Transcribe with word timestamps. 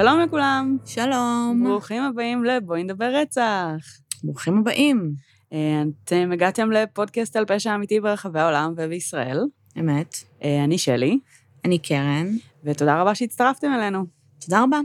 שלום 0.00 0.20
לכולם. 0.20 0.76
שלום. 0.86 1.64
ברוכים 1.64 2.02
הבאים 2.02 2.44
ל"בואי 2.44 2.84
נדבר 2.84 3.14
רצח". 3.14 4.00
ברוכים 4.24 4.58
הבאים. 4.58 5.12
אה, 5.52 5.82
אתם 6.04 6.30
הגעתם 6.32 6.70
לפודקאסט 6.70 7.36
על 7.36 7.44
פשע 7.44 7.74
אמיתי 7.74 8.00
ברחבי 8.00 8.40
העולם 8.40 8.74
ובישראל. 8.76 9.40
אמת. 9.78 10.16
אה, 10.44 10.64
אני 10.64 10.78
שלי. 10.78 11.18
אני 11.64 11.78
קרן. 11.78 12.26
ותודה 12.64 13.00
רבה 13.00 13.14
שהצטרפתם 13.14 13.68
אלינו. 13.74 14.04
תודה 14.38 14.62
רבה. 14.62 14.80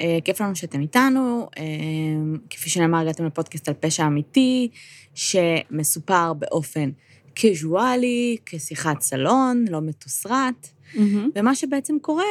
אה, 0.00 0.18
כיף 0.24 0.40
לנו 0.40 0.56
שאתם 0.56 0.80
איתנו. 0.80 1.48
כפי 2.50 2.70
שנאמר, 2.70 2.98
הגעתם 2.98 3.26
לפודקאסט 3.26 3.68
על 3.68 3.74
פשע 3.74 4.06
אמיתי, 4.06 4.68
שמסופר 5.14 6.32
באופן 6.32 6.90
קזואלי, 7.34 8.36
כשיחת 8.46 9.00
סלון, 9.00 9.64
לא 9.70 9.80
מתוסרט. 9.80 10.68
Mm-hmm. 10.94 10.98
ומה 11.36 11.54
שבעצם 11.54 11.96
קורה, 12.00 12.24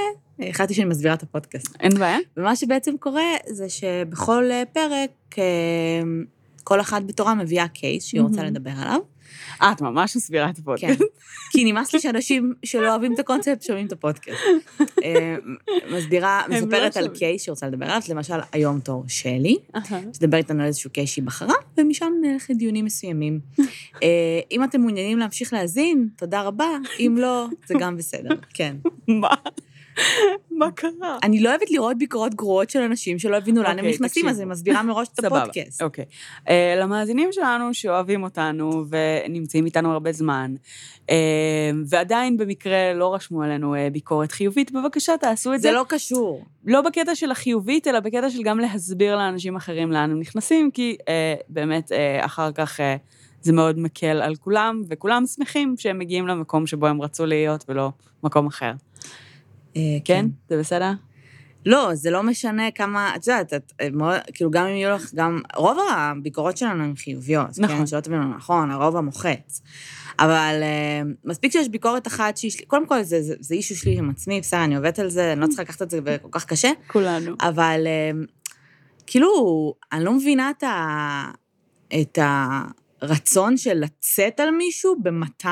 החלטתי 0.50 0.74
שאני 0.74 0.90
מסבירה 0.90 1.14
את 1.14 1.24
הפודקאסט. 1.24 1.76
אין 1.80 1.94
בעיה. 2.00 2.18
ומה 2.38 2.56
שבעצם 2.56 2.98
קורה 3.00 3.30
זה 3.48 3.70
שבכל 3.70 4.44
פרק, 4.74 5.36
כל 6.64 6.80
אחת 6.80 7.04
בתורה 7.04 7.36
מביאה 7.36 7.68
case 7.68 8.06
שהיא 8.06 8.22
רוצה 8.22 8.44
לדבר 8.44 8.72
עליו. 8.78 9.00
אה, 9.62 9.72
את 9.72 9.82
ממש 9.82 10.16
מסבירה 10.16 10.50
את 10.50 10.58
הפודקאסט. 10.58 11.00
כן. 11.00 11.06
כי 11.52 11.64
נמאס 11.64 11.94
לי 11.94 12.00
שאנשים 12.00 12.54
שלא 12.64 12.90
אוהבים 12.90 13.14
את 13.14 13.20
הקונספט 13.20 13.62
שומעים 13.62 13.88
את 13.88 13.92
הפודקאסט. 13.92 14.40
מסבירה, 15.92 16.42
מספרת 16.50 16.98
על 16.98 17.08
case 17.08 17.44
שהיא 17.44 17.52
רוצה 17.52 17.68
לדבר 17.68 17.86
עליו, 17.86 18.02
למשל, 18.10 18.34
היום 18.52 18.80
תור 18.80 19.04
שלי, 19.08 19.58
שתדבר 20.14 20.38
איתנו 20.38 20.62
על 20.62 20.68
איזשהו 20.68 20.90
case 20.90 21.10
שהיא 21.10 21.24
בחרה, 21.24 21.54
ומשם 21.78 22.12
נלך 22.22 22.50
לדיונים 22.50 22.86
מסוימים. 22.86 23.40
אם 24.52 24.64
אתם 24.64 24.82
מעוניינים 24.82 25.18
להמשיך 25.18 25.54
להאזין, 25.54 26.08
תודה 26.18 26.42
רבה, 26.42 26.78
אם 27.00 27.16
לא, 27.20 27.48
זה 27.66 27.74
גם 27.80 27.98
בסדר, 27.98 28.36
כן. 28.54 28.76
מה? 29.08 29.36
מה 30.52 30.72
קרה? 30.72 31.18
אני 31.24 31.40
לא 31.40 31.50
אוהבת 31.50 31.72
לראות 31.72 31.98
ביקורות 31.98 32.36
גרועות 32.36 32.70
של 32.70 32.80
אנשים 32.80 33.20
שלא 33.20 33.38
הבינו 33.38 33.64
לאן 33.64 33.72
הם 33.72 33.78
אוקיי, 33.78 33.92
נכנסים, 33.92 34.28
אז 34.28 34.40
אני 34.40 34.46
מסבירה 34.46 34.84
מראש 34.84 35.08
את 35.14 35.24
הפודקאסט. 35.24 35.82
אוקיי. 35.82 36.06
אה, 36.50 36.76
למאזינים 36.78 37.30
שלנו 37.32 37.74
שאוהבים 37.74 38.24
אותנו 38.24 38.86
ונמצאים 38.90 39.66
איתנו 39.66 39.92
הרבה 39.92 40.12
זמן, 40.12 40.56
אה, 41.10 41.16
ועדיין 41.88 42.38
במקרה 42.38 42.94
לא 42.94 43.14
רשמו 43.14 43.44
עלינו 43.44 43.76
אה, 43.76 43.88
ביקורת 43.92 44.32
חיובית, 44.32 44.72
בבקשה 44.72 45.18
תעשו 45.18 45.54
את 45.54 45.62
זה. 45.62 45.70
זה 45.70 45.76
לא 45.76 45.86
קשור. 45.88 46.46
לא 46.66 46.82
בקטע 46.82 47.16
של 47.16 47.32
החיובית, 47.32 47.88
אלא 47.88 48.00
בקטע 48.00 48.30
של 48.30 48.44
גם 48.44 48.60
להסביר 48.60 49.16
לאנשים 49.16 49.56
אחרים 49.56 49.92
לאן 49.92 50.12
הם 50.12 50.20
נכנסים, 50.20 50.72
כי 50.72 50.98
באמת 51.50 51.92
אחר 52.22 52.52
כך... 52.52 52.80
זה 53.42 53.54
מאוד 53.54 53.80
מקל 53.80 54.22
על 54.22 54.36
כולם, 54.36 54.82
וכולם 54.90 55.26
שמחים 55.26 55.76
שהם 55.78 56.00
מגיעים 56.00 56.28
למקום 56.28 56.68
שבו 56.68 56.88
הם 56.88 57.02
רצו 57.02 57.26
להיות 57.26 57.66
ולא 57.70 57.92
מקום 58.24 58.48
אחר. 58.48 58.72
אה, 59.76 59.82
כן? 60.06 60.26
זה 60.50 60.58
בסדר? 60.58 60.92
לא, 61.66 61.96
זה 61.96 62.12
לא 62.12 62.24
משנה 62.24 62.72
כמה, 62.72 63.16
את 63.16 63.28
יודעת, 63.28 63.54
את, 63.54 63.72
מאוד, 63.94 64.20
כאילו, 64.34 64.52
גם 64.52 64.66
אם 64.66 64.76
יהיו 64.76 64.96
לך, 64.96 65.14
גם, 65.14 65.42
רוב 65.56 65.78
הביקורות 65.92 66.58
שלנו 66.58 66.84
הן 66.84 66.96
חיוביות. 66.96 67.50
נכון. 67.58 67.78
כן, 67.78 67.88
שלא 67.88 68.00
תבינו, 68.00 68.36
נכון, 68.36 68.72
הרוב 68.72 68.98
המוחץ. 68.98 69.62
אבל 70.20 70.62
uh, 70.62 71.08
מספיק 71.26 71.52
שיש 71.52 71.70
ביקורת 71.70 72.08
אחת 72.08 72.38
שהיא, 72.38 72.52
קודם 72.68 72.86
כל, 72.86 73.04
זה, 73.04 73.22
זה, 73.22 73.36
זה 73.40 73.56
אישו 73.56 73.76
שלי 73.76 73.98
עם 73.98 74.10
עצמי, 74.10 74.42
בסדר, 74.42 74.64
אני 74.64 74.76
עובדת 74.76 75.00
על 75.00 75.10
זה, 75.10 75.34
אני 75.34 75.42
לא 75.42 75.48
צריכה 75.48 75.62
לקחת 75.62 75.82
את 75.82 75.90
זה 75.90 76.00
כל 76.22 76.30
כך 76.32 76.46
קשה. 76.46 76.72
כולנו. 76.88 77.36
אבל 77.42 77.88
uh, 77.88 78.32
כאילו, 79.08 79.74
אני 79.92 80.04
לא 80.04 80.14
מבינה 80.14 80.50
את, 80.50 80.64
ה, 80.64 81.32
את 82.02 82.20
הרצון 83.02 83.58
של 83.58 83.74
לצאת 83.74 84.40
על 84.40 84.52
מישהו 84.52 84.96
ב-200, 85.04 85.48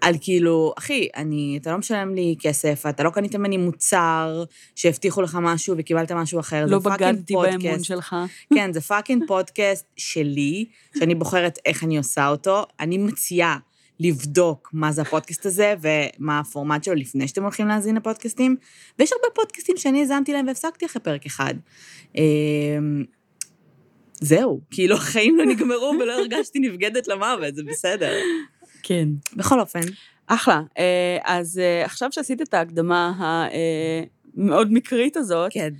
על 0.00 0.14
כאילו, 0.20 0.74
אחי, 0.78 1.08
אני, 1.16 1.58
אתה 1.62 1.72
לא 1.72 1.78
משלם 1.78 2.14
לי 2.14 2.36
כסף, 2.40 2.84
אתה 2.88 3.02
לא 3.02 3.10
קנית 3.10 3.36
ממני 3.36 3.56
מוצר 3.56 4.44
שהבטיחו 4.74 5.22
לך 5.22 5.38
משהו 5.42 5.74
וקיבלת 5.78 6.12
משהו 6.12 6.40
אחר, 6.40 6.66
לא 6.66 6.78
בגדתי 6.78 7.34
באמון 7.34 7.82
שלך. 7.82 8.16
כן, 8.54 8.72
זה 8.72 8.80
fucking 8.80 9.24
פודקאסט 9.26 9.86
שלי, 9.96 10.64
שאני 10.98 11.14
בוחרת 11.14 11.58
איך 11.66 11.84
אני 11.84 11.98
עושה 11.98 12.28
אותו. 12.28 12.66
אני 12.80 12.98
מציעה 12.98 13.58
לבדוק 14.00 14.70
מה 14.72 14.92
זה 14.92 15.02
הפודקאסט 15.02 15.46
הזה 15.46 15.74
ומה 15.80 16.38
הפורמט 16.38 16.84
שלו 16.84 16.94
לפני 16.94 17.28
שאתם 17.28 17.42
הולכים 17.42 17.68
להאזין 17.68 17.96
לפודקאסטים. 17.96 18.56
ויש 18.98 19.12
הרבה 19.12 19.34
פודקאסטים 19.34 19.76
שאני 19.76 20.00
האזנתי 20.00 20.32
להם 20.32 20.46
והפסקתי 20.46 20.86
אחרי 20.86 21.02
פרק 21.02 21.26
אחד. 21.26 21.54
אמ, 22.16 23.04
זהו, 24.20 24.60
כאילו 24.70 24.96
החיים 24.96 25.36
לא 25.36 25.44
נגמרו 25.44 25.92
ולא 26.00 26.12
הרגשתי 26.12 26.58
נבגדת 26.58 27.08
למוות, 27.08 27.54
זה 27.54 27.62
בסדר. 27.62 28.12
כן. 28.82 29.08
בכל 29.36 29.60
אופן. 29.60 29.80
אחלה. 30.30 30.62
אה, 30.78 31.18
אז 31.24 31.58
אה, 31.58 31.84
עכשיו 31.84 32.12
שעשית 32.12 32.42
את 32.42 32.54
ההקדמה 32.54 33.12
המאוד 34.36 34.66
אה, 34.66 34.74
מקרית 34.74 35.16
הזאת, 35.16 35.52
כן. 35.52 35.70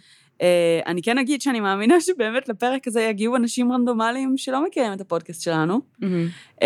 אני 0.87 1.03
כן 1.03 1.19
אגיד 1.19 1.41
שאני 1.41 1.61
מאמינה 1.61 2.01
שבאמת 2.01 2.49
לפרק 2.49 2.89
הזה 2.89 3.01
יגיעו 3.01 3.37
אנשים 3.37 3.73
רנדומליים 3.73 4.37
שלא 4.37 4.65
מכירים 4.65 4.93
את 4.93 5.01
הפודקאסט 5.01 5.43
שלנו, 5.43 5.81
mm-hmm. 6.03 6.65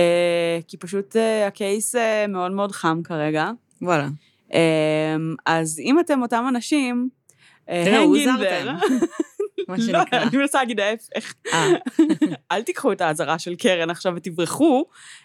כי 0.69 0.77
פשוט 0.77 1.17
הקייס 1.47 1.95
מאוד 2.29 2.53
מאוד 2.53 2.73
חם 2.73 3.01
כרגע. 3.05 3.51
וואלה. 3.83 4.09
אז 5.47 5.79
אם 5.79 6.01
אתם 6.01 6.23
אותם 6.23 6.45
אנשים, 6.49 7.09
הוזרתם. 7.69 8.75
מה 9.69 9.81
שנקרא. 9.81 10.19
לא, 10.21 10.23
אני 10.23 10.37
מנסה 10.37 10.59
להגיד 10.59 10.81
ההפך. 10.81 11.35
אה. 11.53 11.69
אל 12.53 12.63
תיקחו 12.63 12.93
את 12.93 13.01
האזהרה 13.01 13.39
של 13.39 13.55
קרן 13.55 13.91
עכשיו 13.91 14.13
ותברחו, 14.17 14.85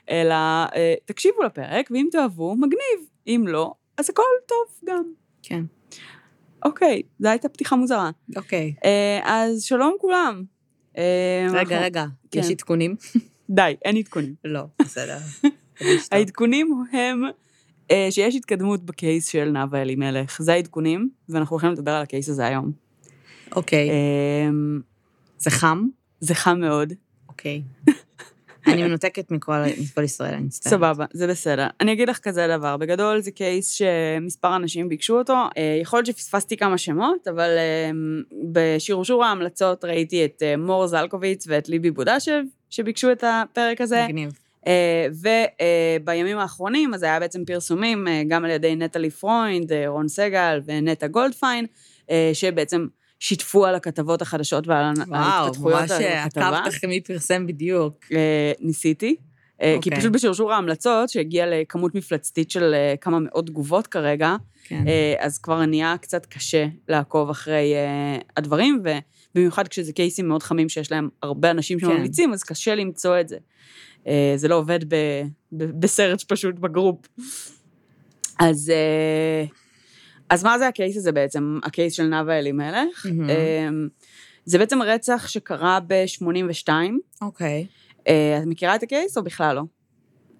אלא 0.09 0.35
אה, 0.75 0.94
תקשיבו 1.05 1.44
לפרק, 1.44 1.91
ואם 1.91 2.07
תאהבו, 2.11 2.55
מגניב. 2.55 3.09
אם 3.27 3.45
לא, 3.47 3.73
אז 3.97 4.09
הכל 4.09 4.23
טוב 4.45 4.89
גם. 4.89 5.03
כן. 5.44 5.63
אוקיי, 6.66 7.01
זו 7.19 7.29
הייתה 7.29 7.50
פתיחה 7.50 7.75
מוזרה. 7.75 8.09
אוקיי. 8.35 8.73
אה, 8.85 9.19
אז 9.23 9.63
שלום 9.63 9.95
כולם. 10.00 10.44
רגע, 11.51 11.81
רגע, 11.81 12.06
יש 12.35 12.45
כן. 12.45 12.51
עדכונים? 12.51 12.95
די, 13.50 13.75
אין 13.85 13.97
עדכונים. 13.97 14.35
לא, 14.45 14.61
בסדר. 14.81 15.17
העדכונים 16.11 16.83
הם 16.91 17.23
שיש 18.09 18.35
התקדמות 18.35 18.83
בקייס 18.83 19.27
של 19.27 19.50
נאוה 19.50 19.81
אלימלך. 19.81 20.41
זה 20.41 20.53
העדכונים, 20.53 21.09
ואנחנו 21.29 21.53
הולכים 21.53 21.71
לדבר 21.71 21.91
על 21.91 22.01
הקייס 22.01 22.29
הזה 22.29 22.45
היום. 22.45 22.88
אוקיי. 23.55 23.89
אמ, 23.89 24.81
זה 25.37 25.51
חם? 25.51 25.87
זה 26.19 26.35
חם 26.35 26.59
מאוד. 26.59 26.93
אוקיי. 27.29 27.61
אני 28.67 28.83
מנותקת 28.83 29.31
מכל, 29.31 29.53
מכל 29.81 30.03
ישראל, 30.03 30.33
אני 30.33 30.43
מצטערת. 30.43 30.73
סבבה, 30.73 31.05
זה 31.13 31.27
בסדר. 31.27 31.67
אני 31.81 31.93
אגיד 31.93 32.09
לך 32.09 32.19
כזה 32.19 32.47
דבר, 32.57 32.77
בגדול 32.77 33.21
זה 33.21 33.31
קייס 33.31 33.71
שמספר 33.71 34.55
אנשים 34.55 34.89
ביקשו 34.89 35.17
אותו. 35.17 35.33
אה, 35.33 35.79
יכול 35.81 35.97
להיות 35.97 36.05
שפספסתי 36.05 36.57
כמה 36.57 36.77
שמות, 36.77 37.27
אבל 37.27 37.49
אמ, 37.57 38.21
בשרשור 38.51 39.25
ההמלצות 39.25 39.85
ראיתי 39.85 40.25
את 40.25 40.43
אה, 40.43 40.57
מור 40.57 40.88
זלקוביץ 40.88 41.45
ואת 41.47 41.69
ליבי 41.69 41.91
בודשב, 41.91 42.41
שביקשו 42.69 43.11
את 43.11 43.23
הפרק 43.27 43.81
הזה. 43.81 44.05
מגניב. 44.07 44.31
אה, 44.67 45.07
ובימים 46.01 46.38
האחרונים, 46.38 46.93
אז 46.93 47.03
היה 47.03 47.19
בעצם 47.19 47.45
פרסומים 47.45 48.07
גם 48.27 48.45
על 48.45 48.51
ידי 48.51 48.75
נטלי 48.75 49.09
פרוינד, 49.09 49.73
רון 49.88 50.07
סגל 50.07 50.61
ונטע 50.65 51.07
גולדפיין, 51.07 51.65
שבעצם 52.33 52.88
שיתפו 53.19 53.66
על 53.66 53.75
הכתבות 53.75 54.22
החדשות 54.22 54.68
ועל 54.68 54.94
ההתפתחויות 55.12 55.91
על 55.91 56.02
הכתבה. 56.03 56.41
וואו, 56.41 56.52
ממש 56.52 56.75
עקבת 56.75 56.85
מי 56.85 57.02
פרסם 57.02 57.47
בדיוק. 57.47 58.06
אה, 58.12 58.52
ניסיתי. 58.59 59.16
Okay. 59.19 59.24
אה, 59.62 59.78
כי 59.81 59.90
אוקיי. 59.90 60.00
פשוט 60.00 60.12
בשרשור 60.13 60.53
ההמלצות, 60.53 61.09
שהגיע 61.09 61.46
לכמות 61.47 61.96
מפלצתית 61.96 62.52
של 62.52 62.74
אה, 62.74 62.96
כמה 63.02 63.19
מאות 63.19 63.46
תגובות 63.46 63.88
כרגע, 63.88 64.35
כן. 64.63 64.84
אז 65.19 65.38
כבר 65.38 65.66
נהיה 65.66 65.95
קצת 66.01 66.25
קשה 66.25 66.68
לעקוב 66.88 67.30
אחרי 67.30 67.74
הדברים, 68.38 68.83
ובמיוחד 69.33 69.68
כשזה 69.68 69.94
cases 69.94 70.27
מאוד 70.27 70.44
חמים 70.44 70.69
שיש 70.69 70.92
להם 70.92 71.10
הרבה 71.24 71.51
אנשים 71.51 71.80
כן. 71.80 71.88
שממליצים, 71.88 72.33
אז 72.33 72.44
קשה 72.44 72.75
למצוא 72.75 73.19
את 73.19 73.27
זה. 73.27 73.38
זה 74.36 74.48
לא 74.48 74.56
עובד 74.56 74.80
בסרט 75.51 76.24
פשוט 76.24 76.56
ב 76.56 76.63
group. 76.63 77.07
אז 78.39 78.72
אז 80.29 80.43
מה 80.43 80.59
זה 80.59 80.67
ה 80.68 80.74
case 80.74 80.97
הזה 80.97 81.11
בעצם, 81.11 81.59
ה 81.63 81.69
case 81.69 81.94
של 81.93 82.03
נאוה 82.03 82.39
אלימלך? 82.39 83.05
Mm-hmm. 83.05 83.31
זה 84.45 84.57
בעצם 84.57 84.81
רצח 84.81 85.27
שקרה 85.27 85.79
ב-82. 85.87 86.69
אוקיי. 87.21 87.65
אה, 88.07 88.37
את 88.37 88.43
מכירה 88.45 88.75
את 88.75 88.83
ה 88.83 88.90
case 88.90 89.18
או 89.17 89.23
בכלל 89.23 89.55
לא? 89.55 89.61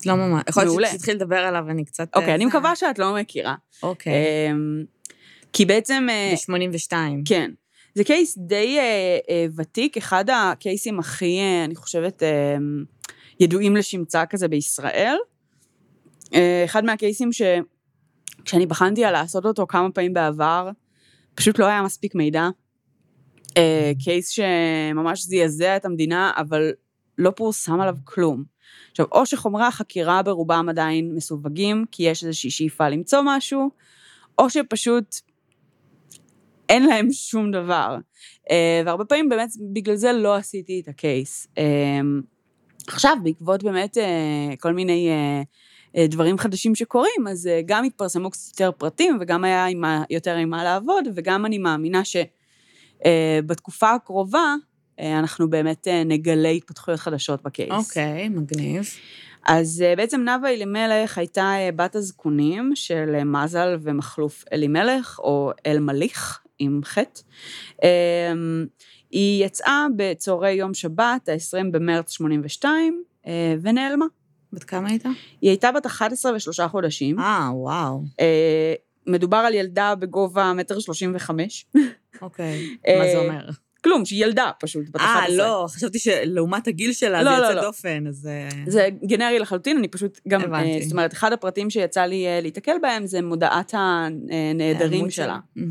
לא 0.06 0.16
ממש. 0.16 0.44
יכול 0.50 0.64
להיות 0.64 0.82
שתתחיל 0.92 1.16
לדבר 1.16 1.38
עליו 1.38 1.64
ואני 1.68 1.86
קצת... 1.86 2.16
אוקיי, 2.16 2.36
אני 2.36 2.46
מקווה 2.46 2.76
שאת 2.76 3.00
לא 3.00 3.16
מכירה. 3.16 3.56
אוקיי. 3.84 4.14
אמ, 4.52 4.84
כי 5.54 5.66
בעצם... 5.66 6.08
אה, 6.10 6.34
ב-82. 6.50 6.94
כן. 7.26 7.52
זה 7.96 8.04
קייס 8.04 8.38
די 8.38 8.78
ותיק, 9.56 9.98
אחד 9.98 10.26
הקייסים 10.30 11.00
הכי, 11.00 11.40
אני 11.66 11.76
חושבת, 11.76 12.24
ידועים 13.40 13.76
לשמצה 13.76 14.26
כזה 14.26 14.48
בישראל. 14.48 15.16
אחד 16.66 16.86
מהקייסים 16.86 17.34
ש... 17.34 17.42
כשאני 18.46 18.66
בחנתי 18.66 19.06
על 19.06 19.14
לעשות 19.14 19.46
אותו 19.46 19.68
כמה 19.68 19.92
פעמים 19.92 20.14
בעבר, 20.14 20.70
פשוט 21.36 21.60
לא 21.60 21.66
היה 21.66 21.82
מספיק 21.82 22.16
מידע. 22.16 22.50
אה, 23.58 23.92
קייס 24.04 24.30
שממש 24.30 25.26
זעזע 25.26 25.76
את 25.76 25.86
המדינה, 25.86 26.32
אבל 26.38 26.72
לא 27.18 27.32
פורסם 27.32 27.80
עליו 27.82 27.96
כלום. 28.04 28.44
עכשיו, 28.92 29.06
או 29.12 29.26
שחומרי 29.26 29.66
החקירה 29.66 30.24
ברובם 30.24 30.66
עדיין 30.70 31.16
מסווגים, 31.16 31.86
כי 31.92 32.04
יש 32.04 32.24
איזושהי 32.24 32.50
שאיפה 32.50 32.90
למצוא 32.90 33.22
משהו, 33.26 33.70
או 34.38 34.50
שפשוט 34.50 35.16
אין 36.70 36.86
להם 36.86 37.12
שום 37.30 37.52
דבר. 37.52 37.98
אה, 38.52 38.82
והרבה 38.86 39.06
פעמים 39.06 39.30
באמת 39.30 39.50
בגלל 39.74 39.96
זה 39.96 40.14
לא 40.14 40.36
עשיתי 40.36 40.80
את 40.84 40.88
הקייס. 40.88 41.48
אה, 41.58 41.64
עכשיו, 42.88 43.18
בעקבות 43.24 43.64
באמת 43.64 43.98
אה, 43.98 44.56
כל 44.60 44.74
מיני 44.74 45.10
דברים 45.98 46.38
חדשים 46.38 46.76
שקורים, 46.76 47.28
אז 47.30 47.50
גם 47.66 47.84
התפרסמו 47.84 48.30
קצת 48.30 48.50
יותר 48.50 48.72
פרטים, 48.78 49.18
וגם 49.22 49.44
היה 49.44 49.66
עם 49.66 49.84
יותר 50.10 50.36
עם 50.36 50.50
מה 50.50 50.64
לעבוד, 50.64 51.08
וגם 51.16 51.46
אני 51.46 51.58
מאמינה 51.58 52.02
שבתקופה 53.06 53.92
הקרובה, 53.94 54.56
אנחנו 55.00 55.50
באמת 55.50 55.88
נגלה 56.06 56.50
התפתחויות 56.50 57.00
חדשות 57.00 57.44
בקייס. 57.44 57.72
אוקיי, 57.72 58.26
okay, 58.26 58.30
מגניב. 58.30 58.86
אז 59.46 59.84
בעצם 59.98 60.22
נאוה 60.22 60.50
אלימלך 60.50 61.18
הייתה 61.18 61.54
בת 61.76 61.96
הזקונים 61.96 62.72
של 62.76 63.24
מזל 63.24 63.78
ומחלוף 63.82 64.44
אלימלך, 64.54 65.20
או 65.20 65.52
אל-מליך, 65.66 66.40
עם 66.60 66.82
חטא. 66.84 67.22
אמ, 67.84 68.66
היא 69.12 69.46
יצאה 69.46 69.88
בצהרי 69.96 70.52
יום 70.52 70.74
שבת, 70.74 71.30
ה-20 71.30 71.72
במרץ 71.72 72.12
82, 72.12 73.04
אה, 73.28 73.56
ונעלמה. 73.62 74.06
בת 74.54 74.64
כמה 74.64 74.90
הייתה? 74.90 75.10
היא 75.42 75.50
הייתה 75.50 75.72
בת 75.72 75.86
11 75.86 76.36
ושלושה 76.36 76.68
חודשים. 76.68 77.20
אה, 77.20 77.50
וואו. 77.54 78.02
אה, 78.20 78.74
מדובר 79.08 79.38
על 79.38 79.54
ילדה 79.54 79.96
בגובה 79.96 80.54
מטר 80.54 80.80
שלושים 80.80 81.12
וחמש. 81.16 81.66
אוקיי, 82.22 82.78
מה 83.00 83.06
זה 83.12 83.18
אומר? 83.18 83.50
כלום, 83.84 84.06
שהיא 84.06 84.26
ילדה 84.26 84.52
פשוט, 84.60 84.90
בת 84.90 84.96
11. 84.96 85.46
אה, 85.46 85.52
לא, 85.52 85.68
חשבתי 85.68 86.00
שלעומת 86.00 86.68
הגיל 86.68 86.94
שלה 86.94 87.24
לא, 87.24 87.36
זה 87.36 87.42
לא, 87.42 87.46
יוצא 87.46 87.56
לא. 87.56 87.62
דופן, 87.62 88.08
אז... 88.08 88.28
אה, 88.28 88.50
זה 88.68 88.90
גנרי 89.06 89.40
לחלוטין, 89.40 89.78
אני 89.78 89.88
פשוט 89.88 90.20
גם... 90.28 90.42
הבנתי. 90.42 90.74
אה, 90.74 90.80
זאת 90.84 90.92
אומרת, 90.92 91.14
אחד 91.14 91.34
הפרטים 91.34 91.70
שיצא 91.70 92.02
לי 92.02 92.28
אה, 92.28 92.42
להיתקל 92.42 92.76
בהם 92.82 93.06
זה 93.06 93.22
מודעת 93.22 93.74
הנעדרים 93.78 95.10
שלה. 95.10 95.38
Mm-hmm. 95.58 95.62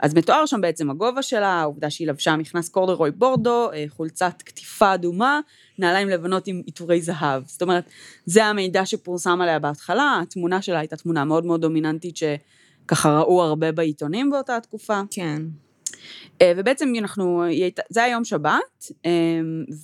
אז 0.00 0.14
מתואר 0.14 0.46
שם 0.46 0.60
בעצם 0.60 0.90
הגובה 0.90 1.22
שלה, 1.22 1.48
העובדה 1.48 1.90
שהיא 1.90 2.08
לבשה 2.08 2.36
מכנס 2.36 2.68
קורדרוי 2.68 3.10
בורדו, 3.10 3.70
חולצת 3.88 4.42
קטיפה 4.44 4.94
אדומה, 4.94 5.40
נעליים 5.78 6.08
לבנות 6.08 6.46
עם 6.46 6.62
עיטורי 6.66 7.02
זהב. 7.02 7.42
זאת 7.46 7.62
אומרת, 7.62 7.84
זה 8.26 8.44
המידע 8.44 8.86
שפורסם 8.86 9.40
עליה 9.40 9.58
בהתחלה, 9.58 10.18
התמונה 10.22 10.62
שלה 10.62 10.78
הייתה 10.78 10.96
תמונה 10.96 11.24
מאוד 11.24 11.46
מאוד 11.46 11.60
דומיננטית, 11.60 12.16
שככה 12.16 13.18
ראו 13.18 13.42
הרבה 13.42 13.72
בעיתונים 13.72 14.30
באותה 14.30 14.60
תקופה. 14.60 15.00
כן. 15.10 15.42
אה, 16.42 16.52
ובעצם 16.56 16.92
אנחנו, 16.98 17.44
זה 17.88 18.04
היה 18.04 18.12
יום 18.12 18.24
שבת, 18.24 18.92
אה, 19.06 19.10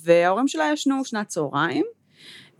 וההורים 0.03 0.47
שלה 0.47 0.69
ישנו 0.73 1.05
שנת 1.05 1.27
צהריים, 1.27 1.85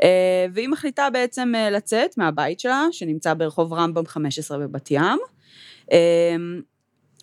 אה, 0.03 0.45
והיא 0.53 0.69
מחליטה 0.69 1.09
בעצם 1.09 1.53
לצאת 1.71 2.17
מהבית 2.17 2.59
שלה, 2.59 2.85
שנמצא 2.91 3.33
ברחוב 3.33 3.73
רמב"ם 3.73 4.05
15 4.05 4.57
בבת 4.57 4.91
ים, 4.91 5.19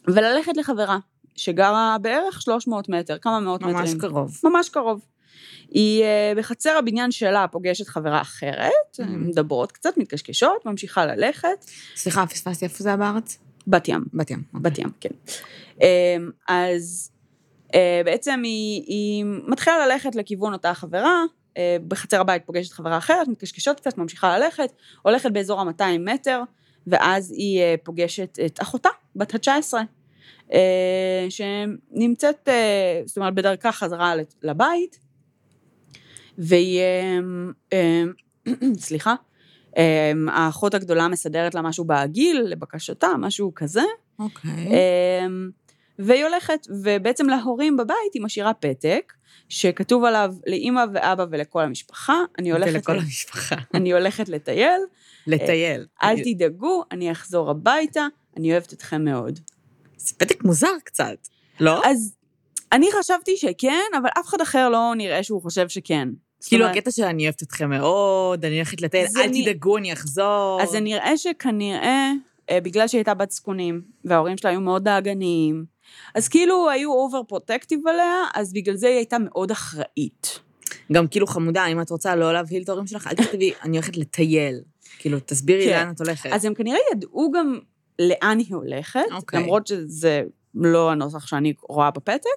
וללכת 0.08 0.56
לחברה, 0.56 0.99
שגרה 1.37 1.96
בערך 2.02 2.43
300 2.43 2.88
מטר, 2.88 3.19
כמה 3.19 3.40
מאות 3.40 3.62
ממש 3.62 3.72
מטרים. 3.72 3.94
ממש 3.94 4.00
קרוב. 4.00 4.40
ממש 4.44 4.69
קרוב. 4.69 5.00
היא 5.70 6.05
בחצר 6.37 6.76
הבניין 6.78 7.11
שלה 7.11 7.46
פוגשת 7.49 7.88
חברה 7.88 8.20
אחרת, 8.20 8.70
mm-hmm. 8.93 9.05
מדברות 9.05 9.72
קצת, 9.72 9.96
מתקשקשות, 9.96 10.67
ממשיכה 10.67 11.06
ללכת. 11.06 11.64
סליחה, 11.96 12.26
פספסתי, 12.26 12.64
איפה 12.64 12.82
זה 12.82 12.88
היה 12.88 12.96
בארץ? 12.96 13.38
בת 13.67 13.88
ים. 13.88 14.05
בת 14.14 14.31
ים. 14.31 14.43
בת 14.55 14.78
ים, 14.78 14.88
כן. 15.00 15.11
אמ, 15.81 16.31
אז 16.49 17.11
אה, 17.75 18.03
בעצם 18.05 18.41
היא, 18.44 18.82
היא 18.87 19.25
מתחילה 19.47 19.87
ללכת 19.87 20.15
לכיוון 20.15 20.53
אותה 20.53 20.75
חברה, 20.75 21.25
אה, 21.56 21.77
בחצר 21.88 22.21
הבית 22.21 22.43
פוגשת 22.47 22.73
חברה 22.73 22.99
אחרת, 22.99 23.29
מתקשקשות 23.29 23.81
קצת, 23.81 23.99
ממשיכה 23.99 24.38
ללכת, 24.38 24.73
הולכת 25.03 25.31
באזור 25.31 25.61
ה-200 25.61 25.99
מטר, 25.99 26.43
ואז 26.87 27.31
היא 27.31 27.61
אה, 27.61 27.75
פוגשת 27.82 28.38
את 28.47 28.62
אחותה, 28.62 28.88
בת 29.17 29.35
ה-19, 29.35 29.75
שנמצאת, 31.31 32.49
זאת 33.06 33.17
אומרת, 33.17 33.35
בדרכה 33.35 33.73
חזרה 33.73 34.15
לבית, 34.43 34.99
והיא, 36.38 36.81
סליחה, 38.79 39.15
האחות 40.29 40.75
הגדולה 40.75 41.09
מסדרת 41.09 41.55
לה 41.55 41.62
משהו 41.62 41.85
בעגיל, 41.85 42.41
לבקשתה, 42.41 43.09
משהו 43.19 43.53
כזה. 43.55 43.82
אוקיי. 44.19 44.50
Okay. 44.50 44.71
והיא 45.98 46.25
הולכת, 46.25 46.66
ובעצם 46.82 47.28
להורים 47.28 47.76
בבית 47.76 48.14
היא 48.14 48.22
משאירה 48.22 48.54
פתק, 48.54 49.12
שכתוב 49.48 50.04
עליו 50.04 50.34
לאימא 50.46 50.84
ואבא 50.94 51.25
ולכל 51.31 51.62
המשפחה, 51.62 52.19
אני 52.38 52.52
הולכת... 52.52 52.72
ולכל 52.75 52.98
המשפחה. 52.98 53.56
אני 53.75 53.92
הולכת 53.92 54.28
לטייל. 54.28 54.81
לטייל. 55.26 55.87
אל 56.02 56.16
תדאגו, 56.25 56.84
אני 56.92 57.12
אחזור 57.12 57.50
הביתה, 57.50 58.06
אני 58.37 58.52
אוהבת 58.52 58.72
אתכם 58.72 59.04
מאוד. 59.04 59.38
זה 59.96 60.14
פתק 60.19 60.44
מוזר 60.44 60.72
קצת, 60.84 61.28
לא? 61.60 61.81
אז 61.84 62.14
אני 62.72 62.86
חשבתי 62.98 63.36
שכן, 63.36 63.90
אבל 64.02 64.08
אף 64.20 64.26
אחד 64.26 64.40
אחר 64.40 64.69
לא 64.69 64.93
נראה 64.96 65.22
שהוא 65.22 65.43
חושב 65.43 65.69
שכן. 65.69 66.08
כאילו 66.46 66.66
הקטע 66.66 66.90
של 66.90 67.02
אני 67.02 67.22
אוהבת 67.25 67.43
אתכם 67.43 67.70
מאוד, 67.70 68.44
אני 68.44 68.56
הולכת 68.56 68.81
לטייל, 68.81 69.06
אל 69.16 69.28
תדאגו, 69.43 69.76
אני 69.76 69.93
אחזור. 69.93 70.62
אז 70.62 70.69
זה 70.69 70.81
נראה 70.81 71.16
שכנראה, 71.16 72.10
אה, 72.50 72.60
בגלל 72.60 72.88
שהיא 72.88 72.98
הייתה 72.98 73.14
בת 73.14 73.31
זקונים, 73.31 73.82
וההורים 74.04 74.36
שלה 74.36 74.50
היו 74.50 74.60
מאוד 74.60 74.84
דאגניים, 74.84 75.64
אז 76.14 76.28
כאילו 76.28 76.70
היו 76.70 76.92
over 76.93 77.22
protective 77.22 77.87
עליה, 77.87 78.25
אז 78.34 78.52
בגלל 78.52 78.76
זה 78.76 78.87
היא 78.87 78.96
הייתה 78.96 79.16
מאוד 79.19 79.50
אחראית. 79.50 80.40
גם 80.92 81.06
כאילו 81.06 81.26
חמודה, 81.26 81.66
אם 81.66 81.81
את 81.81 81.90
רוצה 81.90 82.16
לא 82.16 82.32
להבהיל 82.32 82.62
את 82.62 82.69
ההורים 82.69 82.87
שלך, 82.87 83.06
אל 83.06 83.14
תכתבי, 83.14 83.52
אני 83.64 83.76
הולכת 83.76 83.96
לטייל. 83.96 84.60
כאילו, 84.98 85.19
תסבירי 85.26 85.64
כן. 85.64 85.70
לאן 85.70 85.94
את 85.94 86.00
הולכת. 86.00 86.31
אז 86.32 86.44
הם 86.44 86.54
כנראה 86.54 86.78
ידעו 86.92 87.32
גם 87.32 87.58
לאן 87.98 88.38
היא 88.38 88.54
הולכת, 88.54 89.00
okay. 89.10 89.14
אוקיי. 89.14 89.40
למרות 89.40 89.66
שזה 89.66 90.22
לא 90.54 90.90
הנוסח 90.90 91.26
שאני 91.26 91.54
רואה 91.62 91.90
בפתק, 91.90 92.28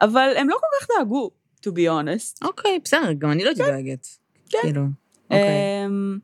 אבל 0.00 0.32
הם 0.36 0.48
לא 0.48 0.56
כל 0.60 0.66
כך 0.80 0.88
דאגו, 0.98 1.30
to 1.66 1.70
be 1.70 1.90
honest. 1.90 2.46
אוקיי, 2.46 2.76
okay, 2.76 2.80
בסדר, 2.84 3.12
גם 3.18 3.30
אני 3.30 3.44
לא 3.44 3.48
הייתי 3.48 3.62
כן. 3.62 3.70
דואגת. 3.70 4.06
כן. 4.48 4.58
כאילו, 4.62 4.82
אוקיי. 5.24 5.38
Okay. 5.38 5.86
אמ, 5.86 6.18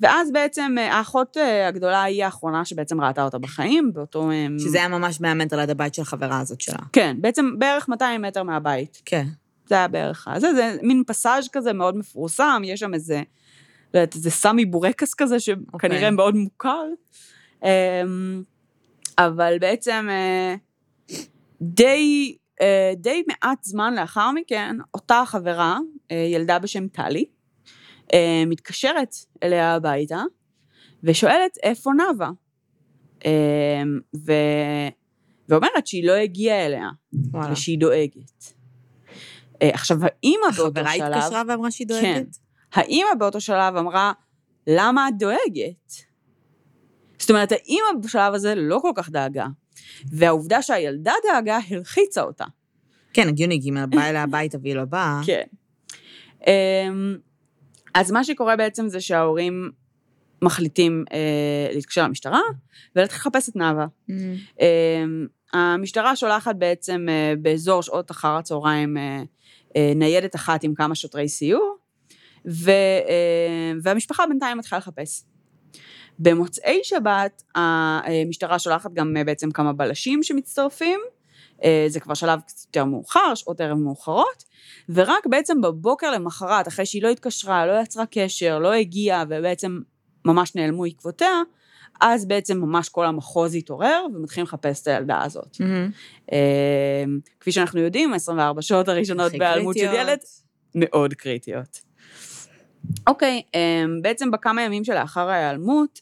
ואז 0.00 0.32
בעצם 0.32 0.74
אה, 0.78 0.94
האחות 0.94 1.36
אה, 1.36 1.68
הגדולה 1.68 2.02
היא 2.02 2.24
האחרונה 2.24 2.64
שבעצם 2.64 3.00
ראתה 3.00 3.24
אותה 3.24 3.38
בחיים, 3.38 3.92
באותו... 3.92 4.30
אה, 4.30 4.46
שזה 4.58 4.78
היה 4.78 4.88
ממש 4.88 5.20
100 5.20 5.34
מטר 5.34 5.56
ליד 5.56 5.70
הבית 5.70 5.94
של 5.94 6.02
החברה 6.02 6.40
הזאת 6.40 6.60
שלה. 6.60 6.78
כן, 6.92 7.16
בעצם 7.20 7.58
בערך 7.58 7.88
200 7.88 8.22
מטר 8.22 8.42
מהבית. 8.42 9.02
כן. 9.04 9.26
זה 9.66 9.74
היה 9.74 9.88
בערך... 9.88 10.28
זה, 10.38 10.54
זה 10.54 10.76
מין 10.82 11.02
פסאז' 11.06 11.48
כזה 11.52 11.72
מאוד 11.72 11.96
מפורסם, 11.96 12.62
יש 12.64 12.80
שם 12.80 12.94
איזה, 12.94 13.22
לא 13.94 14.00
יודעת, 14.00 14.14
איזה 14.14 14.30
סמי 14.30 14.64
בורקס 14.64 15.14
כזה, 15.14 15.40
שכנראה 15.40 15.68
okay. 15.72 15.94
אוקיי. 15.94 16.10
מאוד 16.10 16.34
מוכר. 16.36 16.84
אמ, 17.62 18.42
אבל 19.18 19.56
בעצם 19.60 20.08
די, 21.62 22.36
די 22.96 23.22
מעט 23.28 23.64
זמן 23.64 23.94
לאחר 23.94 24.30
מכן, 24.30 24.76
אותה 24.94 25.22
חברה, 25.26 25.78
ילדה 26.10 26.58
בשם 26.58 26.88
טלי, 26.88 27.24
מתקשרת 28.46 29.14
אליה 29.42 29.74
הביתה, 29.74 30.22
ושואלת 31.04 31.58
איפה 31.62 31.90
נאוה. 31.92 32.30
אה, 33.26 33.82
ו... 34.16 34.32
ואומרת 35.48 35.86
שהיא 35.86 36.06
לא 36.06 36.12
הגיעה 36.12 36.66
אליה, 36.66 36.88
וואלה. 37.12 37.52
ושהיא 37.52 37.78
דואגת. 37.78 38.54
אה, 39.62 39.70
עכשיו, 39.72 39.98
האימא 40.02 40.46
באותו 40.56 40.80
שלב... 40.80 40.86
החברה 40.86 41.18
התקשרה 41.18 41.42
ואמרה 41.48 41.70
שהיא 41.70 41.86
דואגת? 41.86 42.04
כן. 42.04 42.24
האימא 42.72 43.14
באותו 43.18 43.40
שלב 43.40 43.76
אמרה, 43.76 44.12
למה 44.66 45.08
את 45.08 45.18
דואגת? 45.18 45.92
זאת 47.18 47.30
אומרת, 47.30 47.52
האימא 47.52 47.86
בשלב 48.02 48.34
הזה 48.34 48.54
לא 48.54 48.78
כל 48.82 48.92
כך 48.94 49.10
דאגה, 49.10 49.46
והעובדה 50.12 50.62
שהילדה 50.62 51.12
דאגה 51.32 51.58
הלחיצה 51.70 52.22
אותה. 52.22 52.44
כן, 53.12 53.28
הגיוני, 53.28 53.60
כי 53.62 53.70
אם 53.70 53.90
באה 53.90 54.10
אליה 54.10 54.22
הביתה 54.22 54.58
והיא 54.62 54.74
לא 54.74 54.84
באה... 54.84 55.20
כן. 55.26 55.44
אז 57.94 58.10
מה 58.10 58.24
שקורה 58.24 58.56
בעצם 58.56 58.88
זה 58.88 59.00
שההורים 59.00 59.70
מחליטים 60.42 61.04
אה, 61.12 61.68
להתקשר 61.74 62.04
למשטרה 62.04 62.40
ולהתחיל 62.96 63.18
לחפש 63.18 63.48
את 63.48 63.56
נאוה. 63.56 63.86
Mm. 64.10 64.12
אה, 64.60 65.04
המשטרה 65.52 66.16
שולחת 66.16 66.56
בעצם 66.56 67.06
אה, 67.08 67.34
באזור 67.42 67.82
שעות 67.82 68.10
אחר 68.10 68.36
הצהריים 68.36 68.96
אה, 68.96 69.22
אה, 69.76 69.92
ניידת 69.96 70.34
אחת 70.34 70.64
עם 70.64 70.74
כמה 70.74 70.94
שוטרי 70.94 71.28
סיור, 71.28 71.76
ו, 72.46 72.70
אה, 73.08 73.72
והמשפחה 73.82 74.26
בינתיים 74.26 74.58
מתחילה 74.58 74.78
לחפש. 74.78 75.22
במוצאי 76.18 76.80
שבת 76.82 77.42
המשטרה 77.54 78.58
שולחת 78.58 78.92
גם 78.92 79.16
אה, 79.16 79.24
בעצם 79.24 79.50
כמה 79.50 79.72
בלשים 79.72 80.22
שמצטרפים, 80.22 81.00
אה, 81.00 81.13
זה 81.88 82.00
כבר 82.00 82.14
שלב 82.14 82.40
קצת 82.46 82.66
יותר 82.66 82.84
מאוחר, 82.84 83.34
שעות 83.34 83.60
ערב 83.60 83.78
מאוחרות, 83.78 84.44
ורק 84.88 85.26
בעצם 85.26 85.60
בבוקר 85.60 86.10
למחרת, 86.10 86.68
אחרי 86.68 86.86
שהיא 86.86 87.02
לא 87.02 87.08
התקשרה, 87.08 87.66
לא 87.66 87.82
יצרה 87.82 88.04
קשר, 88.10 88.58
לא 88.58 88.72
הגיעה, 88.72 89.24
ובעצם 89.28 89.80
ממש 90.24 90.54
נעלמו 90.54 90.84
עקבותיה, 90.84 91.42
אז 92.00 92.28
בעצם 92.28 92.58
ממש 92.58 92.88
כל 92.88 93.06
המחוז 93.06 93.54
התעורר, 93.54 94.06
ומתחילים 94.14 94.46
לחפש 94.46 94.82
את 94.82 94.86
הילדה 94.86 95.22
הזאת. 95.22 95.56
Mm-hmm. 95.56 96.34
כפי 97.40 97.52
שאנחנו 97.52 97.80
יודעים, 97.80 98.14
24 98.14 98.62
שעות 98.62 98.88
הראשונות 98.88 99.32
בהיעלמות 99.38 99.78
של 99.78 99.94
ילד, 99.94 100.18
מאוד 100.74 101.14
קריטיות. 101.14 101.80
אוקיי, 103.06 103.42
בעצם 104.02 104.30
בכמה 104.30 104.62
ימים 104.62 104.84
שלאחר 104.84 105.28
ההיעלמות, 105.28 106.00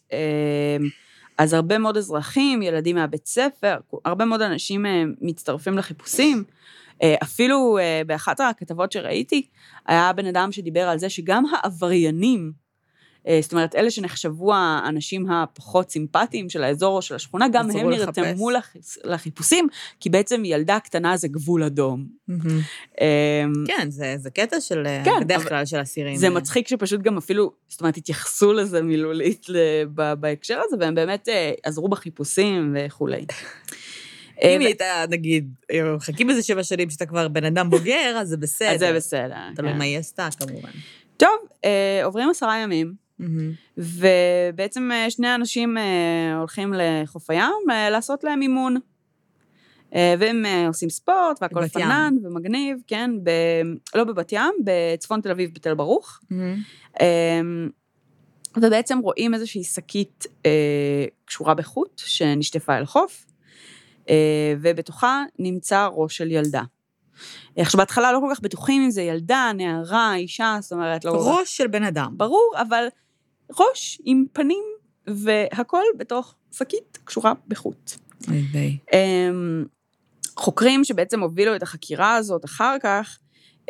אז 1.43 1.53
הרבה 1.53 1.79
מאוד 1.79 1.97
אזרחים, 1.97 2.63
ילדים 2.63 2.97
מהבית 2.97 3.27
ספר, 3.27 3.77
הרבה 4.05 4.25
מאוד 4.25 4.43
אנשים 4.43 4.87
אה, 4.87 5.03
מצטרפים 5.21 5.79
לחיפושים. 5.79 6.45
אה, 7.03 7.15
אפילו 7.23 7.79
אה, 7.79 8.03
באחת 8.07 8.41
הכתבות 8.41 8.93
שראיתי, 8.93 9.47
היה 9.87 10.13
בן 10.13 10.27
אדם 10.27 10.53
שדיבר 10.53 10.89
על 10.89 10.99
זה 10.99 11.09
שגם 11.11 11.45
העבריינים 11.53 12.53
זאת 13.41 13.53
אומרת, 13.53 13.75
אלה 13.75 13.91
שנחשבו 13.91 14.55
האנשים 14.55 15.31
הפחות 15.31 15.91
סימפטיים 15.91 16.49
של 16.49 16.65
האזור 16.65 16.97
או 16.97 17.03
של 17.03 17.15
השכונה, 17.15 17.47
גם 17.53 17.71
הם 17.71 17.91
נרתמו 17.91 18.51
לחיפושים, 19.05 19.69
כי 20.01 20.11
בעצם 20.11 20.43
ילדה 20.45 20.79
קטנה 20.81 21.17
זה 21.17 21.29
גבול 21.29 21.63
אדום. 21.63 22.07
אמ, 22.29 22.37
כן, 23.67 23.91
זה, 23.91 24.15
זה 24.19 24.31
קטע 24.31 24.61
של, 24.61 24.87
כן, 25.05 25.21
בדרך 25.21 25.49
כלל 25.49 25.67
של 25.67 25.83
אסירים. 25.83 26.17
זה 26.17 26.31
מצחיק 26.31 26.69
שפשוט 26.69 27.01
גם 27.01 27.19
אפילו, 27.19 27.53
זאת 27.69 27.81
אומרת, 27.81 27.97
התייחסו 27.97 28.53
לזה 28.53 28.83
מילולית 28.83 29.47
בהקשר 30.21 30.61
הזה, 30.65 30.77
והם 30.81 30.95
באמת 30.95 31.29
אה, 31.29 31.53
עזרו 31.63 31.89
בחיפושים 31.89 32.77
וכולי. 32.79 33.25
אם 34.43 34.61
היא 34.61 34.67
הייתה, 34.67 35.05
נגיד, 35.11 35.55
מחכים 35.97 36.31
איזה 36.31 36.43
שבע 36.43 36.63
שנים 36.63 36.91
שאתה 36.91 37.07
כבר 37.07 37.29
בן 37.29 37.45
אדם 37.45 37.71
בוגר, 37.71 38.17
אז 38.21 38.29
זה 38.29 38.37
בסדר. 38.37 38.71
אז 38.71 38.81
זה 38.81 38.93
בסדר. 38.93 39.37
תלוי 39.57 39.73
כן. 39.73 39.79
מה 39.79 39.85
היא 39.85 39.99
עשתה, 39.99 40.29
כמובן. 40.39 40.71
טוב, 41.17 41.37
אה, 41.65 42.01
עוברים 42.05 42.31
עשרה 42.31 42.59
ימים. 42.59 42.95
ובעצם 43.77 44.91
אה, 44.93 45.11
שני 45.11 45.35
אנשים 45.35 45.79
אה, 45.79 46.39
הולכים 46.39 46.75
לחוף 46.77 47.31
הים 47.31 47.71
אה, 47.71 47.91
לעשות 47.91 48.25
להם 48.25 48.43
אימון. 48.43 48.77
והם 50.19 50.45
עושים 50.67 50.91
ספורט 50.91 51.39
והכל 51.43 51.69
פנן 51.69 52.15
ומגניב, 52.23 52.79
כן, 52.87 53.11
ב... 53.23 53.31
לא 53.95 54.05
בבת 54.05 54.33
ים, 54.33 54.53
בצפון 54.65 55.21
תל 55.21 55.31
אביב 55.31 55.51
בתל 55.55 55.75
ברוך. 55.75 56.21
Mm-hmm. 56.23 57.03
ובעצם 58.57 58.99
רואים 58.99 59.35
איזושהי 59.35 59.65
שקית 59.65 60.27
קשורה 61.25 61.55
בחוט 61.55 62.03
שנשטפה 62.07 62.79
אל 62.79 62.87
חוף, 62.87 63.27
ובתוכה 64.61 65.25
נמצא 65.39 65.89
ראש 65.93 66.17
של 66.17 66.31
ילדה. 66.31 66.63
עכשיו, 67.57 67.79
בהתחלה 67.79 68.13
לא 68.13 68.21
כל 68.21 68.35
כך 68.35 68.41
בטוחים 68.41 68.83
אם 68.83 68.91
זה 68.91 69.03
ילדה, 69.03 69.53
נערה, 69.55 70.15
אישה, 70.15 70.57
זאת 70.61 70.73
אומרת, 70.73 71.05
לא... 71.05 71.39
ראש 71.39 71.57
של 71.57 71.67
בן 71.67 71.85
אדם. 71.85 72.15
ברור, 72.17 72.55
אבל 72.57 72.87
ראש 73.59 74.01
עם 74.05 74.25
פנים 74.33 74.65
והכל 75.07 75.83
בתוך 75.99 76.35
שקית 76.53 76.99
קשורה 77.05 77.33
בחוט. 77.49 77.93
אוי. 78.29 78.79
אמ, 78.93 79.65
חוקרים 80.37 80.85
שבעצם 80.85 81.21
הובילו 81.21 81.57
את 81.57 81.63
החקירה 81.63 82.17
הזאת 82.17 82.45
אחר 82.45 82.77
כך, 82.83 83.19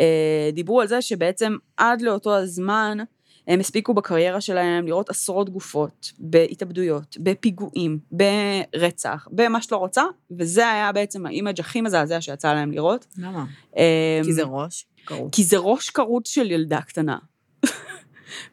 אה, 0.00 0.50
דיברו 0.52 0.80
על 0.80 0.88
זה 0.88 1.02
שבעצם 1.02 1.56
עד 1.76 2.02
לאותו 2.02 2.36
הזמן, 2.36 2.98
הם 3.46 3.60
הספיקו 3.60 3.94
בקריירה 3.94 4.40
שלהם 4.40 4.86
לראות 4.86 5.10
עשרות 5.10 5.50
גופות, 5.50 6.12
בהתאבדויות, 6.18 7.16
בפיגועים, 7.20 7.98
ברצח, 8.12 9.28
במה 9.30 9.62
שאת 9.62 9.72
לא 9.72 9.76
רוצה, 9.76 10.02
וזה 10.30 10.70
היה 10.70 10.92
בעצם 10.92 11.26
ה 11.26 11.32
image 11.32 11.61
הכי 11.60 11.80
מזעזע 11.80 12.20
שיצא 12.20 12.54
להם 12.54 12.72
לראות. 12.72 13.06
למה? 13.18 13.44
אמ, 13.76 13.82
כי 14.24 14.32
זה 14.32 14.42
ראש 14.42 14.86
כרות. 15.06 15.34
כי 15.34 15.44
זה 15.44 15.56
ראש 15.58 15.90
כרות 15.90 16.26
של 16.26 16.50
ילדה 16.50 16.80
קטנה. 16.80 17.18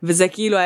וזה 0.03 0.27
כאילו 0.27 0.57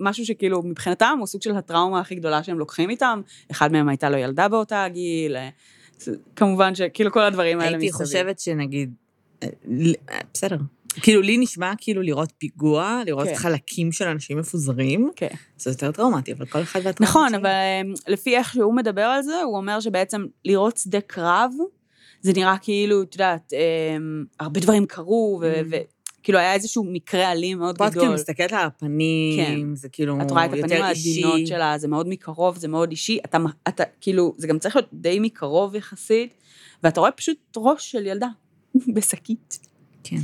משהו 0.00 0.26
שכאילו 0.26 0.62
מבחינתם 0.62 1.16
הוא 1.18 1.26
סוג 1.26 1.42
של 1.42 1.56
הטראומה 1.56 2.00
הכי 2.00 2.14
גדולה 2.14 2.42
שהם 2.42 2.58
לוקחים 2.58 2.90
איתם. 2.90 3.20
אחד 3.50 3.72
מהם 3.72 3.88
הייתה 3.88 4.10
לו 4.10 4.16
ילדה 4.16 4.48
באותה 4.48 4.86
גיל, 4.88 5.36
אה, 5.36 5.48
כמובן 6.36 6.74
שכאילו 6.74 7.12
כל 7.12 7.20
הדברים 7.20 7.60
האלה 7.60 7.76
מסביב. 7.76 7.82
הייתי 7.82 7.92
חושבת 7.92 8.38
שנגיד, 8.38 8.94
אה, 9.42 9.48
אה, 10.10 10.18
בסדר. 10.34 10.56
כאילו, 11.02 11.22
לי 11.22 11.38
נשמע 11.38 11.72
כאילו 11.78 12.02
לראות 12.02 12.32
פיגוע, 12.38 13.02
לראות 13.06 13.28
כן. 13.28 13.34
חלקים 13.34 13.92
של 13.92 14.04
אנשים 14.04 14.38
מפוזרים. 14.38 15.10
כן. 15.16 15.28
זה 15.58 15.70
יותר 15.70 15.92
טראומטי, 15.92 16.32
אבל 16.32 16.46
כל 16.46 16.62
אחד 16.62 16.80
והטראומה 16.84 17.10
נכון, 17.10 17.34
אבל 17.34 17.50
לפי 18.08 18.36
איך 18.36 18.52
שהוא 18.52 18.76
מדבר 18.76 19.02
על 19.02 19.22
זה, 19.22 19.42
הוא 19.42 19.56
אומר 19.56 19.80
שבעצם 19.80 20.26
לראות 20.44 20.76
שדה 20.76 21.00
קרב, 21.00 21.52
זה 22.20 22.32
נראה 22.36 22.58
כאילו, 22.58 23.02
את 23.02 23.14
יודעת, 23.14 23.52
הרבה 24.40 24.60
דברים 24.60 24.86
קרו, 24.86 25.42
mm. 25.42 25.74
כאילו 26.26 26.38
היה 26.38 26.54
איזשהו 26.54 26.84
מקרה 26.84 27.32
אלים 27.32 27.58
מאוד 27.58 27.74
גדול. 27.74 27.86
פה 27.86 27.92
את 27.92 27.98
כאילו 27.98 28.12
מסתכלת 28.12 28.52
על 28.52 28.66
הפנים, 28.66 29.36
כן. 29.36 29.74
זה 29.74 29.88
כאילו 29.88 30.12
יותר 30.12 30.24
אישי. 30.24 30.26
את 30.26 30.30
רואה 30.30 30.44
את 30.44 30.64
הפנים 30.64 30.82
העדינות 30.82 31.46
שלה, 31.46 31.78
זה 31.78 31.88
מאוד 31.88 32.08
מקרוב, 32.08 32.56
זה 32.56 32.68
מאוד 32.68 32.90
אישי. 32.90 33.18
אתה, 33.24 33.38
אתה, 33.68 33.84
כאילו, 34.00 34.34
זה 34.38 34.46
גם 34.46 34.58
צריך 34.58 34.76
להיות 34.76 34.88
די 34.92 35.18
מקרוב 35.20 35.74
יחסית, 35.74 36.34
ואתה 36.82 37.00
רואה 37.00 37.10
פשוט 37.12 37.38
ראש 37.56 37.90
של 37.90 38.06
ילדה 38.06 38.26
בשקית. 38.94 39.58
כן. 40.04 40.16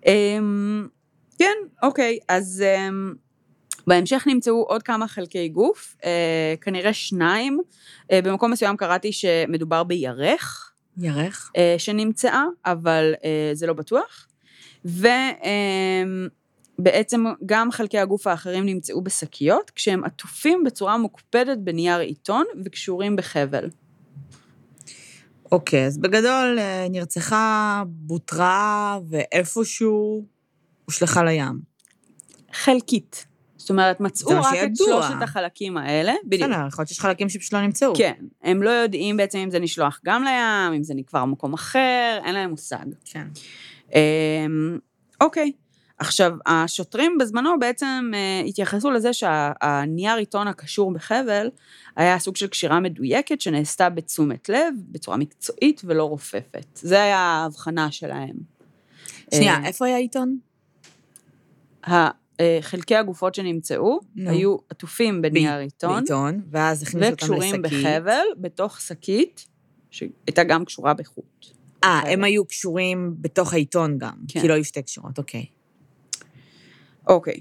Um, 0.00 0.06
כן, 1.38 1.54
אוקיי, 1.82 2.18
אז 2.28 2.64
um, 2.64 3.16
בהמשך 3.86 4.24
נמצאו 4.26 4.62
עוד 4.62 4.82
כמה 4.82 5.08
חלקי 5.08 5.48
גוף, 5.48 5.96
uh, 6.00 6.04
כנראה 6.60 6.92
שניים. 6.92 7.60
Uh, 8.02 8.06
במקום 8.24 8.50
מסוים 8.50 8.76
קראתי 8.76 9.12
שמדובר 9.12 9.82
בירך. 9.82 10.72
ירך? 10.98 11.50
Uh, 11.56 11.78
שנמצאה, 11.78 12.44
אבל 12.64 13.14
uh, 13.16 13.24
זה 13.52 13.66
לא 13.66 13.72
בטוח. 13.72 14.28
ובעצם 16.78 17.24
גם 17.46 17.70
חלקי 17.70 17.98
הגוף 17.98 18.26
האחרים 18.26 18.66
נמצאו 18.66 19.02
בשקיות, 19.02 19.70
כשהם 19.70 20.04
עטופים 20.04 20.64
בצורה 20.64 20.98
מוקפדת 20.98 21.58
בנייר 21.58 21.98
עיתון 21.98 22.44
וקשורים 22.64 23.16
בחבל. 23.16 23.70
אוקיי, 25.52 25.86
אז 25.86 25.98
בגדול 25.98 26.58
אה, 26.58 26.86
נרצחה, 26.90 27.82
בוטרה, 27.86 28.98
ואיפשהו 29.08 30.24
הושלכה 30.84 31.24
לים. 31.24 31.60
חלקית. 32.52 33.26
זאת 33.56 33.70
אומרת, 33.70 34.00
מצאו 34.00 34.30
רק 34.30 34.54
את 34.64 34.76
שלושת 34.76 35.22
החלקים 35.22 35.76
האלה. 35.76 36.12
בדיוק. 36.24 36.50
בסדר, 36.50 36.66
יכול 36.68 36.82
להיות 36.82 36.88
שיש 36.88 37.00
חלקים 37.00 37.28
שפשוט 37.28 37.52
לא 37.52 37.60
נמצאו. 37.60 37.92
כן, 37.96 38.14
הם 38.42 38.62
לא 38.62 38.70
יודעים 38.70 39.16
בעצם 39.16 39.38
אם 39.38 39.50
זה 39.50 39.58
נשלוח 39.58 40.00
גם 40.04 40.24
לים, 40.24 40.72
אם 40.76 40.82
זה 40.82 40.94
נקבר 40.94 41.22
במקום 41.22 41.52
אחר, 41.54 42.20
אין 42.24 42.34
להם 42.34 42.50
מושג. 42.50 42.84
כן. 43.04 43.26
אמ, 43.94 44.78
אוקיי, 45.20 45.52
עכשיו, 45.98 46.32
השוטרים 46.46 47.18
בזמנו 47.20 47.58
בעצם 47.58 48.10
אה, 48.14 48.42
התייחסו 48.46 48.90
לזה 48.90 49.12
שהנייר 49.12 50.14
עיתון 50.14 50.48
הקשור 50.48 50.92
בחבל 50.92 51.50
היה 51.96 52.18
סוג 52.18 52.36
של 52.36 52.46
קשירה 52.46 52.80
מדויקת 52.80 53.40
שנעשתה 53.40 53.90
בתשומת 53.90 54.48
לב, 54.48 54.74
בצורה 54.88 55.16
מקצועית 55.16 55.82
ולא 55.84 56.04
רופפת. 56.04 56.66
זה 56.74 57.02
היה 57.02 57.18
ההבחנה 57.18 57.90
שלהם. 57.90 58.36
שנייה, 59.34 59.54
אה, 59.54 59.66
איפה 59.66 59.86
היה 59.86 59.96
עיתון? 59.96 60.38
אה, 61.88 62.58
חלקי 62.60 62.96
הגופות 62.96 63.34
שנמצאו 63.34 64.00
no. 64.16 64.20
היו 64.30 64.56
עטופים 64.70 65.22
בנייר 65.22 65.58
עיתון. 65.58 65.94
בעיתון, 65.94 66.40
ואז 66.50 66.82
הכניסו 66.82 67.10
אותם 67.10 67.14
לשקית. 67.14 67.30
וקשורים 67.30 67.62
בחבל, 67.62 68.24
בתוך 68.36 68.80
שקית, 68.80 69.46
שהייתה 69.90 70.44
גם 70.44 70.64
קשורה 70.64 70.94
בחוט. 70.94 71.53
אה, 71.84 72.00
הם 72.12 72.24
היו 72.24 72.44
קשורים 72.44 73.14
בתוך 73.20 73.52
העיתון 73.52 73.98
גם, 73.98 74.14
כן. 74.28 74.40
כי 74.40 74.48
לא 74.48 74.54
היו 74.54 74.64
שתי 74.64 74.82
קשורות, 74.82 75.18
אוקיי. 75.18 75.46
אוקיי. 77.06 77.40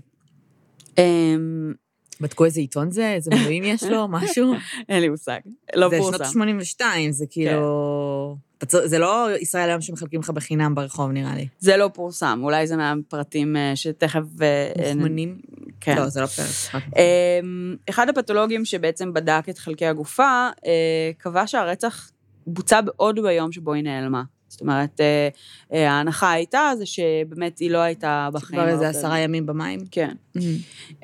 אמ, 0.98 1.74
בדקו 2.22 2.46
איזה 2.46 2.60
עיתון 2.60 2.92
זה? 2.92 3.14
איזה 3.14 3.32
מילואים 3.36 3.64
יש 3.64 3.84
לו? 3.84 4.08
משהו? 4.22 4.54
אין 4.90 5.02
לי 5.02 5.10
מושג. 5.10 5.40
לא 5.76 5.90
פורסם. 5.90 6.12
זה 6.12 6.18
שנות 6.18 6.32
82, 6.32 7.12
זה 7.12 7.26
כאילו... 7.30 8.38
כן. 8.60 8.78
זה 8.86 9.00
לא 9.00 9.28
ישראל 9.42 9.70
היום 9.70 9.82
שמחלקים 9.82 10.20
לך 10.20 10.30
בחינם 10.30 10.76
ברחוב, 10.76 11.12
נראה 11.12 11.36
לי. 11.36 11.48
זה 11.60 11.78
לא 11.78 11.90
פורסם, 11.94 12.40
אולי 12.44 12.68
זה 12.68 12.78
מהפרטים 12.78 13.56
אה, 13.56 13.76
שתכף... 13.76 14.22
אה, 14.42 14.94
מוכמנים? 14.96 15.40
כן. 15.80 15.98
לא, 15.98 16.10
זה 16.10 16.22
לא 16.22 16.26
פרק. 16.26 16.82
אמ, 16.98 17.76
אחד 17.90 18.10
הפתולוגים 18.10 18.66
שבעצם 18.66 19.14
בדק 19.14 19.44
את 19.50 19.58
חלקי 19.58 19.86
הגופה, 19.86 20.50
אה, 20.66 21.12
קבע 21.18 21.48
שהרצח 21.48 22.12
בוצע 22.48 22.82
בעוד 22.82 23.20
ביום 23.20 23.52
שבו 23.52 23.74
היא 23.74 23.84
נעלמה. 23.84 24.24
זאת 24.54 24.62
אומרת, 24.62 25.02
אה, 25.02 25.28
אה, 25.74 25.92
ההנחה 25.92 26.32
הייתה 26.32 26.72
זה 26.78 26.86
שבאמת 26.86 27.60
היא 27.60 27.72
לא 27.72 27.78
הייתה 27.78 28.30
בחיים. 28.34 28.62
כבר 28.62 28.70
איזה 28.70 28.90
עשרה 28.90 29.20
ימים 29.20 29.46
במים? 29.46 29.80
כן. 29.92 30.16
Mm-hmm. 30.38 31.04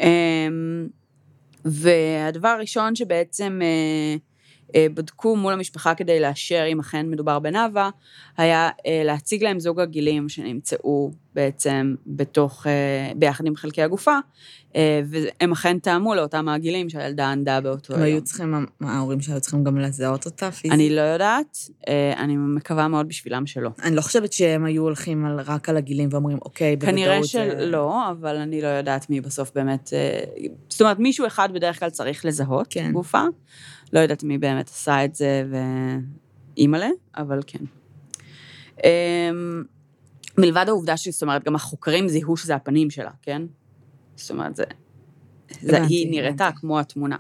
והדבר 1.66 2.48
הראשון 2.48 2.96
שבעצם 2.96 3.60
אה, 3.62 4.16
בדקו 4.78 5.36
מול 5.36 5.54
המשפחה 5.54 5.96
כדי 5.96 6.20
לאשר 6.20 6.66
אם 6.68 6.80
אכן 6.80 7.10
מדובר 7.10 7.40
בנאווה, 7.40 7.90
היה 8.38 8.70
להציג 9.06 9.44
להם 9.44 9.60
זוג 9.60 9.80
הגילים 9.80 10.30
שנמצאו 10.30 11.12
בעצם 11.34 11.96
בתוך, 12.08 12.68
ביחד 13.16 13.46
עם 13.46 13.56
חלקי 13.56 13.82
הגופה, 13.82 14.20
אה, 14.76 15.02
והם 15.10 15.52
אכן 15.52 15.80
טעמו 15.80 16.16
לאותם 16.16 16.48
העגילים 16.48 16.90
שהילדה 16.90 17.32
ענדה 17.32 17.62
באותו 17.62 17.94
היום. 17.94 18.04
היו 18.04 18.24
צריכים, 18.24 18.66
ההורים 18.82 19.22
שהיו 19.22 19.42
צריכים 19.42 19.64
גם 19.64 19.78
לזהות 19.78 20.26
אותה 20.26 20.52
פיזית? 20.52 20.72
אני 20.72 20.96
לא 20.96 21.02
יודעת, 21.02 21.58
אה, 21.88 22.14
אני 22.18 22.36
מקווה 22.38 22.88
מאוד 22.88 23.08
בשבילם 23.08 23.46
שלא. 23.46 23.70
אני 23.84 23.96
לא 23.96 24.02
חושבת 24.02 24.34
שהם 24.34 24.66
היו 24.66 24.84
הולכים 24.84 25.26
רק 25.46 25.70
על 25.70 25.78
הגילים 25.78 26.10
ואומרים, 26.12 26.38
אוקיי, 26.42 26.76
בוודאות... 26.76 26.96
כנראה 26.96 27.24
שלא, 27.24 28.12
אבל 28.12 28.36
אני 28.36 28.62
לא 28.62 28.68
יודעת 28.68 29.10
מי 29.10 29.22
בסוף 29.22 29.52
באמת... 29.56 29.90
אה, 29.94 30.20
זאת 30.70 30.82
אומרת, 30.82 31.00
מישהו 31.00 31.28
אחד 31.28 31.50
בדרך 31.54 31.80
כלל 31.80 31.90
צריך 31.90 32.26
לזהות 32.26 32.68
כן. 32.70 32.92
גופה. 32.92 33.24
לא 33.94 34.00
יודעת 34.00 34.24
מי 34.24 34.38
באמת 34.38 34.70
עשה 34.70 35.06
את 35.06 35.16
זה 35.16 35.44
ואימא'לה, 36.58 36.90
אבל 37.18 37.40
כן. 37.48 37.66
מלבד 40.38 40.66
העובדה 40.68 40.98
שזאת 40.98 41.22
אומרת, 41.22 41.44
גם 41.44 41.56
החוקרים 41.56 42.08
זיהו 42.08 42.38
שזה 42.38 42.56
הפנים 42.56 42.90
שלה, 42.90 43.12
כן? 43.22 43.42
זאת 44.16 44.30
אומרת, 44.32 44.56
זה... 44.56 44.64
זה 45.62 45.84
היא 45.84 46.12
נראתה 46.12 46.50
כמו 46.56 46.80
התמונה. 46.80 47.18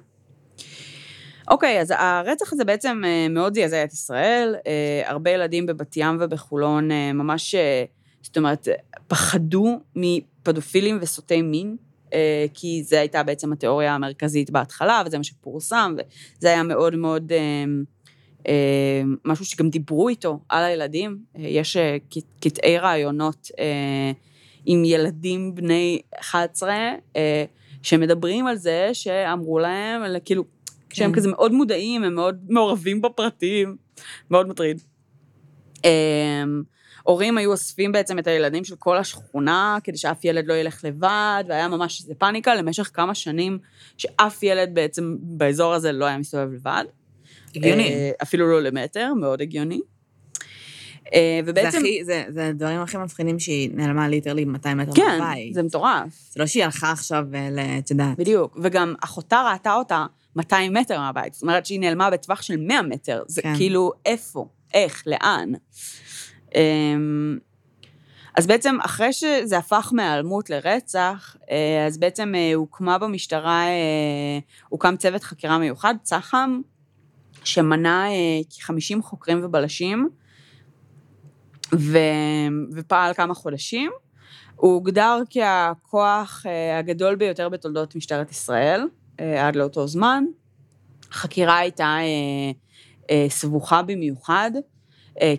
אוקיי, 1.49 1.81
אז 1.81 1.93
הרצח 1.97 2.53
הזה 2.53 2.65
בעצם 2.65 3.01
מאוד 3.29 3.53
זעזע 3.53 3.83
את 3.83 3.93
ישראל. 3.93 4.55
הרבה 5.05 5.31
ילדים 5.31 5.65
בבת 5.65 5.97
ים 5.97 6.17
ובחולון 6.19 6.89
ממש, 7.13 7.55
זאת 8.21 8.37
אומרת, 8.37 8.67
פחדו 9.07 9.79
מפדופילים 9.95 10.97
וסוטי 11.01 11.41
מין. 11.41 11.77
כי 12.53 12.83
זו 12.83 12.95
הייתה 12.95 13.23
בעצם 13.23 13.53
התיאוריה 13.53 13.95
המרכזית 13.95 14.49
בהתחלה, 14.49 15.03
וזה 15.05 15.17
מה 15.17 15.23
שפורסם, 15.23 15.95
וזה 16.37 16.47
היה 16.47 16.63
מאוד 16.63 16.95
מאוד 16.95 17.31
אה, 18.47 19.01
משהו 19.25 19.45
שגם 19.45 19.69
דיברו 19.69 20.09
איתו 20.09 20.39
על 20.49 20.63
הילדים. 20.63 21.17
אה, 21.35 21.41
יש 21.41 21.77
אה, 21.77 21.97
קטעי 22.39 22.77
רעיונות 22.77 23.47
עם 24.65 24.85
ילדים 24.85 25.55
בני 25.55 26.01
11, 26.19 26.75
שמדברים 27.83 28.47
על 28.47 28.55
זה 28.55 28.89
שאמרו 28.93 29.59
להם, 29.59 30.01
כאילו, 30.25 30.43
כן. 30.43 30.95
שהם 30.95 31.13
כזה 31.13 31.29
מאוד 31.29 31.51
מודעים, 31.51 32.03
הם 32.03 32.15
מאוד 32.15 32.45
מעורבים 32.49 33.01
בפרטים, 33.01 33.75
מאוד 34.31 34.47
מטריד. 34.47 34.81
הורים 37.09 37.37
היו 37.37 37.51
אוספים 37.51 37.91
בעצם 37.91 38.19
את 38.19 38.27
הילדים 38.27 38.63
של 38.63 38.75
כל 38.75 38.97
השכונה, 38.97 39.77
כדי 39.83 39.97
שאף 39.97 40.25
ילד 40.25 40.47
לא 40.47 40.53
ילך 40.53 40.85
לבד, 40.85 41.43
והיה 41.47 41.67
ממש 41.67 42.01
איזה 42.01 42.15
פאניקה 42.15 42.55
למשך 42.55 42.91
כמה 42.93 43.15
שנים, 43.15 43.59
שאף 43.97 44.43
ילד 44.43 44.69
בעצם 44.73 45.15
באזור 45.19 45.73
הזה 45.73 45.91
לא 45.91 46.05
היה 46.05 46.17
מסתובב 46.17 46.53
לבד. 46.53 46.83
הגיוני. 47.55 47.89
אה, 47.89 48.11
אפילו 48.23 48.47
לא 48.47 48.61
למטר, 48.61 49.13
מאוד 49.13 49.41
הגיוני. 49.41 49.79
אה, 51.13 51.39
ובעצם... 51.45 51.71
זה, 51.71 51.77
הכי, 51.77 52.03
זה, 52.03 52.23
זה 52.29 52.47
הדברים 52.47 52.81
הכי 52.81 52.97
מבחינים 52.97 53.39
שהיא 53.39 53.69
נעלמה 53.73 54.07
ליטרלי 54.07 54.45
200 54.45 54.77
מטר 54.77 54.91
כן, 54.95 55.17
מהבית. 55.19 55.47
כן, 55.47 55.53
זה 55.53 55.63
מטורף. 55.63 56.29
זה 56.31 56.39
לא 56.39 56.45
שהיא 56.45 56.63
הלכה 56.63 56.91
עכשיו 56.91 57.25
את 57.79 57.91
יודעת. 57.91 58.17
בדיוק, 58.17 58.57
וגם 58.61 58.95
אחותה 59.03 59.51
ראתה 59.51 59.73
אותה 59.73 60.05
200 60.35 60.73
מטר 60.73 60.99
מהבית, 60.99 61.33
זאת 61.33 61.41
אומרת 61.41 61.65
שהיא 61.65 61.79
נעלמה 61.79 62.09
בטווח 62.09 62.41
של 62.41 62.57
100 62.57 62.81
מטר, 62.81 63.23
זה 63.27 63.41
כן. 63.41 63.55
כאילו, 63.55 63.91
איפה, 64.05 64.47
איך, 64.73 65.03
לאן. 65.05 65.51
אמ, 66.55 67.37
אז 68.35 68.47
בעצם 68.47 68.77
אחרי 68.81 69.13
שזה 69.13 69.57
הפך 69.57 69.89
מהיעלמות 69.95 70.49
לרצח, 70.49 71.35
אה, 71.51 71.85
אז 71.87 71.97
בעצם 71.97 72.33
הוקמה 72.55 72.97
במשטרה, 72.97 73.65
הוקם 74.69 74.95
צוות 74.97 75.23
חקירה 75.23 75.57
מיוחד, 75.57 75.95
צח"ם, 76.03 76.61
שמנה 77.43 78.07
אה, 78.07 78.41
כ-50 78.49 79.01
חוקרים 79.01 79.39
ובלשים, 79.43 80.09
ו... 81.75 81.97
ופעל 82.73 83.13
כמה 83.13 83.33
חודשים. 83.33 83.91
הוא 84.55 84.73
הוגדר 84.73 85.21
כהכוח 85.29 86.45
אה, 86.45 86.79
הגדול 86.79 87.15
ביותר 87.15 87.49
בתולדות 87.49 87.95
משטרת 87.95 88.31
ישראל 88.31 88.87
אה, 89.19 89.47
עד 89.47 89.55
לאותו 89.55 89.87
זמן. 89.87 90.23
החקירה 91.11 91.57
הייתה 91.57 91.97
סבוכה 93.29 93.81
במיוחד, 93.81 94.51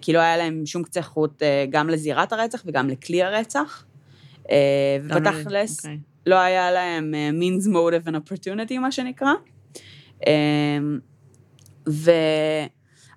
כי 0.02 0.12
לא 0.12 0.18
היה 0.18 0.36
להם 0.36 0.66
שום 0.66 0.82
קצה 0.82 1.02
חוט 1.02 1.42
גם 1.70 1.88
לזירת 1.90 2.32
הרצח 2.32 2.62
וגם 2.66 2.88
לכלי 2.88 3.22
הרצח. 3.22 3.84
ובתכלס, 5.02 5.78
okay. 5.80 5.82
אוקיי. 5.82 5.98
לא 6.26 6.34
היה 6.34 6.70
להם 6.70 7.14
means 7.40 7.66
motive 7.66 8.08
and 8.08 8.14
opportunity, 8.14 8.78
מה 8.78 8.92
שנקרא. 8.92 9.32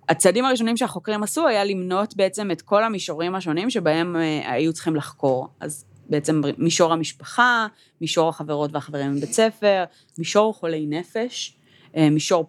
והצעדים 0.10 0.46
הראשונים 0.46 0.78
שהחוקרים 0.78 1.24
עשו 1.24 1.48
היה 1.48 1.64
למנות 1.64 2.16
בעצם 2.16 2.52
את 2.52 2.62
כל 2.62 2.84
המישורים 2.84 3.36
השונים 3.36 3.70
שבהם 3.70 4.16
אה, 4.16 4.52
היו 4.52 4.74
צריכים 4.74 4.96
לחקור. 4.96 5.48
אז 5.60 5.86
בעצם 6.10 6.42
מישור 6.58 6.94
המשפחה, 6.94 7.68
מישור 8.02 8.30
החברות 8.30 8.74
והחברים 8.74 9.12
מבית 9.12 9.34
ספר, 9.34 9.84
מישור 10.18 10.54
חולי 10.54 10.86
נפש, 10.86 11.58
אה, 11.96 12.10
מישור 12.10 12.48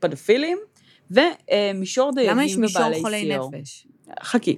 פדופילים, 0.00 0.58
ומישור 1.10 2.12
דייגים 2.14 2.32
ובעלי 2.32 2.32
סיור. 2.32 2.32
למה 2.32 2.44
יש 2.44 2.56
מישור 2.56 3.02
חולי 3.02 3.38
נפש? 3.38 3.86
חכי. 4.22 4.56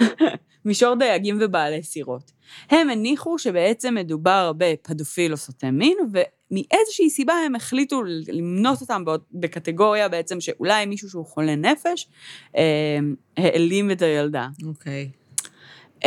מישור 0.64 0.94
דייגים 0.94 1.38
ובעלי 1.40 1.82
סירות. 1.82 2.32
הם 2.70 2.90
הניחו 2.90 3.38
שבעצם 3.38 3.94
מדובר 3.94 4.52
בפדופיל 4.56 5.32
או 5.32 5.36
סוטה 5.36 5.70
מין, 5.70 5.98
ומאיזושהי 6.12 7.10
סיבה 7.10 7.34
הם 7.46 7.54
החליטו 7.54 8.02
למנות 8.28 8.80
אותם 8.80 9.04
בקטגוריה 9.32 10.08
בעצם 10.08 10.40
שאולי 10.40 10.86
מישהו 10.86 11.10
שהוא 11.10 11.26
חולה 11.26 11.56
נפש, 11.56 12.08
אה, 12.56 12.98
העלים 13.36 13.90
את 13.90 14.02
הילדה. 14.02 14.48
אוקיי. 14.66 15.10
Okay. 16.04 16.06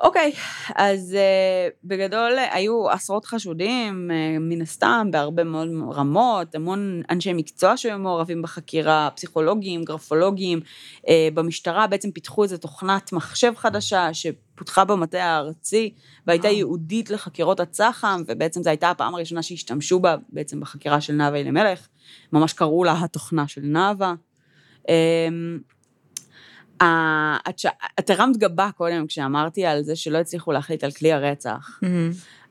אוקיי, 0.00 0.32
אז 0.74 1.16
uh, 1.16 1.74
בגדול 1.84 2.32
היו 2.52 2.90
עשרות 2.90 3.24
חשודים, 3.24 4.10
uh, 4.10 4.40
מן 4.40 4.62
הסתם, 4.62 5.08
בהרבה 5.10 5.44
מאוד 5.44 5.68
רמות, 5.92 6.54
המון 6.54 7.02
אנשי 7.10 7.32
מקצוע 7.32 7.76
שהיו 7.76 7.98
מעורבים 7.98 8.42
בחקירה, 8.42 9.08
פסיכולוגים, 9.16 9.84
גרפולוגים. 9.84 10.60
Uh, 10.96 11.10
במשטרה 11.34 11.86
בעצם 11.86 12.10
פיתחו 12.10 12.42
איזו 12.42 12.56
תוכנת 12.56 13.12
מחשב 13.12 13.52
חדשה 13.56 14.14
שפותחה 14.14 14.84
במטה 14.84 15.24
הארצי, 15.24 15.94
והייתה. 16.26 16.48
ייעודית 16.48 17.10
לחקירות 17.10 17.60
הצח"ם, 17.60 18.22
ובעצם 18.26 18.62
זו 18.62 18.70
הייתה 18.70 18.90
הפעם 18.90 19.14
הראשונה 19.14 19.42
שהשתמשו 19.42 20.00
בה 20.00 20.16
בעצם 20.28 20.60
בחקירה 20.60 21.00
של 21.00 21.12
נאוה 21.12 21.40
אלימלך, 21.40 21.88
ממש 22.32 22.52
קראו 22.52 22.84
לה 22.84 22.92
התוכנה 23.00 23.48
של 23.48 23.60
נאוה. 23.64 24.14
Uh, 24.82 24.90
את 27.98 28.10
הרמת 28.10 28.36
גבה 28.36 28.70
קודם 28.76 29.06
כשאמרתי 29.06 29.66
על 29.66 29.82
זה 29.82 29.96
שלא 29.96 30.18
הצליחו 30.18 30.52
להחליט 30.52 30.84
על 30.84 30.90
כלי 30.90 31.12
הרצח. 31.12 31.80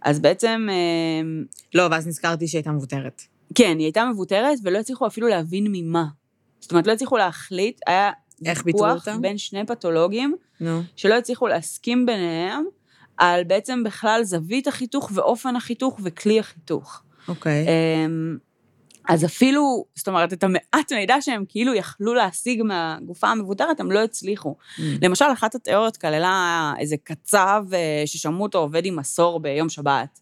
אז 0.02 0.20
בעצם... 0.20 0.68
אמ, 0.70 1.44
לא, 1.76 1.88
ואז 1.92 2.08
נזכרתי 2.08 2.48
שהיא 2.48 2.60
הייתה 2.60 2.72
מבוטרת. 2.72 3.22
כן, 3.56 3.76
היא 3.78 3.86
הייתה 3.86 4.06
מבוטרת, 4.06 4.60
ולא 4.64 4.78
הצליחו 4.78 5.08
אפילו 5.08 5.28
להבין 5.28 5.68
ממה. 5.72 6.06
זאת 6.60 6.72
אומרת, 6.72 6.88
לא 6.88 6.92
הצליחו 6.92 7.18
להחליט, 7.18 7.80
היה 7.88 8.12
אותה? 9.12 9.22
בין 9.22 9.38
שני 9.38 9.66
פתולוגים, 9.66 10.36
no. 10.62 10.66
שלא 10.96 11.14
הצליחו 11.14 11.48
להסכים 11.48 12.06
ביניהם 12.06 12.66
על 13.18 13.44
בעצם 13.44 13.84
בכלל 13.84 14.22
זווית 14.24 14.68
החיתוך 14.68 15.12
ואופן 15.14 15.56
החיתוך 15.56 16.00
וכלי 16.04 16.40
החיתוך. 16.40 17.04
אוקיי. 17.28 17.66
Okay. 17.66 17.70
אמ, 19.10 19.14
אז 19.14 19.26
אפילו, 19.26 19.86
זאת 19.96 20.08
אומרת, 20.08 20.34
את 20.34 20.44
המעט 20.44 20.92
מידע 20.92 21.22
שהם 21.22 21.44
כאילו 21.50 21.74
יכלו 21.74 22.14
להשיג 22.14 22.64
מהגופה 22.64 23.28
המבוטרת, 23.28 23.80
הם 23.80 23.92
לא 23.92 24.04
הצליחו. 24.04 24.56
Mm. 24.60 24.82
למשל, 25.02 25.26
אחת 25.34 25.56
התיאוריות 25.56 25.98
כללה 25.98 26.74
איזה 26.80 26.96
קצב 27.04 27.66
אה, 27.74 28.04
ששמעו 28.06 28.44
אותו 28.44 28.58
עובד 28.58 28.86
עם 28.86 28.96
מסור 28.96 29.40
ביום 29.40 29.70
שבת. 29.70 30.20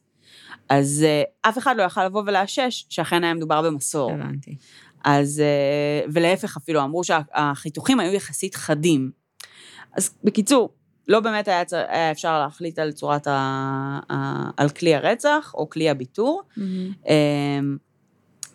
אז 0.70 1.06
אה, 1.08 1.50
אף 1.50 1.58
אחד 1.58 1.78
לא 1.78 1.84
יכל 1.84 2.06
לבוא 2.06 2.24
ולאשש 2.26 2.86
שאכן 2.90 3.24
היה 3.24 3.34
מדובר 3.34 3.62
במסור. 3.62 4.12
הבנתי. 4.12 4.56
אז, 5.04 5.40
אה, 5.40 6.10
ולהפך 6.14 6.58
אפילו, 6.58 6.84
אמרו 6.84 7.04
שהחיתוכים 7.04 8.00
היו 8.00 8.14
יחסית 8.14 8.56
חדים. 8.56 9.12
אז 9.98 10.12
בקיצור, 10.24 10.70
לא 11.08 11.20
באמת 11.20 11.48
היה, 11.48 11.64
היה 11.72 12.12
אפשר 12.12 12.40
להחליט 12.40 12.80
על 12.80 12.92
צורת 12.92 13.28
ה, 13.28 13.32
ה, 14.12 14.50
על 14.58 14.70
כלי 14.70 14.96
הרצח 14.96 15.52
או 15.54 15.70
כלי 15.70 15.90
הביטור. 15.90 16.42
Mm-hmm. 16.58 17.10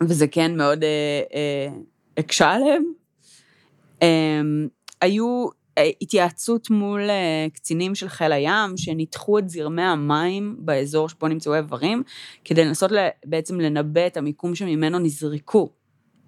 וזה 0.09 0.27
כן 0.27 0.57
מאוד 0.57 0.83
אה, 0.83 1.21
אה, 1.33 1.67
הקשה 2.17 2.51
עליהם. 2.51 2.83
אה, 4.01 4.41
היו 5.01 5.47
אה, 5.77 5.89
התייעצות 6.01 6.69
מול 6.69 7.09
אה, 7.09 7.47
קצינים 7.53 7.95
של 7.95 8.09
חיל 8.09 8.31
הים, 8.31 8.77
שניתחו 8.77 9.39
את 9.39 9.49
זרמי 9.49 9.81
המים 9.81 10.55
באזור 10.59 11.09
שבו 11.09 11.27
נמצאו 11.27 11.53
האיברים, 11.53 12.03
כדי 12.45 12.65
לנסות 12.65 12.91
בעצם 13.25 13.59
לנבא 13.59 14.07
את 14.07 14.17
המיקום 14.17 14.55
שממנו 14.55 14.99
נזרקו 14.99 15.69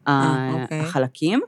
אה, 0.08 0.62
אוקיי. 0.62 0.80
החלקים. 0.80 1.40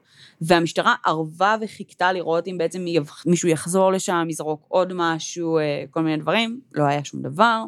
והמשטרה 0.42 0.96
ערבה 1.06 1.56
וחיכתה 1.62 2.14
לראות 2.14 2.48
אם 2.48 2.58
בעצם 2.58 2.86
מישהו 3.26 3.50
יחזור 3.50 3.92
לשם, 3.92 4.28
יזרוק 4.30 4.66
עוד 4.68 4.94
משהו, 4.96 5.60
כל 5.92 6.02
מיני 6.02 6.18
דברים, 6.18 6.62
לא 6.74 6.84
היה 6.84 7.04
שום 7.04 7.22
דבר. 7.22 7.64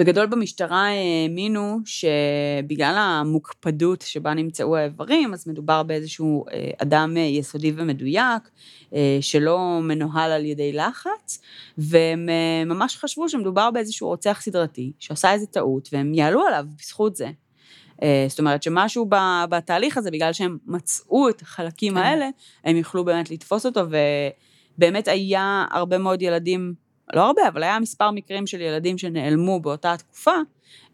בגדול 0.00 0.26
במשטרה 0.26 0.88
האמינו 0.88 1.78
שבגלל 1.84 2.94
המוקפדות 2.98 4.02
שבה 4.02 4.34
נמצאו 4.34 4.76
האיברים, 4.76 5.34
אז 5.34 5.48
מדובר 5.48 5.82
באיזשהו 5.82 6.44
אה, 6.52 6.70
אדם 6.78 7.16
אה, 7.16 7.22
יסודי 7.22 7.72
ומדויק, 7.76 8.50
אה, 8.94 9.18
שלא 9.20 9.80
מנוהל 9.82 10.32
על 10.32 10.44
ידי 10.44 10.72
לחץ, 10.72 11.40
והם 11.78 12.28
ממש 12.66 12.96
חשבו 12.96 13.28
שמדובר 13.28 13.70
באיזשהו 13.70 14.08
רוצח 14.08 14.40
סדרתי, 14.40 14.92
שעשה 14.98 15.32
איזה 15.32 15.46
טעות, 15.46 15.88
והם 15.92 16.14
יעלו 16.14 16.42
עליו 16.46 16.64
בזכות 16.78 17.16
זה. 17.16 17.30
זאת 18.28 18.38
אומרת 18.38 18.62
שמשהו 18.62 19.08
בתהליך 19.50 19.96
הזה, 19.96 20.10
בגלל 20.10 20.32
שהם 20.32 20.58
מצאו 20.66 21.28
את 21.28 21.42
החלקים 21.42 21.94
כן. 21.94 22.00
האלה, 22.00 22.28
הם 22.64 22.76
יוכלו 22.76 23.04
באמת 23.04 23.30
לתפוס 23.30 23.66
אותו, 23.66 23.80
ובאמת 24.76 25.08
היה 25.08 25.64
הרבה 25.70 25.98
מאוד 25.98 26.22
ילדים 26.22 26.74
לא 27.14 27.26
הרבה, 27.26 27.48
אבל 27.48 27.62
היה 27.62 27.78
מספר 27.78 28.10
מקרים 28.10 28.46
של 28.46 28.60
ילדים 28.60 28.98
שנעלמו 28.98 29.60
באותה 29.60 29.96
תקופה, 29.96 30.34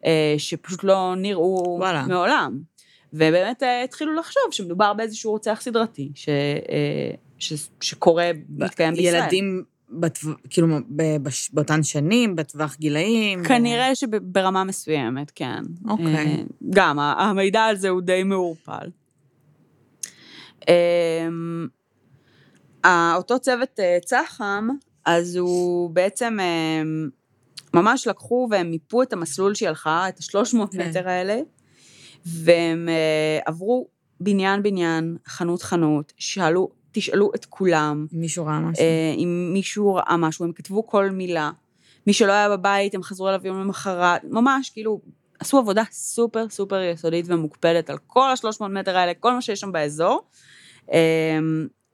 אה, 0.06 0.34
שפשוט 0.38 0.84
לא 0.84 1.14
נראו 1.16 1.76
וואלה. 1.78 2.06
מעולם. 2.06 2.58
ובאמת 3.12 3.62
אה, 3.62 3.84
התחילו 3.84 4.14
לחשוב 4.14 4.42
שמדובר 4.50 4.92
באיזשהו 4.92 5.30
רוצח 5.30 5.58
סדרתי, 5.60 6.12
ש, 6.14 6.28
אה, 6.28 7.10
ש, 7.38 7.52
שקורה, 7.80 8.30
מתקיים 8.48 8.94
בישראל. 8.94 9.22
ילדים 9.22 9.64
בת, 9.90 10.18
כאילו, 10.50 10.66
בש, 11.22 11.50
באותן 11.52 11.82
שנים, 11.82 12.36
בטווח 12.36 12.76
גילאים? 12.76 13.44
כנראה 13.44 13.90
ו... 13.92 13.96
שברמה 13.96 14.64
מסוימת, 14.64 15.32
כן. 15.34 15.62
אוקיי. 15.88 16.16
אה, 16.16 16.34
גם, 16.70 16.98
המידע 16.98 17.64
על 17.64 17.76
זה 17.76 17.88
הוא 17.88 18.00
די 18.00 18.22
מעורפל. 18.22 18.90
אמ, 20.68 21.66
אותו 23.16 23.38
צוות 23.38 23.80
צח"ם, 24.04 24.68
אז 25.06 25.36
הוא 25.36 25.90
בעצם, 25.90 26.38
אמ, 26.40 27.08
ממש 27.74 28.06
לקחו 28.06 28.48
והם 28.50 28.70
מיפו 28.70 29.02
את 29.02 29.12
המסלול 29.12 29.54
שהיא 29.54 29.68
הלכה, 29.68 30.08
את 30.08 30.18
ה-300 30.18 30.72
כן. 30.72 30.88
מטר 30.88 31.08
האלה, 31.08 31.40
והם 32.26 32.88
אה, 32.88 33.38
עברו 33.46 33.88
בניין-בניין, 34.20 35.16
חנות-חנות, 35.26 36.12
שאלו, 36.16 36.68
תשאלו 36.92 37.30
את 37.34 37.44
כולם. 37.44 38.06
אם 38.14 38.20
מישהו 38.20 38.46
ראה 38.46 38.60
משהו. 38.60 38.84
אה, 38.84 39.14
אם 39.16 39.50
מישהו 39.52 39.94
ראה 39.94 40.16
משהו, 40.16 40.44
הם 40.44 40.52
כתבו 40.52 40.86
כל 40.86 41.10
מילה. 41.10 41.50
מי 42.06 42.12
שלא 42.12 42.32
היה 42.32 42.48
בבית, 42.48 42.94
הם 42.94 43.02
חזרו 43.02 43.28
אליו 43.28 43.40
יום 43.44 43.60
למחרת, 43.60 44.24
ממש, 44.24 44.70
כאילו, 44.70 45.00
עשו 45.38 45.58
עבודה 45.58 45.82
סופר 45.90 46.48
סופר 46.48 46.80
יסודית 46.80 47.24
ומוקפדת 47.28 47.90
על 47.90 47.98
כל 48.06 48.28
ה-300 48.30 48.68
מטר 48.68 48.96
האלה, 48.96 49.12
כל 49.14 49.32
מה 49.32 49.42
שיש 49.42 49.60
שם 49.60 49.72
באזור. 49.72 50.24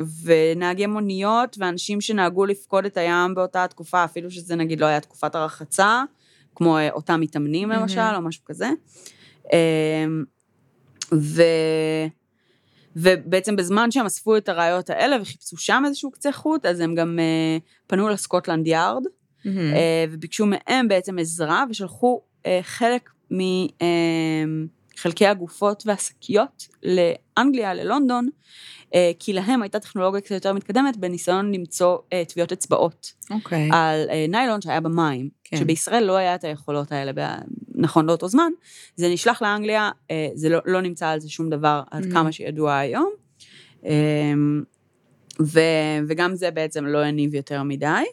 אמ, 0.02 0.06
ונהגי 0.22 0.86
מוניות 0.86 1.56
ואנשים 1.60 2.00
שנהגו 2.00 2.46
לפקוד 2.46 2.84
את 2.84 2.96
הים 2.96 3.34
באותה 3.34 3.64
התקופה, 3.64 4.04
אפילו 4.04 4.30
שזה 4.30 4.56
נגיד 4.56 4.80
לא 4.80 4.86
היה 4.86 5.00
תקופת 5.00 5.34
הרחצה, 5.34 6.02
כמו 6.54 6.78
אה, 6.78 6.90
אותם 6.90 7.20
מתאמנים 7.20 7.70
למשל, 7.70 8.00
mm-hmm. 8.00 8.16
או 8.16 8.20
משהו 8.20 8.44
כזה. 8.44 8.70
אמ, 9.52 10.24
ו... 11.14 11.42
ובעצם 12.96 13.56
בזמן 13.56 13.90
שהם 13.90 14.06
אספו 14.06 14.36
את 14.36 14.48
הראיות 14.48 14.90
האלה 14.90 15.16
וחיפשו 15.22 15.56
שם 15.56 15.82
איזשהו 15.86 16.10
קצה 16.10 16.32
חוט, 16.32 16.66
אז 16.66 16.80
הם 16.80 16.94
גם 16.94 17.18
uh, 17.18 17.62
פנו 17.86 18.08
לסקוטלנד 18.08 18.66
יארד, 18.66 19.02
mm-hmm. 19.06 19.48
וביקשו 20.10 20.46
מהם 20.46 20.88
בעצם 20.88 21.18
עזרה, 21.18 21.64
ושלחו 21.70 22.20
חלק 22.62 23.10
מחלקי 25.02 25.26
הגופות 25.26 25.82
והשקיות 25.86 26.68
לאנגליה, 26.82 27.74
ללונדון, 27.74 28.28
אה, 28.94 29.10
כי 29.18 29.32
להם 29.32 29.62
הייתה 29.62 29.80
טכנולוגיה 29.80 30.20
קצת 30.20 30.30
יותר 30.30 30.52
מתקדמת 30.52 30.96
בניסיון 30.96 31.54
למצוא 31.54 31.98
אה, 32.12 32.22
טביעות 32.28 32.52
אצבעות. 32.52 33.12
אוקיי. 33.30 33.70
Okay. 33.70 33.74
על 33.74 34.06
אה, 34.10 34.26
ניילון 34.28 34.60
שהיה 34.60 34.80
במים. 34.80 35.28
כן. 35.44 35.56
שבישראל 35.56 36.04
לא 36.04 36.16
היה 36.16 36.34
את 36.34 36.44
היכולות 36.44 36.92
האלה, 36.92 37.36
נכון 37.74 38.06
לאותו 38.06 38.28
זמן. 38.28 38.52
זה 38.96 39.08
נשלח 39.08 39.42
לאנגליה, 39.42 39.90
זה 40.34 40.48
לא, 40.48 40.58
לא 40.64 40.80
נמצא 40.80 41.08
על 41.08 41.20
זה 41.20 41.30
שום 41.30 41.50
דבר 41.50 41.82
עד 41.90 42.04
mm-hmm. 42.04 42.12
כמה 42.12 42.32
שידוע 42.32 42.76
היום. 42.76 43.10
ו, 45.40 45.60
וגם 46.08 46.34
זה 46.34 46.50
בעצם 46.50 46.86
לא 46.86 46.98
הניב 46.98 47.34
יותר 47.34 47.62
מדי. 47.62 48.04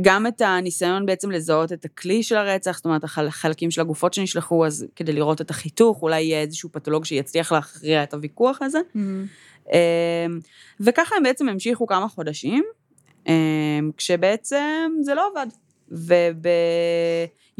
גם 0.00 0.26
את 0.26 0.40
הניסיון 0.40 1.06
בעצם 1.06 1.30
לזהות 1.30 1.72
את 1.72 1.84
הכלי 1.84 2.22
של 2.22 2.36
הרצח, 2.36 2.76
זאת 2.76 2.84
אומרת, 2.84 3.04
החלקים 3.04 3.70
של 3.70 3.80
הגופות 3.80 4.14
שנשלחו, 4.14 4.66
אז 4.66 4.86
כדי 4.96 5.12
לראות 5.12 5.40
את 5.40 5.50
החיתוך, 5.50 6.02
אולי 6.02 6.22
יהיה 6.22 6.40
איזשהו 6.40 6.72
פתולוג 6.72 7.04
שיצליח 7.04 7.52
להכריע 7.52 8.02
את 8.02 8.14
הוויכוח 8.14 8.58
הזה. 8.62 8.78
Mm-hmm. 8.96 9.70
וככה 10.80 11.16
הם 11.16 11.22
בעצם 11.22 11.48
המשיכו 11.48 11.86
כמה 11.86 12.08
חודשים, 12.08 12.64
אמ, 13.26 13.90
כשבעצם 13.96 14.92
זה 15.00 15.14
לא 15.14 15.30
עבד. 15.30 15.46
וב... 15.90 16.46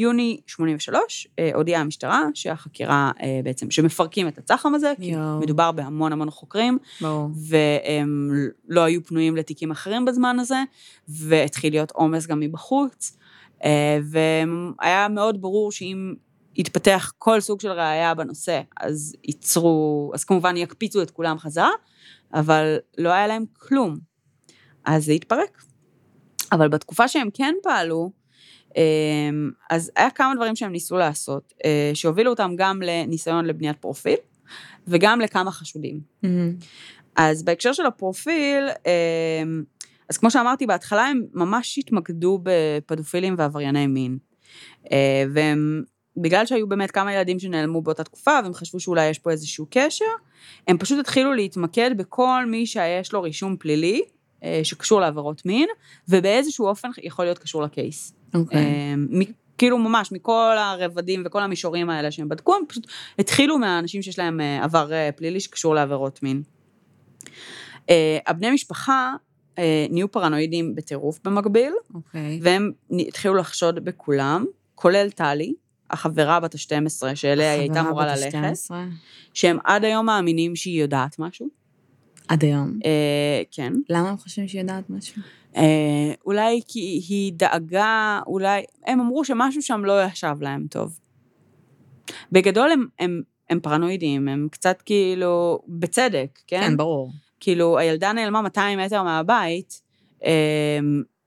יוני 0.01 0.41
83 0.47 1.29
אה, 1.39 1.51
הודיעה 1.55 1.81
המשטרה 1.81 2.23
שהחקירה 2.35 3.11
אה, 3.23 3.41
בעצם, 3.45 3.71
שמפרקים 3.71 4.29
את 4.29 4.39
הצח"ם 4.39 4.75
הזה, 4.75 4.93
כי 5.01 5.07
יו. 5.07 5.39
מדובר 5.41 5.73
בהמון 5.73 6.13
המון 6.13 6.31
חוקרים, 6.31 6.79
בוא. 7.01 7.29
והם 7.35 8.31
לא 8.69 8.81
היו 8.81 9.05
פנויים 9.05 9.37
לתיקים 9.37 9.71
אחרים 9.71 10.05
בזמן 10.05 10.39
הזה, 10.39 10.63
והתחיל 11.09 11.73
להיות 11.73 11.91
עומס 11.91 12.27
גם 12.27 12.41
מבחוץ, 12.41 13.17
אה, 13.65 13.99
והיה 14.05 15.09
מאוד 15.09 15.43
ברור 15.43 15.73
שאם 15.73 16.15
יתפתח 16.57 17.13
כל 17.19 17.41
סוג 17.41 17.61
של 17.61 17.71
ראייה 17.71 18.15
בנושא, 18.15 18.61
אז 18.81 19.17
ייצרו, 19.25 20.11
אז 20.15 20.25
כמובן 20.25 20.57
יקפיצו 20.57 21.03
את 21.03 21.11
כולם 21.11 21.39
חזרה, 21.39 21.71
אבל 22.35 22.77
לא 22.99 23.09
היה 23.09 23.27
להם 23.27 23.45
כלום. 23.59 23.99
אז 24.85 25.05
זה 25.05 25.13
התפרק. 25.13 25.63
אבל 26.53 26.69
בתקופה 26.69 27.09
שהם 27.09 27.29
כן 27.35 27.55
פעלו, 27.63 28.20
אז 29.71 29.93
היה 29.97 30.11
כמה 30.11 30.35
דברים 30.35 30.57
שהם 30.57 30.73
ניסו 30.73 30.97
לעשות, 30.97 31.53
אה, 31.65 31.91
שהובילו 31.95 32.31
אותם 32.31 32.53
גם 32.57 32.83
לניסיון 32.83 33.45
לבניית 33.45 33.77
פרופיל, 33.77 34.17
וגם 34.89 35.21
לכמה 35.21 35.51
חשודים. 35.51 36.01
Mm-hmm. 36.25 36.29
אז 37.17 37.43
בהקשר 37.43 37.73
של 37.73 37.87
הפרופיל, 37.87 38.69
אמ, 38.87 39.63
אז 40.09 40.19
כמו 40.19 40.31
שאמרתי 40.31 40.67
בהתחלה, 40.67 41.07
הם 41.07 41.23
ממש 41.35 41.79
התמקדו 41.79 42.41
בפדופילים 42.43 43.35
ועברייני 43.39 43.87
מין. 43.87 44.19
אה, 44.93 45.25
והם, 45.35 45.83
בגלל 46.17 46.47
שהיו 46.47 46.69
באמת 46.69 46.91
כמה 46.91 47.15
ילדים 47.15 47.39
שנעלמו 47.39 47.83
באותה 47.83 48.05
תקופה, 48.05 48.39
והם 48.45 48.55
חשבו 48.55 48.81
שאולי 48.81 49.07
יש 49.07 49.19
פה 49.19 49.31
איזשהו 49.31 49.67
קשר, 49.71 50.05
הם 50.69 50.79
פשוט 50.79 50.99
התחילו 50.99 51.33
להתמקד 51.33 51.91
בכל 51.97 52.45
מי 52.47 52.67
שיש 52.67 53.13
לו 53.13 53.23
רישום 53.23 53.57
פלילי, 53.57 54.03
אה, 54.45 54.61
שקשור 54.63 55.01
לעבירות 55.01 55.47
מין, 55.47 55.69
ובאיזשהו 56.09 56.67
אופן 56.67 56.89
יכול 57.03 57.25
להיות 57.25 57.39
קשור 57.39 57.63
לקייס. 57.63 58.15
אוקיי. 58.35 58.59
Okay. 58.59 59.19
אה, 59.19 59.33
כאילו 59.59 59.79
ממש 59.79 60.13
מכל 60.13 60.57
הרבדים 60.59 61.23
וכל 61.27 61.43
המישורים 61.43 61.91
האלה 61.91 62.11
שהם 62.11 62.29
בדקו, 62.29 62.55
הם 62.55 62.63
פשוט 62.69 62.87
התחילו 63.19 63.59
מהאנשים 63.59 64.03
שיש 64.03 64.19
להם 64.19 64.41
אה, 64.41 64.65
עבר 64.65 64.91
פלילי 65.17 65.41
שקשור 65.41 65.75
לעבירות 65.75 66.23
מין. 66.23 66.43
הבני 68.27 68.51
משפחה 68.51 69.15
נהיו 69.91 70.11
פרנואידים 70.11 70.75
בטירוף 70.75 71.21
במקביל, 71.25 71.73
okay. 71.73 71.95
אוקיי. 71.95 72.39
והם 72.43 72.73
התחילו 73.09 73.35
לחשוד 73.35 73.85
בכולם, 73.85 74.45
כולל 74.75 75.11
טלי, 75.11 75.55
החברה 75.91 76.41
בת 76.41 76.55
ה-12, 76.55 77.15
שאליה 77.15 77.53
היא 77.53 77.61
הייתה 77.61 77.81
אמורה 77.81 78.07
ללכת, 78.07 78.73
שהם 79.35 79.59
עד 79.65 79.85
היום 79.85 80.07
מאמינים 80.07 80.57
שהיא 80.57 80.83
יודעת 80.83 81.19
משהו. 81.19 81.49
עד 82.29 82.45
היום? 82.45 82.79
אה, 82.85 83.43
כן. 83.51 83.73
למה 83.89 84.11
הם 84.11 84.17
חושבים 84.17 84.49
שהיא 84.49 84.61
יודעת 84.61 84.91
משהו? 84.91 85.23
אה, 85.57 86.13
אולי 86.27 86.61
כי 86.69 87.03
היא 87.09 87.33
דאגה, 87.33 88.21
אולי... 88.27 88.63
הם 88.87 89.01
אמרו 89.01 89.25
שמשהו 89.25 89.63
שם 89.63 89.85
לא 89.85 90.05
ישב 90.05 90.37
להם 90.41 90.67
טוב. 90.71 90.99
בגדול 92.33 92.71
הם, 92.71 92.87
הם, 92.99 93.23
הם 93.51 93.61
פרנואידים, 93.61 94.29
הם 94.29 94.49
קצת 94.51 94.83
כאילו, 94.83 95.61
בצדק, 95.69 96.39
כן? 96.47 96.61
כן, 96.61 96.77
ברור. 96.77 97.13
כאילו, 97.41 97.79
הילדה 97.79 98.13
נעלמה 98.13 98.43
200 98.43 98.79
מטר 98.79 99.03
מהבית, 99.03 99.83
אה, 100.25 100.79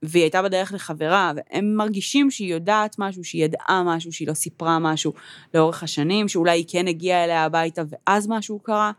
והיא 0.02 0.22
הייתה 0.22 0.42
בדרך 0.42 0.72
לחברה, 0.72 1.32
והם 1.36 1.76
מרגישים 1.76 2.30
שהיא 2.30 2.54
יודעת 2.54 2.96
משהו, 2.98 3.24
שהיא 3.24 3.44
ידעה 3.44 3.82
משהו, 3.86 4.12
שהיא 4.12 4.28
לא 4.28 4.34
סיפרה 4.34 4.78
משהו 4.78 5.12
לאורך 5.54 5.82
השנים, 5.82 6.28
שאולי 6.28 6.58
היא 6.58 6.64
כן 6.68 6.88
הגיעה 6.88 7.24
אליה 7.24 7.44
הביתה 7.44 7.82
ואז 7.88 8.28
משהו 8.28 8.58
קרה. 8.58 8.92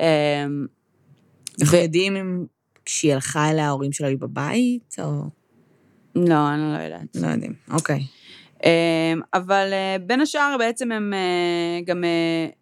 אה, 0.00 0.46
אנחנו 1.60 1.78
יודעים 1.78 2.16
אם 2.16 2.44
כשהיא 2.86 3.14
הלכה 3.14 3.50
אליה 3.50 3.66
ההורים 3.66 3.92
שלה 3.92 4.08
היו 4.08 4.18
בבית, 4.18 4.96
או... 4.98 5.22
לא, 6.14 6.54
אני 6.54 6.72
לא 6.72 6.82
יודעת. 6.82 7.16
לא 7.16 7.26
יודעים, 7.26 7.52
אוקיי. 7.70 8.00
אמ, 8.64 9.20
אבל 9.34 9.68
אה, 9.72 9.96
בין 10.06 10.20
השאר 10.20 10.56
בעצם 10.58 10.92
הם 10.92 11.12
אה, 11.14 11.80
גם 11.84 12.04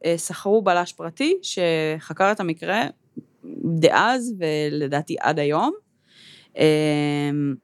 אה, 0.04 0.18
שכרו 0.18 0.62
בלש 0.62 0.92
פרטי 0.92 1.34
שחקר 1.42 2.32
את 2.32 2.40
המקרה 2.40 2.82
דאז 3.80 4.34
ולדעתי 4.38 5.16
עד 5.20 5.38
היום. 5.38 5.72
אמ, 6.56 7.54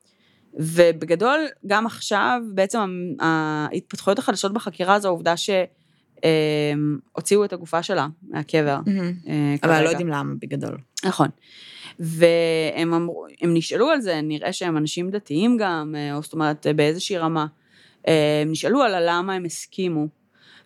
ובגדול, 0.54 1.40
גם 1.66 1.86
עכשיו, 1.86 2.40
בעצם 2.54 3.14
ההתפתחויות 3.20 4.18
החדשות 4.18 4.52
בחקירה 4.52 5.00
זו 5.00 5.08
העובדה 5.08 5.36
שהוציאו 6.24 7.44
את 7.44 7.52
הגופה 7.52 7.82
שלה 7.82 8.06
מהקבר. 8.28 8.78
אבל 9.62 9.84
לא 9.84 9.88
יודעים 9.88 10.08
למה 10.08 10.34
בגדול. 10.40 10.78
נכון. 11.04 11.28
והם 11.98 12.94
אמרו, 12.94 13.26
הם 13.40 13.54
נשאלו 13.54 13.88
על 13.88 14.00
זה, 14.00 14.20
נראה 14.22 14.52
שהם 14.52 14.76
אנשים 14.76 15.10
דתיים 15.10 15.56
גם, 15.56 15.94
אה, 15.98 16.16
או 16.16 16.22
זאת 16.22 16.32
אומרת, 16.32 16.66
באיזושהי 16.76 17.18
רמה. 17.18 17.46
אה, 18.08 18.42
הם 18.42 18.50
נשאלו 18.50 18.82
על 18.82 18.94
הלמה 18.94 19.34
הם 19.34 19.44
הסכימו, 19.44 20.08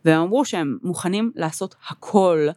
והם 0.05 0.21
אמרו 0.21 0.45
שהם 0.45 0.79
מוכנים 0.83 1.33
לעשות 1.35 1.75
הכל, 1.89 2.49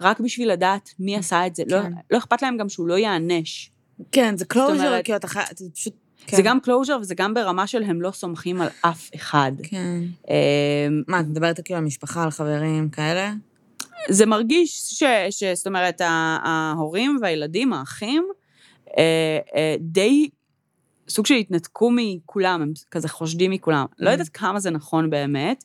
רק 0.00 0.20
בשביל 0.20 0.52
לדעת 0.52 0.90
מי 0.98 1.16
עשה 1.16 1.46
את 1.46 1.54
זה. 1.54 1.62
לא, 1.66 1.82
כן. 1.82 1.90
לא, 1.90 1.96
לא 2.10 2.18
אכפת 2.18 2.42
להם 2.42 2.56
גם 2.56 2.68
שהוא 2.68 2.88
לא 2.88 2.94
ייענש. 2.94 3.70
כן, 4.12 4.36
זה 4.36 4.44
closure, 4.44 5.02
כי 5.02 5.16
אתה 5.16 5.28
חי... 5.28 5.40
פשוט... 5.74 5.94
כן. 6.26 6.36
זה 6.36 6.42
גם 6.42 6.60
closure 6.60 6.98
וזה 7.00 7.14
גם 7.14 7.34
ברמה 7.34 7.66
של 7.66 7.82
הם 7.82 8.02
לא 8.02 8.10
סומכים 8.10 8.60
על 8.60 8.68
אף 8.80 9.10
אחד. 9.14 9.52
כן. 9.62 10.00
אה, 10.30 10.88
מה, 11.08 11.20
את 11.20 11.26
מדברת 11.26 11.60
כאילו 11.64 11.78
על 11.78 11.84
משפחה, 11.84 12.24
על 12.24 12.30
חברים 12.30 12.88
כאלה? 12.88 13.32
זה 14.08 14.26
מרגיש 14.26 14.70
ש... 14.70 15.02
ש 15.30 15.44
זאת 15.44 15.66
אומרת, 15.66 16.00
ההורים 16.44 17.18
והילדים, 17.22 17.72
האחים, 17.72 18.28
אה, 18.98 19.38
אה, 19.56 19.76
די 19.80 20.28
סוג 21.08 21.26
של 21.26 21.34
התנתקו 21.34 21.90
מכולם, 21.96 22.62
הם 22.62 22.72
כזה 22.90 23.08
חושדים 23.08 23.50
מכולם. 23.50 23.86
לא 23.98 24.08
mm. 24.08 24.12
יודעת 24.12 24.28
כמה 24.28 24.60
זה 24.60 24.70
נכון 24.70 25.10
באמת. 25.10 25.64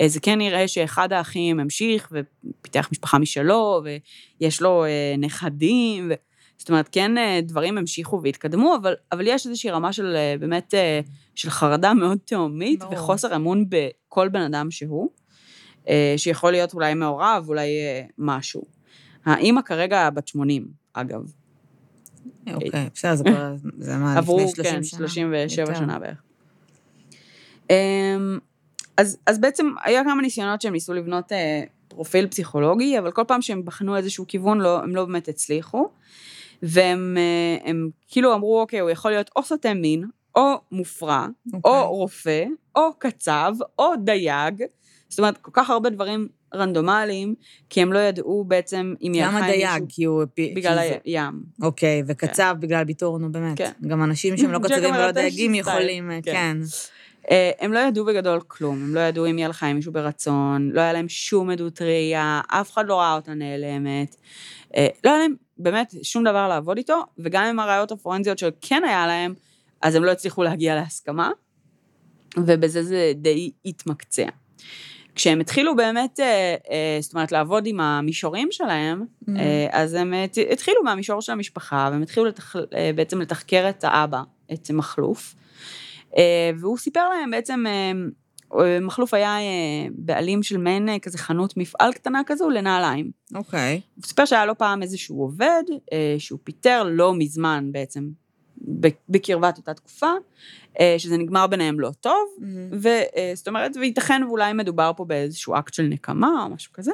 אה, 0.00 0.08
זה 0.08 0.20
כן 0.20 0.38
נראה 0.38 0.68
שאחד 0.68 1.12
האחים 1.12 1.60
המשיך 1.60 2.12
ופיתח 2.12 2.88
משפחה 2.92 3.18
משלו, 3.18 3.82
ויש 4.40 4.62
לו 4.62 4.84
נכדים, 5.18 6.10
זאת 6.58 6.68
אומרת, 6.68 6.88
כן, 6.92 7.18
אה, 7.18 7.40
דברים 7.42 7.78
המשיכו 7.78 8.20
והתקדמו, 8.22 8.76
אבל, 8.76 8.94
אבל 9.12 9.26
יש 9.26 9.46
איזושהי 9.46 9.70
רמה 9.70 9.92
של 9.92 10.16
אה, 10.16 10.34
באמת, 10.40 10.74
אה, 10.74 11.00
של 11.34 11.50
חרדה 11.50 11.94
מאוד 11.94 12.18
תהומית, 12.24 12.80
ברור. 12.80 12.94
וחוסר 12.94 13.36
אמון 13.36 13.64
בכל 13.68 14.28
בן 14.28 14.40
אדם 14.40 14.70
שהוא, 14.70 15.08
שיכול 16.16 16.52
להיות 16.52 16.74
אולי 16.74 16.94
מעורב, 16.94 17.44
אולי 17.48 17.68
משהו. 18.18 18.62
האימא 19.24 19.62
כרגע 19.62 20.10
בת 20.10 20.28
80, 20.28 20.66
אגב. 20.92 21.20
אוקיי, 22.54 22.88
בסדר, 22.94 23.14
זה 23.14 23.24
כבר, 23.24 23.54
זה 23.78 23.96
מה, 23.96 24.20
לפני 24.20 24.48
30 24.48 24.64
כן, 24.64 24.82
שנה? 24.82 24.98
עברו, 24.98 25.08
כן, 25.08 25.08
37 25.08 25.74
שנה 25.74 25.98
בערך. 25.98 26.22
אמ, 27.70 28.38
אז, 28.96 29.18
אז 29.26 29.40
בעצם 29.40 29.66
היה 29.84 30.04
כמה 30.04 30.22
ניסיונות 30.22 30.60
שהם 30.60 30.72
ניסו 30.72 30.94
לבנות 30.94 31.32
פרופיל 31.88 32.26
פסיכולוגי, 32.26 32.98
אבל 32.98 33.10
כל 33.10 33.22
פעם 33.28 33.42
שהם 33.42 33.64
בחנו 33.64 33.96
איזשהו 33.96 34.26
כיוון, 34.28 34.60
לא, 34.60 34.82
הם 34.82 34.96
לא 34.96 35.04
באמת 35.04 35.28
הצליחו. 35.28 35.88
והם 36.62 37.16
אה, 37.18 37.70
הם 37.70 37.90
כאילו 38.08 38.34
אמרו, 38.34 38.60
אוקיי, 38.60 38.78
הוא 38.78 38.90
יכול 38.90 39.10
להיות 39.10 39.30
או 39.36 39.42
סוטה 39.42 39.74
מין, 39.74 40.04
או 40.36 40.60
מופרע, 40.72 41.26
okay. 41.26 41.58
או 41.64 41.70
אוקיי. 41.70 41.88
רופא, 41.88 42.44
או 42.76 42.92
קצב, 42.98 43.54
או 43.78 43.92
דייג. 44.04 44.62
זאת 45.08 45.18
אומרת, 45.18 45.36
כל 45.38 45.50
כך 45.54 45.70
הרבה 45.70 45.90
דברים 45.90 46.28
רנדומליים, 46.54 47.34
כי 47.70 47.82
הם 47.82 47.92
לא 47.92 47.98
ידעו 47.98 48.44
בעצם 48.44 48.94
אם 49.02 49.12
הלכה 49.14 49.36
עם 49.36 49.44
מישהו... 49.44 49.58
למה 49.60 49.76
דייג? 49.76 49.84
כי 49.88 50.04
הוא... 50.04 50.24
בגלל 50.36 50.78
הים. 51.04 51.42
אוקיי, 51.62 52.02
וקצב 52.06 52.54
כן. 52.54 52.60
בגלל 52.60 52.84
ביטור, 52.84 53.18
נו 53.18 53.32
באמת. 53.32 53.58
כן. 53.58 53.70
גם 53.86 54.02
אנשים 54.02 54.36
שהם 54.36 54.52
לא 54.52 54.58
קצבים 54.64 54.94
ולא 54.94 55.10
דייגים 55.10 55.54
יכולים, 55.54 56.10
כן. 56.22 56.32
כן. 56.32 56.56
אה, 57.30 57.50
הם 57.60 57.72
לא 57.72 57.78
ידעו 57.78 58.04
בגדול 58.04 58.40
כלום, 58.40 58.82
הם 58.82 58.94
לא 58.94 59.00
ידעו 59.00 59.26
אם 59.26 59.36
היא 59.36 59.44
הלכה 59.44 59.66
עם 59.66 59.76
מישהו 59.76 59.92
ברצון, 59.92 60.70
לא 60.72 60.80
היה 60.80 60.92
להם 60.92 61.08
שום 61.08 61.50
עדות 61.50 61.82
ראייה, 61.82 62.40
אף 62.48 62.72
אחד 62.72 62.86
לא 62.86 63.00
ראה 63.00 63.14
אותה 63.14 63.34
נעלמת. 63.34 64.16
אה, 64.76 64.86
לא 65.04 65.10
היה 65.10 65.18
להם 65.18 65.34
באמת 65.62 65.94
שום 66.02 66.24
דבר 66.24 66.48
לעבוד 66.48 66.76
איתו, 66.76 67.02
וגם 67.18 67.44
עם 67.44 67.58
הראיות 67.58 67.92
הפורנזיות 67.92 68.38
שכן 68.38 68.82
היה 68.84 69.06
להם, 69.06 69.34
אז 69.82 69.94
הם 69.94 70.04
לא 70.04 70.10
הצליחו 70.10 70.42
להגיע 70.42 70.74
להסכמה, 70.74 71.30
ובזה 72.36 72.82
זה 72.82 73.12
די 73.14 73.50
התמקצע. 73.64 74.28
כשהם 75.14 75.40
התחילו 75.40 75.76
באמת, 75.76 76.20
אה, 76.20 76.98
זאת 77.00 77.14
אומרת, 77.14 77.32
לעבוד 77.32 77.66
עם 77.66 77.80
המישורים 77.80 78.48
שלהם, 78.50 79.04
mm. 79.24 79.30
אז 79.70 79.94
הם 79.94 80.14
התחילו 80.52 80.82
מהמישור 80.84 81.20
של 81.20 81.32
המשפחה, 81.32 81.88
והם 81.92 82.02
התחילו 82.02 82.26
לתח... 82.26 82.56
בעצם 82.94 83.20
לתחקר 83.20 83.66
את 83.68 83.84
האבא, 83.84 84.22
את 84.52 84.70
מכלוף, 84.70 85.34
אה, 86.16 86.50
והוא 86.60 86.78
סיפר 86.78 87.08
להם 87.08 87.30
בעצם, 87.30 87.64
אה, 87.66 87.72
אה, 87.72 87.92
מכלוף 88.80 89.14
היה 89.14 89.36
בעלים 89.94 90.42
של 90.42 90.56
מעין 90.56 90.98
כזה 90.98 91.18
חנות 91.18 91.56
מפעל 91.56 91.92
קטנה 91.92 92.22
כזו 92.26 92.50
לנעליים. 92.50 93.10
אוקיי. 93.34 93.80
Okay. 93.82 93.96
הוא 93.96 94.04
סיפר 94.04 94.24
שהיה 94.24 94.46
לו 94.46 94.58
פעם 94.58 94.82
איזשהו 94.82 95.20
עובד, 95.20 95.62
שהוא 96.18 96.38
פיטר 96.44 96.82
לא 96.82 97.14
מזמן 97.14 97.68
בעצם, 97.72 98.10
בקרבת 99.08 99.58
אותה 99.58 99.74
תקופה, 99.74 100.10
שזה 100.98 101.16
נגמר 101.16 101.46
ביניהם 101.46 101.80
לא 101.80 101.90
טוב, 102.00 102.28
mm-hmm. 102.38 102.44
וזאת 102.72 103.48
אומרת, 103.48 103.76
וייתכן 103.76 104.22
ואולי 104.28 104.52
מדובר 104.52 104.92
פה 104.96 105.04
באיזשהו 105.04 105.58
אקט 105.58 105.74
של 105.74 105.82
נקמה 105.82 106.44
או 106.44 106.54
משהו 106.54 106.72
כזה. 106.72 106.92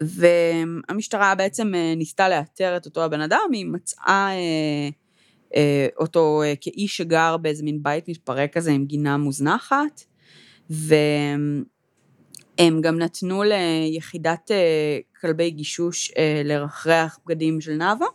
והמשטרה 0.00 1.34
בעצם 1.34 1.72
ניסתה 1.96 2.28
לאתר 2.28 2.76
את 2.76 2.86
אותו 2.86 3.04
הבן 3.04 3.20
אדם, 3.20 3.48
היא 3.52 3.66
מצאה 3.66 4.28
אה, 4.30 4.88
אותו 5.98 6.42
אה, 6.42 6.54
כאיש 6.60 6.96
שגר 6.96 7.36
באיזה 7.36 7.64
מין 7.64 7.82
בית 7.82 8.08
מתפרק 8.08 8.52
כזה 8.52 8.70
עם 8.70 8.84
גינה 8.84 9.16
מוזנחת, 9.16 10.02
והם 10.70 11.64
גם 12.80 12.98
נתנו 12.98 13.42
ליחידת 13.42 14.50
אה, 14.50 14.98
כלבי 15.20 15.50
גישוש 15.50 16.12
לרחרח 16.44 17.18
בגדים 17.26 17.60
של 17.60 17.72
נאוה, 17.72 18.06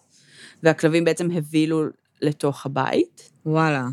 והכלבים 0.63 1.03
בעצם 1.03 1.31
הבילו 1.31 1.83
לתוך 2.21 2.65
הבית. 2.65 3.31
וואלה. 3.45 3.87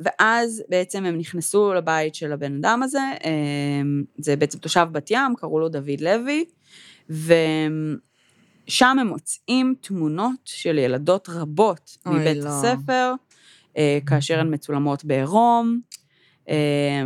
ואז 0.00 0.62
בעצם 0.68 1.04
הם 1.04 1.18
נכנסו 1.18 1.74
לבית 1.74 2.14
של 2.14 2.32
הבן 2.32 2.56
אדם 2.56 2.82
הזה, 2.82 2.98
זה 4.18 4.36
בעצם 4.36 4.58
תושב 4.58 4.86
בת 4.92 5.10
ים, 5.10 5.34
קראו 5.36 5.60
לו 5.60 5.68
דוד 5.68 6.00
לוי, 6.00 6.44
והם 7.08 7.96
שם 8.66 8.96
הם 9.00 9.06
מוצאים 9.06 9.74
תמונות 9.80 10.40
של 10.44 10.78
ילדות 10.78 11.28
רבות 11.28 11.96
מבית 12.06 12.36
לא. 12.44 12.48
הספר, 12.48 13.14
אה, 13.76 13.98
כאשר 14.06 14.40
הן 14.40 14.54
מצולמות 14.54 15.04
בעירום, 15.04 15.80
אה, 16.48 17.02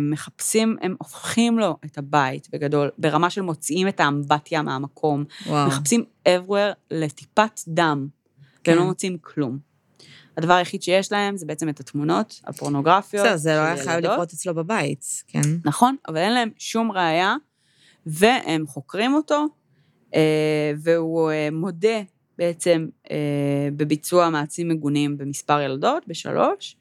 ומחפשים, 0.00 0.76
הם 0.82 0.96
הופכים 0.98 1.58
לו 1.58 1.76
את 1.84 1.98
הבית 1.98 2.48
בגדול, 2.52 2.90
ברמה 2.98 3.30
של 3.30 3.42
מוציאים 3.42 3.88
את 3.88 4.00
האמבטיה 4.00 4.62
מהמקום. 4.62 5.24
וואו. 5.46 5.68
מחפשים 5.68 6.04
everywhere 6.28 6.74
לטיפת 6.90 7.60
דם, 7.68 8.08
כן. 8.64 8.72
והם 8.72 8.80
לא 8.80 8.86
מוצאים 8.86 9.18
כלום. 9.20 9.58
הדבר 10.36 10.52
היחיד 10.52 10.82
שיש 10.82 11.12
להם 11.12 11.36
זה 11.36 11.46
בעצם 11.46 11.68
את 11.68 11.80
התמונות 11.80 12.40
הפורנוגרפיות. 12.44 13.26
בסדר, 13.26 13.36
זה 13.36 13.54
לא 13.54 13.60
היה 13.60 13.84
חייב 13.84 14.04
לקרות 14.04 14.32
אצלו 14.32 14.54
בבית, 14.54 15.04
כן. 15.26 15.40
נכון, 15.64 15.96
אבל 16.08 16.16
אין 16.16 16.32
להם 16.32 16.50
שום 16.58 16.92
ראייה, 16.92 17.36
והם 18.06 18.66
חוקרים 18.66 19.14
אותו, 19.14 19.46
והוא 20.76 21.30
אה, 21.30 21.48
מודה 21.52 22.00
בעצם 22.38 22.88
אה, 23.10 23.16
בביצוע 23.76 24.30
מעצים 24.30 24.68
מגונים 24.68 25.18
במספר 25.18 25.60
ילדות, 25.60 26.02
בשלוש, 26.06 26.76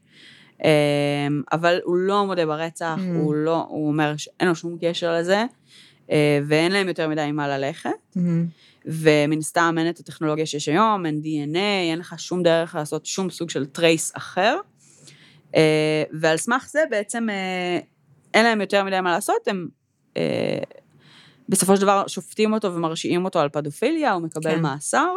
אבל 1.51 1.79
הוא 1.83 1.95
לא 1.95 2.25
מודה 2.25 2.45
ברצח, 2.45 2.97
mm. 2.97 3.17
הוא 3.17 3.35
לא, 3.35 3.65
הוא 3.69 3.87
אומר 3.87 4.17
שאין 4.17 4.49
לו 4.49 4.55
שום 4.55 4.77
קשר 4.81 5.17
לזה, 5.19 5.45
ואין 6.47 6.71
להם 6.71 6.87
יותר 6.87 7.09
מדי 7.09 7.31
מה 7.31 7.47
ללכת. 7.47 7.89
Mm-hmm. 8.15 8.19
ומן 8.85 9.37
הסתם 9.37 9.75
אין 9.77 9.89
את 9.89 9.99
הטכנולוגיה 9.99 10.45
שיש 10.45 10.69
היום, 10.69 11.05
אין 11.05 11.21
DNA, 11.23 11.91
אין 11.91 11.99
לך 11.99 12.19
שום 12.19 12.43
דרך 12.43 12.75
לעשות 12.75 13.05
שום 13.05 13.29
סוג 13.29 13.49
של 13.49 13.65
trace 13.65 14.11
אחר. 14.17 14.57
ועל 16.21 16.37
סמך 16.37 16.69
זה 16.71 16.79
בעצם 16.89 17.27
אין 18.33 18.45
להם 18.45 18.61
יותר 18.61 18.83
מדי 18.83 19.01
מה 19.01 19.11
לעשות, 19.11 19.47
הם 19.47 19.67
בסופו 21.49 21.75
של 21.75 21.81
דבר 21.81 22.07
שופטים 22.07 22.53
אותו 22.53 22.75
ומרשיעים 22.75 23.25
אותו 23.25 23.39
על 23.39 23.49
פדופיליה, 23.49 24.13
הוא 24.13 24.21
מקבל 24.21 24.55
כן. 24.55 24.61
מאסר, 24.61 25.13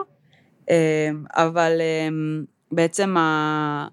אמ, 0.71 0.75
אבל 1.35 1.73
אמ, 1.81 2.45
בעצם 2.73 3.17
ה... 3.17 3.89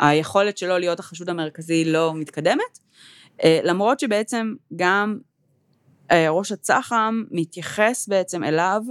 היכולת 0.00 0.58
שלו 0.58 0.78
להיות 0.78 1.00
החשוד 1.00 1.28
המרכזי 1.28 1.84
לא 1.84 2.14
מתקדמת, 2.14 2.78
אה, 3.44 3.60
למרות 3.62 4.00
שבעצם 4.00 4.54
גם 4.76 5.18
אה, 6.10 6.30
ראש 6.30 6.52
הצח"ם 6.52 7.24
מתייחס 7.30 8.08
בעצם 8.08 8.44
אליו 8.44 8.82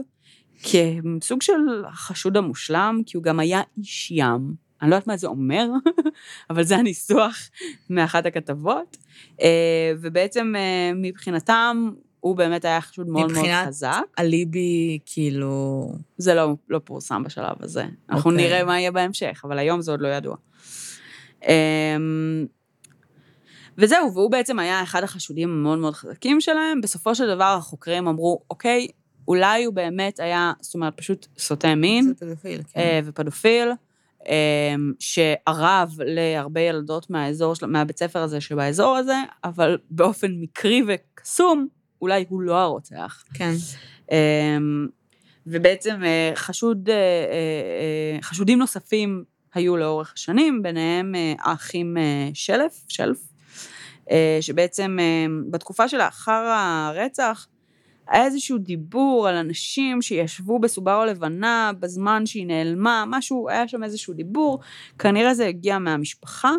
כסוג 0.63 1.41
של 1.41 1.85
החשוד 1.87 2.37
המושלם, 2.37 3.01
כי 3.05 3.17
הוא 3.17 3.23
גם 3.23 3.39
היה 3.39 3.61
איש 3.77 4.11
ים. 4.11 4.53
אני 4.81 4.89
לא 4.89 4.95
יודעת 4.95 5.07
מה 5.07 5.17
זה 5.17 5.27
אומר, 5.27 5.67
אבל 6.49 6.63
זה 6.63 6.77
הניסוח 6.77 7.49
מאחת 7.89 8.25
הכתבות. 8.25 8.97
אה, 9.41 9.93
ובעצם 10.01 10.53
מבחינתם 10.95 11.89
הוא 12.19 12.35
באמת 12.35 12.65
היה 12.65 12.81
חשוד 12.81 13.07
מאוד 13.07 13.31
מאוד 13.31 13.45
חזק. 13.67 13.87
מבחינת 13.87 14.09
אליבי, 14.19 14.99
כאילו... 15.05 15.83
זה 16.17 16.33
לא, 16.33 16.55
לא 16.69 16.79
פורסם 16.83 17.23
בשלב 17.23 17.55
הזה. 17.59 17.83
Okay. 17.83 18.13
אנחנו 18.13 18.31
אוקיי. 18.31 18.47
נראה 18.47 18.63
מה 18.63 18.79
יהיה 18.79 18.91
בהמשך, 18.91 19.41
אבל 19.43 19.59
היום 19.59 19.81
זה 19.81 19.91
עוד 19.91 20.01
לא 20.01 20.07
ידוע. 20.07 20.35
אמ, 21.47 22.45
וזהו, 23.77 24.13
והוא 24.13 24.31
בעצם 24.31 24.59
היה 24.59 24.83
אחד 24.83 25.03
החשודים 25.03 25.49
המאוד 25.49 25.79
מאוד 25.79 25.93
חזקים 25.93 26.41
שלהם. 26.41 26.81
בסופו 26.81 27.15
של 27.15 27.35
דבר 27.35 27.55
החוקרים 27.57 28.07
אמרו, 28.07 28.41
אוקיי, 28.49 28.87
אולי 29.27 29.63
הוא 29.63 29.73
באמת 29.73 30.19
היה, 30.19 30.53
זאת 30.61 30.75
אומרת, 30.75 30.97
פשוט 30.97 31.27
סוטה 31.37 31.75
מין. 31.75 32.13
פדופיל, 32.19 32.61
כן. 32.63 32.79
אה, 32.79 32.99
ופדופיל, 33.05 33.69
אמ, 34.27 34.93
שערב 34.99 35.95
להרבה 36.05 36.61
ילדות 36.61 37.09
מהאזור, 37.09 37.53
מהבית 37.67 37.99
ספר 37.99 38.19
הזה 38.19 38.41
שבאזור 38.41 38.97
הזה, 38.97 39.17
אבל 39.43 39.77
באופן 39.89 40.31
מקרי 40.31 40.83
וקסום, 40.87 41.67
אולי 42.01 42.25
הוא 42.29 42.41
לא 42.41 42.57
הרוצח. 42.57 43.23
כן. 43.33 43.53
אמ, 44.11 44.87
ובעצם 45.47 46.01
אה, 46.03 46.31
חשוד, 46.35 46.89
אה, 46.89 46.95
אה, 46.95 48.21
חשודים 48.21 48.59
נוספים 48.59 49.23
היו 49.53 49.77
לאורך 49.77 50.13
השנים, 50.15 50.63
ביניהם 50.63 51.15
האחים 51.39 51.97
שלף, 52.33 52.85
שלף, 52.87 53.17
שבעצם 54.41 54.97
בתקופה 55.51 55.87
שלאחר 55.87 56.45
הרצח, 56.57 57.47
היה 58.07 58.25
איזשהו 58.25 58.57
דיבור 58.57 59.27
על 59.27 59.35
אנשים 59.35 60.01
שישבו 60.01 60.59
בסובארו 60.59 61.05
לבנה 61.05 61.71
בזמן 61.79 62.25
שהיא 62.25 62.47
נעלמה, 62.47 63.03
משהו, 63.07 63.49
היה 63.49 63.67
שם 63.67 63.83
איזשהו 63.83 64.13
דיבור, 64.13 64.59
כנראה 64.99 65.33
זה 65.33 65.47
הגיע 65.47 65.79
מהמשפחה. 65.79 66.53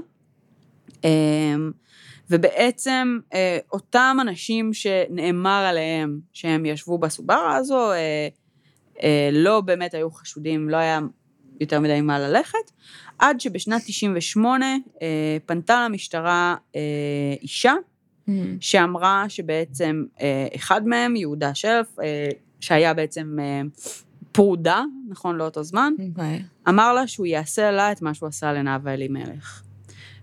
ובעצם 2.31 3.19
אה, 3.35 3.59
אותם 3.73 4.17
אנשים 4.21 4.73
שנאמר 4.73 5.65
עליהם 5.69 6.21
שהם 6.33 6.67
ישבו 6.67 6.99
בסוברה 6.99 7.57
הזו, 7.57 7.93
אה, 7.93 8.29
אה, 9.03 9.29
לא 9.33 9.61
באמת 9.61 9.95
היו 9.95 10.11
חשודים, 10.11 10.69
לא 10.69 10.77
היה 10.77 11.01
יותר 11.61 11.81
מדי 11.81 12.01
מה 12.01 12.19
ללכת, 12.19 12.71
עד 13.19 13.41
שבשנת 13.41 13.83
98 13.87 14.67
אה, 15.03 15.37
פנתה 15.47 15.85
למשטרה 15.89 16.57
אה, 16.77 16.81
אישה, 17.43 17.75
mm-hmm. 17.75 18.33
שאמרה 18.61 19.25
שבעצם 19.29 20.05
אה, 20.21 20.49
אחד 20.57 20.87
מהם, 20.87 21.17
יהודה 21.17 21.55
שלף, 21.55 21.99
אה, 21.99 22.29
שהיה 22.61 22.95
בעצם 22.95 23.37
פרודה, 24.33 24.83
נכון 25.09 25.37
לאותו 25.37 25.63
זמן, 25.63 25.93
okay. 25.99 26.03
אוקיי. 26.09 26.43
אמר 26.69 26.93
לה 26.93 27.07
שהוא 27.07 27.27
יעשה 27.27 27.71
לה 27.71 27.93
את 27.93 28.03
מה 28.03 28.15
שהוא 28.15 28.29
עשה 28.29 28.53
לנאוה 28.53 28.95
אלימלך. 28.95 29.63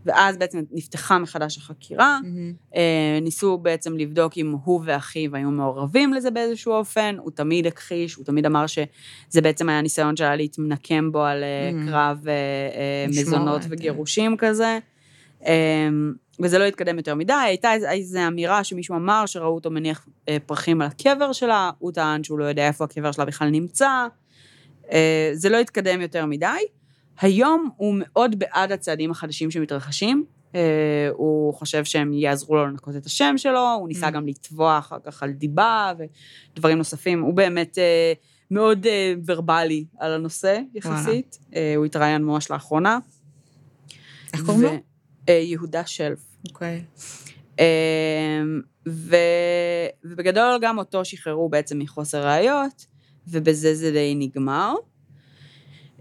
ואז 0.07 0.37
בעצם 0.37 0.61
נפתחה 0.71 1.19
מחדש 1.19 1.57
החקירה, 1.57 2.19
mm-hmm. 2.23 2.77
ניסו 3.21 3.57
בעצם 3.57 3.97
לבדוק 3.97 4.37
אם 4.37 4.55
הוא 4.63 4.81
ואחיו 4.85 5.35
היו 5.35 5.51
מעורבים 5.51 6.13
לזה 6.13 6.31
באיזשהו 6.31 6.73
אופן, 6.73 7.15
הוא 7.19 7.31
תמיד 7.31 7.67
הכחיש, 7.67 8.15
הוא 8.15 8.25
תמיד 8.25 8.45
אמר 8.45 8.67
שזה 8.67 9.41
בעצם 9.41 9.69
היה 9.69 9.81
ניסיון 9.81 10.17
שלה 10.17 10.35
להתנקם 10.35 11.11
בו 11.11 11.23
על 11.23 11.43
mm-hmm. 11.43 11.89
קרב 11.89 12.27
אה, 12.27 13.05
מזונות 13.09 13.61
וגירושים 13.69 14.37
כזה. 14.37 14.79
וזה 16.39 16.59
לא 16.59 16.63
התקדם 16.63 16.97
יותר 16.97 17.15
מדי, 17.15 17.33
הייתה 17.33 17.73
איזו 17.73 18.19
אמירה 18.27 18.63
שמישהו 18.63 18.95
אמר 18.95 19.25
שראו 19.25 19.55
אותו 19.55 19.71
מניח 19.71 20.07
פרחים 20.45 20.81
על 20.81 20.87
הקבר 20.87 21.31
שלה, 21.33 21.71
הוא 21.79 21.91
טען 21.91 22.23
שהוא 22.23 22.39
לא 22.39 22.45
יודע 22.45 22.67
איפה 22.67 22.83
הקבר 22.83 23.11
שלה 23.11 23.25
בכלל 23.25 23.49
נמצא, 23.49 24.07
זה 25.33 25.49
לא 25.49 25.57
התקדם 25.57 26.01
יותר 26.01 26.25
מדי. 26.25 26.47
היום 27.21 27.69
הוא 27.77 27.95
מאוד 27.99 28.39
בעד 28.39 28.71
הצעדים 28.71 29.11
החדשים 29.11 29.51
שמתרחשים. 29.51 30.25
Uh, 30.47 30.57
הוא 31.11 31.53
חושב 31.53 31.85
שהם 31.85 32.13
יעזרו 32.13 32.55
לו 32.55 32.67
לנקות 32.67 32.95
את 32.95 33.05
השם 33.05 33.33
שלו, 33.37 33.73
הוא 33.79 33.87
ניסה 33.87 34.07
mm. 34.07 34.11
גם 34.11 34.27
לתבוע 34.27 34.77
אחר 34.77 34.97
כך 35.03 35.23
על 35.23 35.31
דיבה 35.31 35.93
ודברים 36.53 36.77
נוספים. 36.77 37.21
הוא 37.21 37.33
באמת 37.33 37.77
uh, 37.77 38.17
מאוד 38.51 38.85
uh, 38.85 38.89
ורבלי 39.25 39.85
על 39.99 40.13
הנושא, 40.13 40.59
יחסית. 40.73 41.39
הוא 41.75 41.85
התראיין 41.85 42.23
ממש 42.23 42.51
לאחרונה. 42.51 42.99
איך 44.33 44.45
קוראים 44.45 44.63
לו? 44.63 44.69
יהודה 45.29 45.85
שלף. 45.85 46.19
אוקיי. 46.49 46.83
Okay. 46.95 47.59
Uh, 47.59 47.61
ובגדול 50.05 50.59
גם 50.61 50.77
אותו 50.77 51.05
שחררו 51.05 51.49
בעצם 51.49 51.79
מחוסר 51.79 52.25
ראיות, 52.27 52.85
ובזה 53.27 53.75
זה 53.75 53.91
די 53.91 54.15
נגמר. 54.15 54.73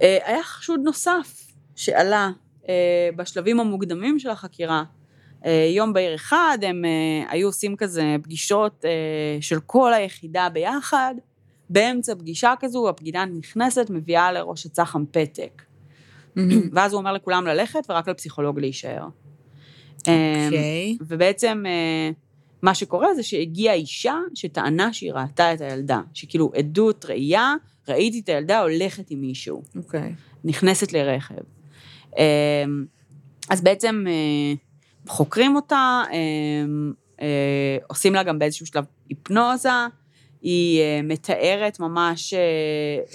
אה, 0.02 0.18
היה 0.24 0.42
חשוד 0.42 0.80
נוסף 0.84 1.52
שעלה 1.76 2.30
אה, 2.68 3.08
בשלבים 3.16 3.60
המוקדמים 3.60 4.18
של 4.18 4.30
החקירה. 4.30 4.84
אה, 5.46 5.70
יום 5.76 5.92
בהיר 5.92 6.14
אחד 6.14 6.58
הם 6.62 6.84
היו 7.28 7.48
עושים 7.48 7.76
כזה 7.76 8.16
פגישות 8.22 8.84
של 9.40 9.60
כל 9.60 9.94
היחידה 9.94 10.48
ביחד. 10.48 11.14
באמצע 11.70 12.14
פגישה 12.14 12.54
כזו, 12.60 12.88
הפקידה 12.88 13.24
נכנסת, 13.24 13.90
מביאה 13.90 14.32
לראש 14.32 14.66
הצח"ם 14.66 15.04
פתק. 15.10 15.62
ואז 16.72 16.92
הוא 16.92 16.98
אומר 16.98 17.12
לכולם 17.12 17.46
ללכת 17.46 17.80
ורק 17.88 18.08
לפסיכולוג 18.08 18.60
להישאר. 18.60 19.04
אוקיי. 19.98 20.96
Okay. 21.00 21.04
ובעצם 21.08 21.64
מה 22.62 22.74
שקורה 22.74 23.14
זה 23.14 23.22
שהגיעה 23.22 23.74
אישה 23.74 24.18
שטענה 24.34 24.92
שהיא 24.92 25.12
ראתה 25.12 25.54
את 25.54 25.60
הילדה, 25.60 26.00
שכאילו 26.14 26.52
עדות, 26.54 27.04
ראייה, 27.04 27.54
ראיתי 27.88 28.20
את 28.20 28.28
הילדה 28.28 28.60
הולכת 28.60 29.10
עם 29.10 29.20
מישהו. 29.20 29.62
אוקיי. 29.76 30.00
Okay. 30.00 30.36
נכנסת 30.44 30.92
לרכב. 30.92 31.34
אמ, 32.16 32.84
אז 33.50 33.60
בעצם 33.60 34.04
אה, 34.08 34.54
חוקרים 35.08 35.56
אותה, 35.56 36.02
אמ, 36.12 36.92
אה, 37.20 37.76
עושים 37.86 38.14
לה 38.14 38.22
גם 38.22 38.38
באיזשהו 38.38 38.66
שלב 38.66 38.84
היפנוזה, 39.08 39.70
היא 40.42 40.80
אה, 40.80 41.00
מתארת 41.02 41.80
ממש 41.80 42.34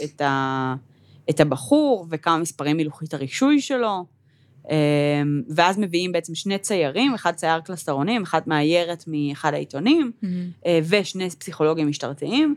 את, 0.04 0.22
ה, 0.22 0.76
את 1.30 1.40
הבחור 1.40 2.06
וכמה 2.10 2.38
מספרים 2.38 2.78
מלוחית 2.78 3.14
הרישוי 3.14 3.62
שלו. 3.62 4.06
אמ, 4.70 4.76
ואז 5.56 5.78
מביאים 5.78 6.12
בעצם 6.12 6.36
שני 6.36 6.58
ציירים, 6.58 7.14
אחד 7.14 7.32
צייר 7.32 7.60
קלסטרונים, 7.60 8.24
אחד 8.24 8.42
מאיירת 8.48 9.04
מאחד 9.08 9.54
העיתונים, 9.54 10.12
mm-hmm. 10.24 10.68
ושני 10.90 11.30
פסיכולוגים 11.30 11.88
משטרתיים, 11.88 12.56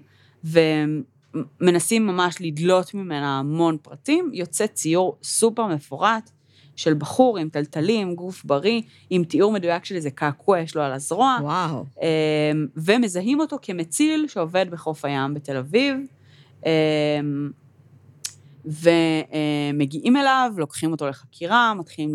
ומנסים 1.60 2.06
ממש 2.06 2.36
לדלות 2.40 2.94
ממנה 2.94 3.38
המון 3.38 3.76
פרטים, 3.82 4.30
יוצא 4.34 4.66
ציור 4.66 5.18
סופר 5.22 5.66
מפורט 5.66 6.30
של 6.76 6.94
בחור 6.94 7.38
עם 7.38 7.48
טלטלים, 7.48 8.14
גוף 8.14 8.44
בריא, 8.44 8.82
עם 9.10 9.24
תיאור 9.24 9.52
מדויק 9.52 9.84
של 9.84 9.94
איזה 9.94 10.10
קעקוע 10.10 10.58
יש 10.60 10.76
לו 10.76 10.82
על 10.82 10.92
הזרוע. 10.92 11.38
וואו. 11.40 11.84
אמ, 12.02 12.66
ומזהים 12.76 13.40
אותו 13.40 13.56
כמציל 13.62 14.26
שעובד 14.28 14.66
בחוף 14.70 15.04
הים 15.04 15.34
בתל 15.34 15.56
אביב. 15.56 15.96
אמ, 16.66 17.50
ומגיעים 18.64 20.16
אליו, 20.16 20.52
לוקחים 20.56 20.92
אותו 20.92 21.08
לחקירה, 21.08 21.74
מתחילים 21.74 22.12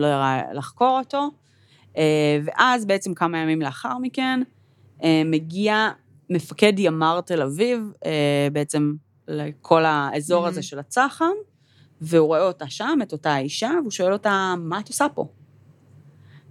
לחקור 0.53 0.99
אותו, 0.99 1.29
אה, 1.97 2.39
ואז 2.43 2.85
בעצם 2.85 3.13
כמה 3.13 3.37
ימים 3.37 3.61
לאחר 3.61 3.97
מכן, 3.97 4.39
אה, 5.03 5.21
מגיע 5.25 5.89
מפקד 6.29 6.79
ימ"ר 6.79 7.21
תל 7.21 7.41
אביב, 7.41 7.91
אה, 8.05 8.47
בעצם 8.53 8.93
לכל 9.29 9.85
האזור 9.85 10.47
הזה 10.47 10.61
של 10.61 10.79
הצח"ם, 10.79 11.33
והוא 12.01 12.27
רואה 12.27 12.41
אותה 12.41 12.69
שם, 12.69 12.99
את 13.03 13.11
אותה 13.11 13.37
אישה, 13.37 13.71
והוא 13.81 13.91
שואל 13.91 14.13
אותה, 14.13 14.53
מה 14.57 14.79
את 14.79 14.87
עושה 14.87 15.07
פה? 15.15 15.27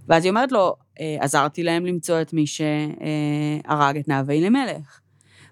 ואז 0.07 0.23
היא 0.23 0.29
אומרת 0.29 0.51
לו, 0.51 0.75
עזרתי 1.19 1.63
להם 1.63 1.85
למצוא 1.85 2.21
את 2.21 2.33
מי 2.33 2.45
שהרג 2.47 3.97
את 3.97 4.07
נאוה 4.07 4.33
אלימלך. 4.33 4.99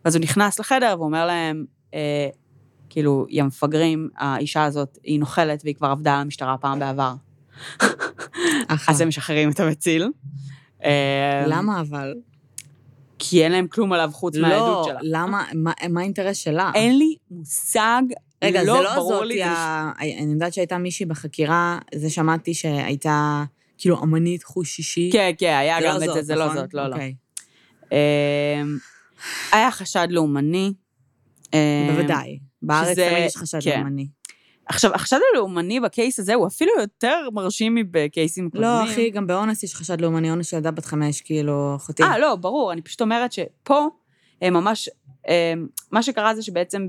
ואז 0.06 0.16
הוא 0.16 0.24
נכנס 0.24 0.60
לחדר 0.60 0.96
ואומר 1.00 1.26
להם, 1.26 1.66
כאילו, 2.90 3.26
היא 3.30 3.42
המפגרים, 3.42 4.10
האישה 4.18 4.63
הזאת, 4.63 4.98
היא 5.04 5.20
נוכלת 5.20 5.62
והיא 5.63 5.76
כבר 5.76 5.88
עבדה 5.88 6.16
על 6.16 6.22
המשטרה 6.22 6.58
פעם 6.58 6.80
בעבר. 6.80 7.13
אז 8.88 9.02
הם 9.02 9.08
משחררים 9.08 9.50
את 9.50 9.60
המציל. 9.60 10.12
אה, 10.84 11.44
למה 11.48 11.82
אבל? 11.82 12.13
כי 13.19 13.43
אין 13.43 13.51
להם 13.51 13.67
כלום 13.67 13.93
עליו 13.93 14.10
חוץ 14.13 14.36
לא, 14.36 14.47
מהעדות 14.47 14.86
שלה. 14.86 14.93
לא, 14.93 14.99
למה? 15.03 15.43
מה, 15.53 15.71
מה 15.89 16.01
האינטרס 16.01 16.38
שלה? 16.38 16.71
אין 16.75 16.97
לי 16.97 17.15
מושג, 17.32 18.01
רגע, 18.43 18.63
לא 18.63 18.73
זה 18.73 18.82
לא 18.82 18.95
ברור 18.95 19.23
זאתי, 19.23 19.43
ה... 19.43 19.91
אני 19.99 20.34
יודעת 20.34 20.53
שהייתה 20.53 20.77
מישהי 20.77 21.06
בחקירה, 21.06 21.80
זה 21.95 22.10
שמעתי 22.10 22.53
שהייתה 22.53 23.43
כאילו 23.77 24.03
אמנית 24.03 24.43
חוש 24.43 24.75
שישי. 24.75 25.10
כן, 25.13 25.32
כן, 25.38 25.56
היה 25.60 25.82
גם 25.82 25.95
את 25.95 26.13
זה, 26.13 26.21
זה 26.21 26.36
לא 26.36 26.45
נכון? 26.45 26.58
זאת, 26.58 26.73
לא, 26.73 26.88
לא. 26.88 26.93
אוקיי. 26.93 27.15
אמ, 27.91 28.77
היה 29.51 29.71
חשד 29.71 30.08
לאומני. 30.10 30.73
אמ, 31.53 31.60
בוודאי. 31.91 32.39
בארץ 32.62 32.95
תמיד 32.95 33.25
יש 33.25 33.38
חשד 33.38 33.60
כן. 33.62 33.80
לאומני. 33.80 34.08
עכשיו, 34.69 34.93
החשד 34.93 35.19
הלאומני 35.34 35.80
בקייס 35.80 36.19
הזה 36.19 36.34
הוא 36.34 36.47
אפילו 36.47 36.71
יותר 36.80 37.30
מרשים 37.34 37.75
מבקייסים 37.75 38.49
קודמים. 38.49 38.69
לא, 38.69 38.84
אחי, 38.84 39.10
גם 39.10 39.27
באונס 39.27 39.63
יש 39.63 39.75
חשד 39.75 40.01
לאומני, 40.01 40.32
אונס 40.32 40.47
של 40.47 40.58
ילדה 40.58 40.71
בת 40.71 40.86
חמש, 40.86 41.21
כאילו, 41.21 41.75
אחותי. 41.75 42.03
אה, 42.03 42.19
לא, 42.19 42.36
ברור, 42.36 42.73
אני 42.73 42.82
פשוט 42.82 43.01
אומרת 43.01 43.32
שפה, 43.32 43.88
הם 44.41 44.53
ממש, 44.53 44.89
הם, 45.25 45.67
מה 45.91 46.03
שקרה 46.03 46.36
זה 46.36 46.41
שבעצם 46.41 46.88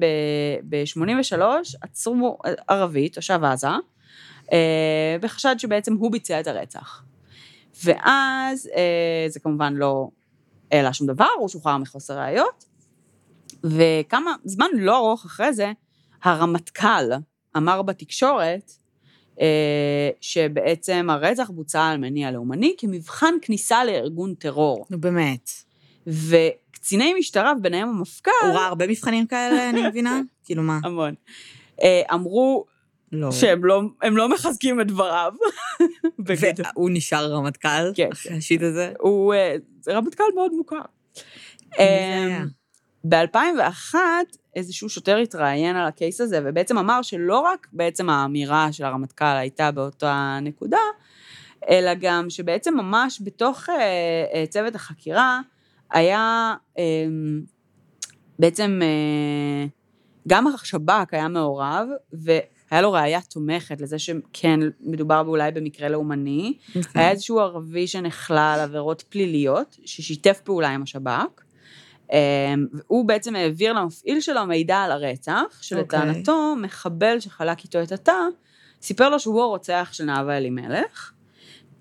ב-83 0.68 1.42
עצרו 1.80 2.38
ערבי, 2.68 3.08
תושב 3.08 3.44
עזה, 3.44 3.68
אה, 4.52 5.16
בחשד 5.20 5.54
שבעצם 5.58 5.94
הוא 5.94 6.12
ביצע 6.12 6.40
את 6.40 6.46
הרצח. 6.46 7.02
ואז 7.84 8.70
אה, 8.76 9.28
זה 9.28 9.40
כמובן 9.40 9.74
לא 9.74 10.08
העלה 10.72 10.92
שום 10.92 11.06
דבר, 11.06 11.28
הוא 11.38 11.48
שוחרר 11.48 11.76
מחוסר 11.76 12.18
ראיות, 12.18 12.64
וכמה, 13.64 14.34
זמן 14.44 14.66
לא 14.74 14.96
ארוך 14.96 15.24
אחרי 15.24 15.52
זה, 15.52 15.72
הרמטכ"ל 16.22 17.10
אמר 17.56 17.82
בתקשורת, 17.82 18.72
אה, 19.40 20.10
שבעצם 20.20 21.06
הרצח 21.10 21.50
בוצע 21.50 21.86
על 21.86 21.98
מניע 21.98 22.30
לאומני 22.30 22.74
כמבחן 22.78 23.34
כניסה 23.42 23.84
לארגון 23.84 24.34
טרור. 24.34 24.86
נו, 24.90 25.00
באמת. 25.00 25.50
וקציני 26.06 27.14
משטרה, 27.18 27.54
ביניהם 27.54 27.88
המפכ"ל... 27.88 28.30
הוא 28.42 28.54
ראה 28.54 28.66
הרבה 28.66 28.86
מבחנים 28.86 29.26
כאלה, 29.26 29.70
אני 29.70 29.88
מבינה? 29.88 30.20
כאילו 30.44 30.62
מה? 30.62 30.78
המון. 30.84 31.14
אה, 31.82 32.02
אמרו 32.14 32.64
לא. 33.12 33.32
שהם 33.32 33.64
לא, 33.64 33.82
לא 34.02 34.28
מחזקים 34.28 34.80
את 34.80 34.86
דבריו. 34.86 35.32
והוא 36.26 36.90
נשאר 36.92 37.32
רמטכ"ל? 37.32 37.92
כן. 37.94 38.08
אחרי 38.12 38.36
השיט 38.36 38.62
הזה? 38.62 38.92
הוא 38.98 39.34
אה, 39.34 39.54
רמטכ"ל 39.88 40.24
מאוד 40.34 40.52
מוכר. 40.52 40.80
ב-2001 43.04 43.94
איזשהו 44.56 44.88
שוטר 44.88 45.16
התראיין 45.16 45.76
על 45.76 45.86
הקייס 45.86 46.20
הזה, 46.20 46.40
ובעצם 46.44 46.78
אמר 46.78 47.02
שלא 47.02 47.40
רק 47.40 47.66
בעצם 47.72 48.10
האמירה 48.10 48.72
של 48.72 48.84
הרמטכ"ל 48.84 49.24
הייתה 49.24 49.70
באותה 49.70 50.38
נקודה, 50.42 50.78
אלא 51.68 51.90
גם 52.00 52.30
שבעצם 52.30 52.74
ממש 52.76 53.22
בתוך 53.24 53.68
אה, 53.68 53.74
אה, 54.34 54.44
צוות 54.48 54.74
החקירה 54.74 55.40
היה 55.92 56.54
אה, 56.78 56.84
בעצם 58.38 58.80
אה, 58.82 59.66
גם 60.28 60.46
השב"כ 60.46 61.14
היה 61.14 61.28
מעורב, 61.28 61.88
והיה 62.12 62.82
לו 62.82 62.92
ראייה 62.92 63.20
תומכת 63.20 63.80
לזה 63.80 63.98
שכן, 63.98 64.60
מדובר 64.80 65.24
אולי 65.26 65.50
במקרה 65.50 65.88
לאומני. 65.88 66.54
אוקיי. 66.68 66.82
היה 66.94 67.10
איזשהו 67.10 67.40
ערבי 67.40 67.86
שנחלה 67.86 68.54
על 68.54 68.60
עבירות 68.60 69.02
פליליות, 69.08 69.76
ששיתף 69.84 70.40
פעולה 70.44 70.68
עם 70.68 70.82
השב"כ. 70.82 71.47
אמ, 72.12 72.66
הוא 72.86 73.08
בעצם 73.08 73.36
העביר 73.36 73.72
למפעיל 73.72 74.20
שלו 74.20 74.46
מידע 74.46 74.76
על 74.76 74.92
הרצח, 74.92 75.58
שלטענתו 75.60 76.32
okay. 76.32 76.52
אוקיי. 76.52 76.64
מחבל 76.64 77.20
שחלק 77.20 77.64
איתו 77.64 77.82
את 77.82 77.92
התא, 77.92 78.20
סיפר 78.82 79.08
לו 79.08 79.20
שהוא 79.20 79.42
הרוצח 79.42 79.88
של 79.92 80.04
נאוה 80.04 80.36
אלימלך, 80.36 81.12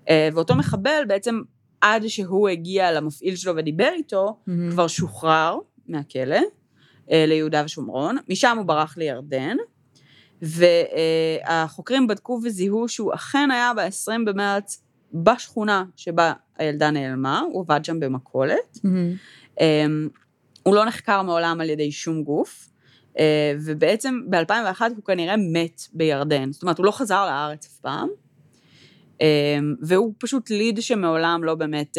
אה, 0.08 0.28
ואותו 0.34 0.56
מחבל 0.56 1.02
בעצם 1.08 1.40
עד 1.80 2.06
שהוא 2.06 2.48
הגיע 2.48 2.92
למפעיל 2.92 3.36
שלו 3.36 3.56
ודיבר 3.56 3.90
איתו, 3.94 4.36
mm-hmm. 4.36 4.52
כבר 4.70 4.86
שוחרר 4.86 5.58
מהכלא, 5.88 6.40
ליהודה 7.10 7.62
ושומרון, 7.64 8.16
משם 8.28 8.56
הוא 8.58 8.66
ברח 8.66 8.96
לירדן, 8.96 9.56
והחוקרים 10.42 12.06
בדקו 12.06 12.40
וזיהו 12.44 12.88
שהוא 12.88 13.14
אכן 13.14 13.50
היה 13.50 13.72
ב-20 13.76 14.12
במרץ 14.26 14.82
בשכונה 15.14 15.84
שבה 15.96 16.32
הילדה 16.58 16.90
נעלמה, 16.90 17.40
הוא 17.40 17.62
עבד 17.62 17.84
שם 17.84 18.00
במכולת. 18.00 18.76
Mm-hmm. 18.76 19.47
הוא 20.62 20.74
לא 20.74 20.84
נחקר 20.84 21.22
מעולם 21.22 21.60
על 21.60 21.70
ידי 21.70 21.92
שום 21.92 22.22
גוף, 22.22 22.68
אה, 23.18 23.52
ובעצם 23.64 24.20
ב-2001 24.30 24.80
הוא 24.96 25.04
כנראה 25.04 25.34
מת 25.36 25.82
בירדן. 25.92 26.52
זאת 26.52 26.62
אומרת, 26.62 26.78
הוא 26.78 26.86
לא 26.86 26.90
חזר 26.90 27.26
לארץ 27.26 27.66
אף 27.66 27.78
פעם, 27.80 28.08
אה, 29.20 29.58
והוא 29.82 30.14
פשוט 30.18 30.50
ליד 30.50 30.82
שמעולם 30.82 31.44
לא 31.44 31.54
באמת 31.54 31.98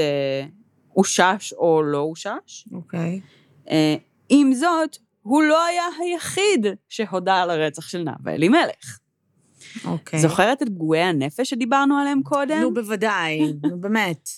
אושש 0.95 1.53
או 1.53 1.83
לא 1.83 1.99
אושש. 1.99 2.67
אוקיי. 2.71 3.19
Okay. 3.65 3.69
עם 4.29 4.53
זאת, 4.53 4.97
הוא 5.21 5.43
לא 5.43 5.65
היה 5.65 5.83
היחיד 5.99 6.65
שהודה 6.89 7.41
על 7.41 7.49
הרצח 7.49 7.87
של 7.87 8.03
נאוה 8.03 8.33
אלימלך. 8.35 8.99
אוקיי. 9.85 10.19
זוכרת 10.19 10.61
את 10.61 10.67
פגועי 10.69 11.01
הנפש 11.01 11.49
שדיברנו 11.49 11.97
עליהם 11.97 12.23
קודם? 12.23 12.59
נו, 12.61 12.73
בוודאי, 12.73 13.53
באמת. 13.79 14.29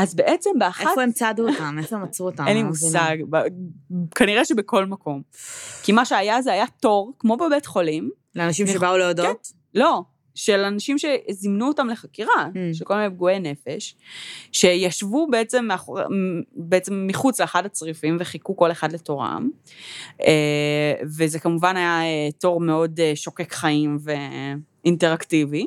אז 0.00 0.14
בעצם 0.14 0.50
באחת... 0.58 0.86
איפה 0.86 1.02
הם 1.02 1.12
צעדו 1.12 1.48
אותם? 1.48 1.78
איפה 1.78 1.96
הם 1.96 2.02
עצרו 2.02 2.26
אותם? 2.26 2.46
אין 2.46 2.56
לי 2.56 2.62
מושג, 2.62 3.16
כנראה 4.14 4.44
שבכל 4.44 4.86
מקום. 4.86 5.22
כי 5.82 5.92
מה 5.92 6.04
שהיה 6.04 6.42
זה 6.42 6.52
היה 6.52 6.64
תור, 6.80 7.12
כמו 7.18 7.36
בבית 7.36 7.66
חולים. 7.66 8.10
לאנשים 8.34 8.66
שבאו 8.66 8.96
להודות? 8.96 9.26
כן, 9.26 9.80
לא. 9.80 10.02
של 10.34 10.60
אנשים 10.60 10.96
שזימנו 10.98 11.68
אותם 11.68 11.88
לחקירה, 11.88 12.48
mm. 12.54 12.74
של 12.74 12.84
כל 12.84 12.96
מיני 12.96 13.10
פגועי 13.10 13.40
נפש, 13.40 13.96
שישבו 14.52 15.26
בעצם, 15.30 15.64
מאחור, 15.64 15.98
בעצם 16.54 17.06
מחוץ 17.06 17.40
לאחד 17.40 17.66
הצריפים 17.66 18.16
וחיכו 18.20 18.56
כל 18.56 18.70
אחד 18.70 18.92
לתורם. 18.92 19.50
אה, 20.22 20.94
וזה 21.18 21.38
כמובן 21.38 21.76
היה 21.76 22.02
אה, 22.02 22.28
תור 22.38 22.60
מאוד 22.60 23.00
אה, 23.00 23.12
שוקק 23.14 23.52
חיים 23.52 23.98
ואינטראקטיבי. 24.84 25.66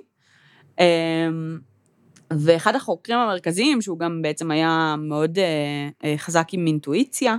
ואחד 2.39 2.75
החוקרים 2.75 3.19
המרכזיים, 3.19 3.81
שהוא 3.81 3.99
גם 3.99 4.21
בעצם 4.21 4.51
היה 4.51 4.95
מאוד 4.97 5.37
חזק 6.17 6.47
עם 6.51 6.67
אינטואיציה. 6.67 7.35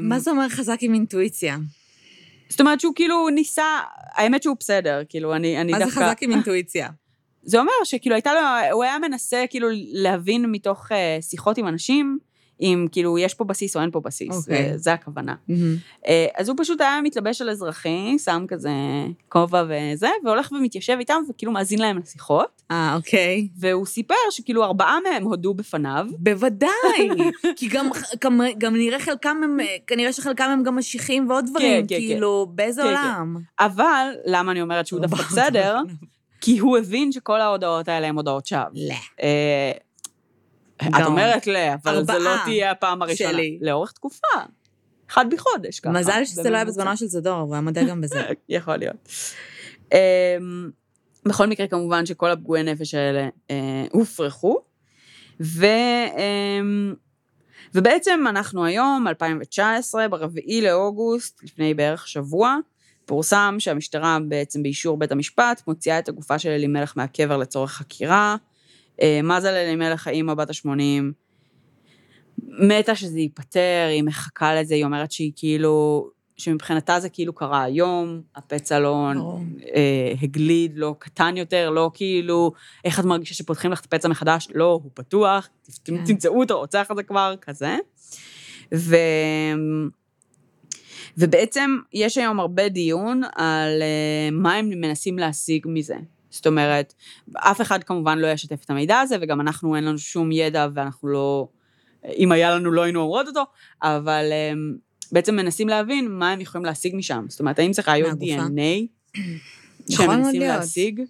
מה 0.00 0.18
זה 0.18 0.30
אומר 0.30 0.48
חזק 0.48 0.78
עם 0.80 0.94
אינטואיציה? 0.94 1.56
זאת 2.48 2.60
אומרת 2.60 2.80
שהוא 2.80 2.92
כאילו 2.94 3.28
ניסה, 3.28 3.80
האמת 4.14 4.42
שהוא 4.42 4.56
בסדר, 4.60 5.02
כאילו, 5.08 5.34
אני, 5.34 5.60
אני 5.60 5.72
מה 5.72 5.78
דווקא... 5.78 5.98
מה 6.00 6.04
זה 6.06 6.10
חזק 6.10 6.22
עם 6.22 6.30
אינטואיציה? 6.30 6.88
זה 7.42 7.60
אומר 7.60 7.72
שכאילו 7.84 8.14
הייתה 8.14 8.34
לו, 8.34 8.40
הוא 8.72 8.84
היה 8.84 8.98
מנסה 8.98 9.44
כאילו 9.50 9.68
להבין 9.92 10.46
מתוך 10.50 10.92
uh, 10.92 11.22
שיחות 11.22 11.58
עם 11.58 11.68
אנשים, 11.68 12.18
אם 12.60 12.86
כאילו 12.92 13.18
יש 13.18 13.34
פה 13.34 13.44
בסיס 13.44 13.76
או 13.76 13.80
אין 13.80 13.90
פה 13.90 14.00
בסיס, 14.00 14.36
okay. 14.36 14.50
אוקיי. 14.50 14.78
זה 14.78 14.92
הכוונה. 14.92 15.34
Mm-hmm. 15.50 16.08
אז 16.36 16.48
הוא 16.48 16.56
פשוט 16.58 16.80
היה 16.80 17.00
מתלבש 17.02 17.42
על 17.42 17.50
אזרחי, 17.50 18.18
שם 18.18 18.44
כזה 18.48 18.70
כובע 19.28 19.64
וזה, 19.68 20.08
והולך 20.24 20.52
ומתיישב 20.52 20.96
איתם 20.98 21.22
וכאילו 21.30 21.52
מאזין 21.52 21.78
להם 21.78 21.98
לשיחות. 21.98 22.62
אה, 22.70 22.94
אוקיי. 22.96 23.48
והוא 23.58 23.86
סיפר 23.86 24.14
שכאילו 24.30 24.64
ארבעה 24.64 24.98
מהם 25.04 25.24
הודו 25.24 25.54
בפניו. 25.54 26.06
בוודאי, 26.18 26.70
כי 27.56 27.68
גם, 27.68 27.88
גם, 28.24 28.40
גם 28.58 28.76
נראה 28.76 28.98
חלקם 28.98 29.36
הם, 29.44 29.56
כנראה 29.86 30.12
שחלקם 30.12 30.44
הם 30.44 30.62
גם 30.62 30.76
משיחים 30.76 31.30
ועוד 31.30 31.44
דברים, 31.50 31.86
כן, 31.86 31.94
כן, 31.94 32.00
כאילו, 32.00 32.46
כן. 32.48 32.56
באיזה 32.56 32.82
כן, 32.82 32.88
עולם. 32.88 33.36
כן. 33.38 33.64
אבל, 33.64 34.10
למה 34.26 34.52
אני 34.52 34.62
אומרת 34.62 34.86
שהוא 34.86 35.00
דווקא 35.00 35.22
בסדר? 35.32 35.78
כי 36.40 36.58
הוא 36.58 36.78
הבין 36.78 37.12
שכל 37.12 37.40
ההודעות 37.40 37.88
האלה 37.88 38.06
הן 38.06 38.16
הודעות 38.16 38.46
שווא. 38.46 38.62
לא. 38.74 38.94
את 40.82 41.06
אומרת 41.06 41.46
ל, 41.46 41.56
אבל 41.56 42.04
זו 42.04 42.18
לא 42.18 42.34
תהיה 42.44 42.70
הפעם 42.70 43.02
הראשונה. 43.02 43.30
שלי. 43.30 43.58
לאורך 43.60 43.92
תקופה. 43.92 44.26
אחד 45.10 45.24
בחודש 45.30 45.80
ככה. 45.80 45.92
מזל 45.92 46.24
שזה 46.24 46.50
לא 46.50 46.56
היה 46.56 46.64
בזמנו 46.64 46.96
של 46.96 47.06
זדור, 47.06 47.38
הוא 47.38 47.54
היה 47.54 47.60
מודה 47.60 47.82
גם 47.84 48.00
בזה. 48.00 48.22
יכול 48.48 48.76
להיות. 48.76 49.08
אמ, 49.92 50.70
בכל 51.24 51.46
מקרה, 51.46 51.66
כמובן 51.66 52.06
שכל 52.06 52.30
הפגועי 52.30 52.62
נפש 52.62 52.94
האלה 52.94 53.28
אה, 53.50 53.84
הופרכו, 53.92 54.60
ו... 55.40 55.66
ובעצם 57.74 58.24
אנחנו 58.28 58.64
היום, 58.64 59.08
2019, 59.08 60.08
ברביעי 60.08 60.60
לאוגוסט, 60.60 61.42
לפני 61.42 61.74
בערך 61.74 62.08
שבוע, 62.08 62.56
פורסם 63.06 63.56
שהמשטרה 63.58 64.18
בעצם 64.28 64.62
באישור 64.62 64.98
בית 64.98 65.12
המשפט 65.12 65.62
מוציאה 65.66 65.98
את 65.98 66.08
הגופה 66.08 66.38
של 66.38 66.48
אלימלך 66.48 66.92
מהקבר 66.96 67.36
לצורך 67.36 67.72
חקירה. 67.72 68.36
אה, 69.02 69.20
מזל 69.22 69.54
אלימלך, 69.54 70.06
האימא 70.06 70.34
בת 70.34 70.50
ה-80, 70.50 71.02
מתה 72.38 72.94
שזה 72.94 73.18
ייפתר, 73.18 73.86
היא 73.90 74.02
מחכה 74.02 74.54
לזה, 74.54 74.74
היא 74.74 74.84
אומרת 74.84 75.12
שהיא 75.12 75.32
כאילו, 75.36 76.06
שמבחינתה 76.36 77.00
זה 77.00 77.08
כאילו 77.08 77.32
קרה 77.32 77.62
היום, 77.62 78.20
הפצע 78.36 78.78
לא 78.78 79.10
אה, 79.74 80.12
הגליד, 80.22 80.72
לא 80.76 80.94
קטן 80.98 81.36
יותר, 81.36 81.70
לא 81.70 81.90
כאילו, 81.94 82.52
איך 82.84 83.00
את 83.00 83.04
מרגישה 83.04 83.34
שפותחים 83.34 83.72
לך 83.72 83.80
את 83.80 83.84
הפצע 83.84 84.08
מחדש? 84.08 84.48
לא, 84.54 84.80
הוא 84.82 84.90
פתוח, 84.94 85.48
כן. 85.84 86.04
תמצאו 86.04 86.40
אותו, 86.40 86.58
רוצח 86.58 86.90
את 86.90 86.96
זה 86.96 87.02
כבר, 87.02 87.34
כזה. 87.40 87.76
ו... 88.74 88.96
ובעצם 91.18 91.70
יש 91.92 92.18
היום 92.18 92.40
הרבה 92.40 92.68
דיון 92.68 93.22
על 93.34 93.82
uh, 93.82 94.34
מה 94.34 94.54
הם 94.54 94.68
מנסים 94.68 95.18
להשיג 95.18 95.66
מזה. 95.68 95.96
זאת 96.30 96.46
אומרת, 96.46 96.94
אף 97.36 97.60
אחד 97.60 97.84
כמובן 97.84 98.18
לא 98.18 98.26
ישתף 98.26 98.64
את 98.64 98.70
המידע 98.70 98.98
הזה, 98.98 99.16
וגם 99.20 99.40
אנחנו 99.40 99.76
אין 99.76 99.84
לנו 99.84 99.98
שום 99.98 100.32
ידע 100.32 100.68
ואנחנו 100.74 101.08
לא, 101.08 101.48
אם 102.16 102.32
היה 102.32 102.54
לנו 102.54 102.70
לא 102.70 102.82
היינו 102.82 103.00
אומרות 103.00 103.26
אותו, 103.26 103.42
אבל 103.82 104.24
um, 104.32 104.78
בעצם 105.12 105.36
מנסים 105.36 105.68
להבין 105.68 106.08
מה 106.10 106.30
הם 106.30 106.40
יכולים 106.40 106.64
להשיג 106.64 106.96
משם. 106.96 107.24
זאת 107.28 107.40
אומרת, 107.40 107.58
האם 107.58 107.72
זה 107.72 107.82
ראיות 107.88 108.18
DNA 108.18 109.16
שהם 109.90 110.10
מנסים 110.10 110.40
להשיג 110.40 111.00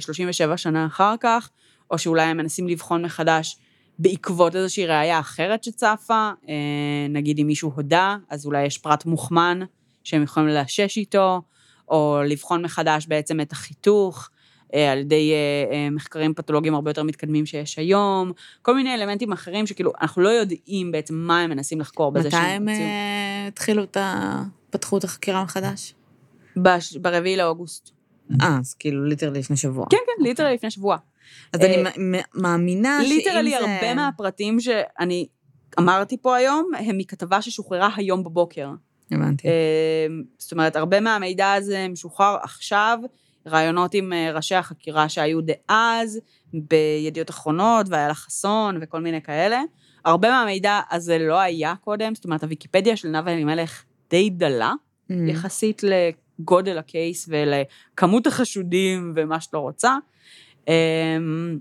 37 0.00 0.52
אה, 0.52 0.56
שנה 0.56 0.86
אחר 0.86 1.14
כך, 1.20 1.50
או 1.90 1.98
שאולי 1.98 2.22
הם 2.22 2.36
מנסים 2.36 2.68
לבחון 2.68 3.04
מחדש 3.04 3.56
בעקבות 3.98 4.56
איזושהי 4.56 4.86
ראייה 4.86 5.20
אחרת 5.20 5.64
שצפה, 5.64 6.30
אה, 6.48 6.54
נגיד 7.08 7.38
אם 7.38 7.46
מישהו 7.46 7.72
הודה, 7.74 8.16
אז 8.28 8.46
אולי 8.46 8.66
יש 8.66 8.78
פרט 8.78 9.06
מוכמן 9.06 9.60
שהם 10.04 10.22
יכולים 10.22 10.48
לאשש 10.48 10.96
איתו, 10.96 11.42
או 11.88 12.20
לבחון 12.26 12.64
מחדש 12.64 13.06
בעצם 13.06 13.40
את 13.40 13.52
החיתוך. 13.52 14.30
אה, 14.74 14.92
על 14.92 14.98
ידי 14.98 15.32
מחקרים 15.90 16.34
פתולוגיים 16.34 16.74
הרבה 16.74 16.90
יותר 16.90 17.02
מתקדמים 17.02 17.46
שיש 17.46 17.78
היום, 17.78 18.32
כל 18.62 18.74
מיני 18.74 18.94
אלמנטים 18.94 19.32
אחרים 19.32 19.66
שכאילו, 19.66 19.92
אנחנו 20.00 20.22
לא 20.22 20.28
יודעים 20.28 20.92
בעצם 20.92 21.14
מה 21.14 21.40
הם 21.40 21.50
מנסים 21.50 21.80
לחקור 21.80 22.12
בזה 22.12 22.30
שהם 22.30 22.64
מתי 22.64 22.72
הם 22.72 23.48
התחילו 23.48 23.82
את 23.82 23.96
ה... 23.96 24.42
פתחו 24.70 24.98
את 24.98 25.04
החקירה 25.04 25.44
מחדש? 25.44 25.94
ברביעי 27.00 27.36
לאוגוסט. 27.36 27.90
אה, 28.42 28.58
אז 28.60 28.74
כאילו 28.74 29.04
literally 29.04 29.38
לפני 29.38 29.56
שבוע. 29.56 29.86
כן, 29.90 29.96
כן, 30.06 30.24
literally 30.24 30.54
לפני 30.54 30.70
שבוע. 30.70 30.96
אז 31.52 31.60
אני 31.60 31.76
מאמינה 32.34 32.98
שאם 33.02 33.08
זה... 33.08 33.14
literally 33.14 33.54
הרבה 33.54 33.94
מהפרטים 33.94 34.60
שאני 34.60 35.26
אמרתי 35.78 36.16
פה 36.22 36.36
היום, 36.36 36.70
הם 36.78 36.98
מכתבה 36.98 37.42
ששוחררה 37.42 37.88
היום 37.96 38.24
בבוקר. 38.24 38.70
הבנתי. 39.10 39.48
זאת 40.38 40.52
אומרת, 40.52 40.76
הרבה 40.76 41.00
מהמידע 41.00 41.52
הזה 41.52 41.86
משוחרר 41.88 42.36
עכשיו, 42.42 42.98
ראיונות 43.48 43.94
עם 43.94 44.12
אה, 44.12 44.32
ראשי 44.34 44.54
החקירה 44.54 45.08
שהיו 45.08 45.40
דאז, 45.40 46.20
בידיעות 46.54 47.30
אחרונות, 47.30 47.86
ואיילה 47.88 48.14
חסון 48.14 48.78
וכל 48.80 49.00
מיני 49.00 49.22
כאלה. 49.22 49.62
הרבה 50.04 50.30
מהמידע 50.30 50.80
הזה 50.90 51.18
לא 51.18 51.38
היה 51.40 51.74
קודם, 51.80 52.14
זאת 52.14 52.24
אומרת, 52.24 52.42
הוויקיפדיה 52.42 52.96
של 52.96 53.08
נאוה 53.08 53.32
אלימלך 53.32 53.84
די 54.10 54.30
דלה, 54.30 54.72
mm-hmm. 54.72 55.14
יחסית 55.26 55.82
לגודל 55.82 56.78
הקייס 56.78 57.28
ולכמות 57.28 58.26
החשודים 58.26 59.12
ומה 59.16 59.40
שאת 59.40 59.54
לא 59.54 59.58
רוצה. 59.58 59.96
אמ, 60.68 61.58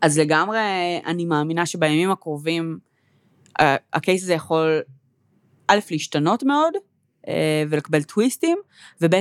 אז 0.00 0.18
לגמרי, 0.18 0.58
אני 1.06 1.24
מאמינה 1.24 1.66
שבימים 1.66 2.10
הקרובים 2.10 2.78
הקייס 3.92 4.22
הזה 4.22 4.34
יכול, 4.34 4.80
א', 5.68 5.78
להשתנות 5.90 6.42
מאוד, 6.42 6.74
אה, 7.28 7.64
ולקבל 7.68 8.02
טוויסטים, 8.02 8.58
וב', 9.00 9.14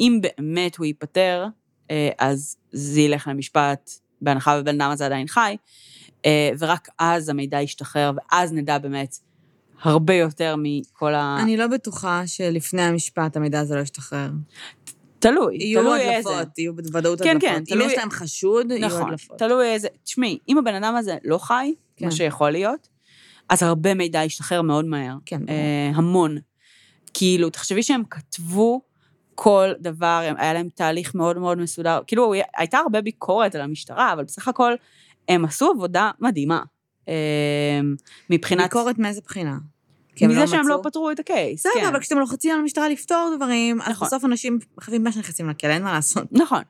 אם 0.00 0.20
באמת 0.22 0.76
הוא 0.76 0.86
ייפטר, 0.86 1.46
אה, 1.90 2.10
אז 2.18 2.56
זה 2.72 3.00
ילך 3.00 3.28
למשפט, 3.28 3.90
בהנחה 4.20 4.58
ובן 4.60 4.80
אדם 4.80 4.90
הזה 4.90 5.06
עדיין 5.06 5.26
חי, 5.26 5.56
אה, 6.26 6.50
ורק 6.58 6.88
אז 6.98 7.28
המידע 7.28 7.60
ישתחרר, 7.60 8.12
ואז 8.16 8.52
נדע 8.52 8.78
באמת 8.78 9.16
הרבה 9.82 10.14
יותר 10.14 10.54
מכל 10.58 11.14
ה... 11.14 11.36
אני 11.42 11.56
לא 11.56 11.66
בטוחה 11.66 12.26
שלפני 12.26 12.82
המשפט 12.82 13.36
המידע 13.36 13.60
הזה 13.60 13.74
לא 13.74 13.80
ישתחרר. 13.80 14.30
תלוי, 15.18 15.74
תלוי 15.74 16.00
איזה. 16.00 16.30
יהיו 16.30 16.38
הדלפות, 16.38 16.58
יהיו 16.58 16.76
בוודאות 16.76 17.22
כן, 17.22 17.36
הדלפות. 17.36 17.48
כן, 17.48 17.56
אם 17.56 17.64
תלוי... 17.64 17.86
יש 17.86 17.98
להם 17.98 18.10
חשוד, 18.10 18.66
נכון, 18.72 18.78
יהיו 18.78 19.06
הדלפות. 19.06 19.38
תלוי 19.38 19.66
איזה... 19.66 19.88
תשמעי, 20.04 20.38
אם 20.48 20.58
הבן 20.58 20.74
אדם 20.74 20.96
הזה 20.96 21.16
לא 21.24 21.38
חי, 21.38 21.74
כן. 21.96 22.04
מה 22.04 22.10
שיכול 22.10 22.50
להיות, 22.50 22.88
אז 23.48 23.62
הרבה 23.62 23.94
מידע 23.94 24.24
ישתחרר 24.24 24.62
מאוד 24.62 24.84
מהר. 24.84 25.14
כן. 25.26 25.40
אה, 25.48 25.90
המון. 25.94 26.36
כאילו, 27.14 27.50
תחשבי 27.50 27.82
שהם 27.82 28.02
כתבו 28.10 28.80
כל 29.34 29.72
דבר, 29.80 30.34
היה 30.38 30.52
להם 30.52 30.68
תהליך 30.74 31.14
מאוד 31.14 31.38
מאוד 31.38 31.58
מסודר. 31.58 32.00
כאילו, 32.06 32.32
הייתה 32.56 32.78
הרבה 32.78 33.00
ביקורת 33.00 33.54
על 33.54 33.60
המשטרה, 33.60 34.12
אבל 34.12 34.24
בסך 34.24 34.48
הכל 34.48 34.72
הם 35.28 35.44
עשו 35.44 35.70
עבודה 35.70 36.10
מדהימה. 36.20 36.62
אמ, 37.08 37.14
מבחינת... 38.30 38.64
ביקורת 38.64 38.98
מאיזה 38.98 39.20
בחינה? 39.24 39.56
מזה 40.22 40.40
לא 40.40 40.46
שהם 40.46 40.68
לא 40.68 40.80
פתרו 40.82 41.10
את 41.10 41.20
הקייס, 41.20 41.62
כן. 41.62 41.70
בסדר, 41.70 41.88
אבל 41.88 42.00
כשאתם 42.00 42.18
לוחצים 42.18 42.54
על 42.54 42.60
המשטרה 42.60 42.88
לפתור 42.88 43.32
דברים, 43.36 43.80
אז 43.80 43.88
נכון. 43.88 44.06
בסוף 44.06 44.24
אנשים 44.24 44.58
חייבים 44.80 45.04
מה 45.04 45.12
שנכנסים 45.12 45.48
לכלא, 45.48 45.70
אין 45.70 45.82
מה 45.82 45.92
לעשות. 45.92 46.32
נכון. 46.32 46.62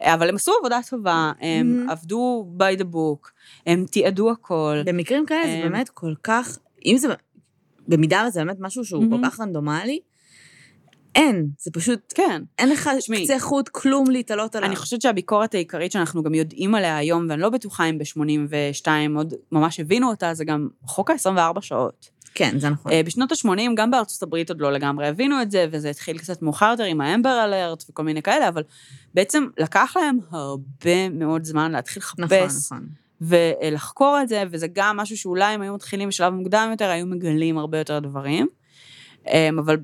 אבל 0.00 0.28
הם 0.28 0.34
עשו 0.34 0.52
עבודה 0.58 0.78
טובה, 0.90 1.32
הם 1.40 1.86
mm-hmm. 1.88 1.92
עבדו 1.92 2.46
by 2.58 2.80
the 2.80 2.84
book, 2.84 3.30
הם 3.66 3.84
תיעדו 3.90 4.30
הכל. 4.30 4.82
במקרים 4.84 5.26
כאלה 5.26 5.46
זה 5.46 5.68
באמת 5.68 5.88
כל 5.88 6.14
כך, 6.22 6.58
אם 6.86 6.96
זה, 6.98 7.08
במידה 7.88 8.24
וזה 8.28 8.40
באמת 8.44 8.56
משהו 8.60 8.84
שהוא 8.84 9.04
mm-hmm. 9.04 9.22
כל 9.22 9.28
כך 9.30 9.40
רנדומלי, 9.40 10.00
אין, 11.16 11.48
זה 11.58 11.70
פשוט, 11.70 12.12
כן. 12.14 12.42
אין 12.58 12.68
לך 12.68 12.90
שמי, 13.00 13.24
קצה 13.24 13.38
חוט, 13.38 13.68
כלום 13.68 14.10
להתעלות 14.10 14.56
עליו. 14.56 14.68
אני 14.68 14.76
חושבת 14.76 15.02
שהביקורת 15.02 15.54
העיקרית 15.54 15.92
שאנחנו 15.92 16.22
גם 16.22 16.34
יודעים 16.34 16.74
עליה 16.74 16.96
היום, 16.96 17.26
ואני 17.28 17.42
לא 17.42 17.50
בטוחה 17.50 17.84
אם 17.84 17.98
ב-82 17.98 18.86
עוד 19.16 19.34
ממש 19.52 19.80
הבינו 19.80 20.08
אותה, 20.08 20.34
זה 20.34 20.44
גם 20.44 20.68
חוק 20.82 21.10
ה-24 21.10 21.60
שעות. 21.60 22.10
כן, 22.34 22.58
זה 22.58 22.70
נכון. 22.70 22.92
אה, 22.92 23.02
בשנות 23.02 23.32
ה-80, 23.32 23.70
גם 23.76 23.90
בארצות 23.90 24.22
הברית 24.22 24.48
עוד 24.48 24.60
לא 24.60 24.72
לגמרי 24.72 25.08
הבינו 25.08 25.42
את 25.42 25.50
זה, 25.50 25.66
וזה 25.70 25.90
התחיל 25.90 26.18
קצת 26.18 26.42
מאוחר 26.42 26.70
יותר 26.70 26.84
עם 26.84 27.00
האמבר 27.00 27.44
אלרט 27.44 27.84
וכל 27.90 28.02
מיני 28.02 28.22
כאלה, 28.22 28.48
אבל 28.48 28.62
בעצם 29.14 29.46
לקח 29.58 29.96
להם 29.96 30.18
הרבה 30.30 31.08
מאוד 31.08 31.44
זמן 31.44 31.72
להתחיל 31.72 32.02
לחפש. 32.02 32.72
נכון, 32.72 32.78
נכון. 32.78 32.88
ולחקור 33.20 34.18
את 34.22 34.28
זה, 34.28 34.44
וזה 34.50 34.66
גם 34.72 34.96
משהו 34.96 35.16
שאולי 35.16 35.54
אם 35.54 35.62
היו 35.62 35.74
מתחילים 35.74 36.08
בשלב 36.08 36.32
מוקדם 36.32 36.68
יותר, 36.70 36.88
היו 36.88 37.06
מגלים 37.06 37.58
הרבה 37.58 37.78
יותר 37.78 37.98
דברים. 37.98 38.48
אה, 39.28 39.48
אבל 39.58 39.76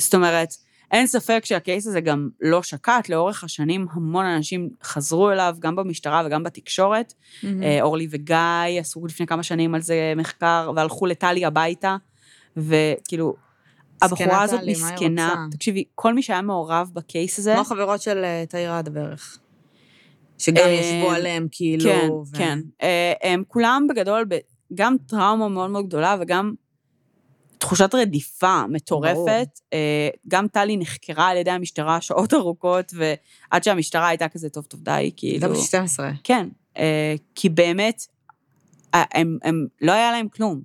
זאת 0.00 0.14
אומרת, 0.14 0.54
אין 0.90 1.06
ספק 1.06 1.44
שהקייס 1.44 1.86
הזה 1.86 2.00
גם 2.00 2.28
לא 2.40 2.62
שקט, 2.62 3.08
לאורך 3.08 3.44
השנים 3.44 3.86
המון 3.92 4.26
אנשים 4.26 4.68
חזרו 4.82 5.30
אליו, 5.30 5.56
גם 5.58 5.76
במשטרה 5.76 6.22
וגם 6.26 6.42
בתקשורת. 6.42 7.12
Mm-hmm. 7.12 7.46
אורלי 7.80 8.08
וגיא 8.10 8.80
עשו 8.80 9.06
לפני 9.06 9.26
כמה 9.26 9.42
שנים 9.42 9.74
על 9.74 9.80
זה 9.80 10.12
מחקר, 10.16 10.72
והלכו 10.76 11.06
לטלי 11.06 11.44
הביתה, 11.44 11.96
וכאילו, 12.56 13.34
הבחורה 14.02 14.42
הזאת 14.42 14.60
מסכנה. 14.66 15.46
תקשיבי, 15.50 15.84
כל 15.94 16.14
מי 16.14 16.22
שהיה 16.22 16.42
מעורב 16.42 16.90
בקייס 16.92 17.38
הזה... 17.38 17.54
כמו 17.54 17.64
חברות 17.64 18.02
של 18.02 18.24
אה, 18.24 18.44
תאיר 18.48 18.72
עד 18.72 18.88
בערך. 18.88 19.38
שגם 20.38 20.66
אה, 20.66 20.70
ישבו 20.70 21.10
עליהם, 21.10 21.46
כאילו... 21.50 21.84
כן, 21.84 22.08
ו... 22.10 22.36
כן. 22.36 22.58
הם 23.22 23.42
כולם 23.48 23.86
בגדול, 23.90 24.24
גם 24.74 24.96
טראומה 25.06 25.48
מאוד 25.48 25.70
מאוד 25.70 25.86
גדולה, 25.86 26.16
וגם 26.20 26.54
תחושת 27.60 27.94
רדיפה 27.94 28.62
מטורפת. 28.68 29.16
ברור. 29.16 29.46
אה, 29.72 30.08
גם 30.28 30.48
טלי 30.48 30.76
נחקרה 30.76 31.28
על 31.28 31.36
ידי 31.36 31.50
המשטרה 31.50 32.00
שעות 32.00 32.34
ארוכות, 32.34 32.92
ועד 32.94 33.64
שהמשטרה 33.64 34.08
הייתה 34.08 34.28
כזה, 34.28 34.50
טוב, 34.50 34.64
טוב, 34.64 34.80
די, 34.82 35.10
כאילו... 35.16 35.48
גם 35.48 35.52
ב-12. 35.52 36.00
כן, 36.24 36.48
אה, 36.76 37.14
כי 37.34 37.48
באמת, 37.48 38.06
אה, 38.94 39.04
הם, 39.14 39.38
הם, 39.42 39.66
לא 39.80 39.92
היה 39.92 40.10
להם 40.10 40.28
כלום. 40.28 40.60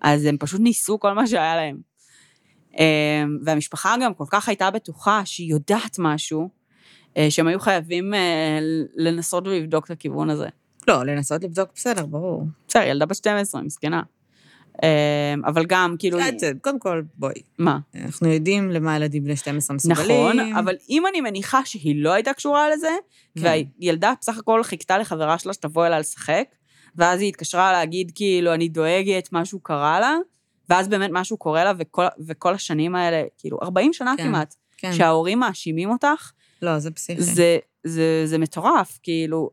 אז 0.00 0.24
הם 0.24 0.36
פשוט 0.38 0.60
ניסו 0.60 1.00
כל 1.00 1.12
מה 1.12 1.26
שהיה 1.26 1.56
להם. 1.56 1.94
והמשפחה 3.44 3.94
גם 4.02 4.14
כל 4.14 4.24
כך 4.28 4.48
הייתה 4.48 4.70
בטוחה 4.70 5.22
שהיא 5.24 5.50
יודעת 5.50 5.96
משהו, 5.98 6.48
שהם 7.28 7.46
היו 7.46 7.60
חייבים 7.60 8.12
לנסות 8.96 9.46
ולבדוק 9.46 9.84
את 9.84 9.90
הכיוון 9.90 10.30
הזה. 10.30 10.48
לא, 10.88 11.04
לנסות 11.04 11.44
לבדוק, 11.44 11.68
בסדר, 11.74 12.06
ברור. 12.06 12.46
בסדר, 12.68 12.82
ילדה 12.82 13.06
בת 13.06 13.16
12, 13.16 13.62
מסכנה. 13.62 14.02
אמ, 14.82 15.44
אבל 15.44 15.64
גם, 15.66 15.94
כאילו... 15.98 16.18
קודם 16.62 16.78
כל, 16.78 17.02
בואי. 17.14 17.42
מה? 17.58 17.78
אנחנו 17.94 18.28
יודעים 18.28 18.70
למה 18.70 18.96
ילדים 18.96 19.24
בני 19.24 19.36
12 19.36 19.76
מסוגלים. 19.76 20.40
נכון, 20.40 20.40
אבל 20.58 20.74
אם 20.90 21.02
אני 21.06 21.20
מניחה 21.20 21.60
שהיא 21.64 22.02
לא 22.02 22.12
הייתה 22.12 22.32
קשורה 22.32 22.70
לזה, 22.70 22.90
כן. 23.38 23.60
והילדה 23.80 24.12
בסך 24.20 24.38
הכל 24.38 24.62
חיכתה 24.62 24.98
לחברה 24.98 25.38
שלה 25.38 25.52
שתבוא 25.52 25.86
אליה 25.86 25.98
לשחק, 25.98 26.44
ואז 26.96 27.20
היא 27.20 27.28
התקשרה 27.28 27.72
להגיד, 27.72 28.12
כאילו, 28.14 28.54
אני 28.54 28.68
דואגת, 28.68 29.28
משהו 29.32 29.60
קרה 29.60 30.00
לה, 30.00 30.16
ואז 30.68 30.88
באמת 30.88 31.10
משהו 31.12 31.36
קורה 31.36 31.64
לה, 31.64 31.72
וכל, 31.78 32.04
וכל 32.26 32.54
השנים 32.54 32.94
האלה, 32.94 33.22
כאילו, 33.38 33.58
40 33.62 33.92
שנה 33.92 34.14
כן, 34.16 34.24
כמעט, 34.24 34.54
כן. 34.78 34.92
שההורים 34.92 35.38
מאשימים 35.38 35.90
אותך, 35.90 36.30
לא, 36.62 36.78
זה 36.78 36.90
פסיכי. 36.90 37.22
זה, 37.22 37.58
זה, 37.84 38.22
זה 38.26 38.38
מטורף, 38.38 38.98
כאילו, 39.02 39.50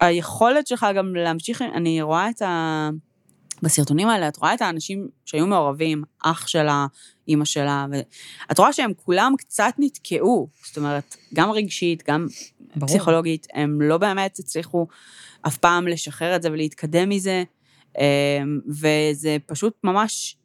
היכולת 0.00 0.66
שלך 0.66 0.86
גם 0.94 1.14
להמשיך, 1.14 1.62
אני 1.62 2.02
רואה 2.02 2.30
את 2.30 2.42
ה... 2.42 2.90
בסרטונים 3.62 4.08
האלה 4.08 4.28
את 4.28 4.36
רואה 4.36 4.54
את 4.54 4.62
האנשים 4.62 5.08
שהיו 5.24 5.46
מעורבים, 5.46 6.02
אח 6.22 6.46
שלה, 6.46 6.86
אימא 7.28 7.44
שלה, 7.44 7.86
ואת 7.92 8.58
רואה 8.58 8.72
שהם 8.72 8.92
כולם 9.04 9.34
קצת 9.38 9.74
נתקעו, 9.78 10.48
זאת 10.64 10.76
אומרת, 10.76 11.16
גם 11.34 11.50
רגשית, 11.50 12.02
גם 12.08 12.26
ברור. 12.76 12.88
פסיכולוגית, 12.88 13.46
הם 13.52 13.82
לא 13.82 13.98
באמת 13.98 14.38
הצליחו 14.38 14.86
אף 15.46 15.56
פעם 15.56 15.88
לשחרר 15.88 16.36
את 16.36 16.42
זה 16.42 16.50
ולהתקדם 16.50 17.08
מזה, 17.08 17.42
אמ, 17.98 18.60
וזה 18.68 19.36
פשוט 19.46 19.74
ממש 19.84 20.36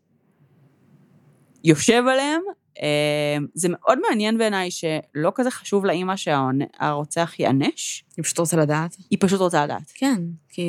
יושב 1.64 2.04
עליהם. 2.12 2.42
אמ, 2.80 3.48
זה 3.54 3.68
מאוד 3.72 4.00
מעניין 4.10 4.38
בעיניי 4.38 4.72
שלא 4.72 5.32
כזה 5.36 5.52
חשוב 5.52 5.86
לאימא 5.86 6.14
שהרוצח 6.16 7.34
ייענש. 7.40 8.04
היא 8.18 8.24
פשוט 8.24 8.40
רוצה 8.40 8.58
לדעת. 8.58 8.96
היא 9.10 9.20
פשוט 9.22 9.40
רוצה 9.40 9.64
לדעת. 9.64 9.92
כן, 9.96 10.22
כי... 10.50 10.62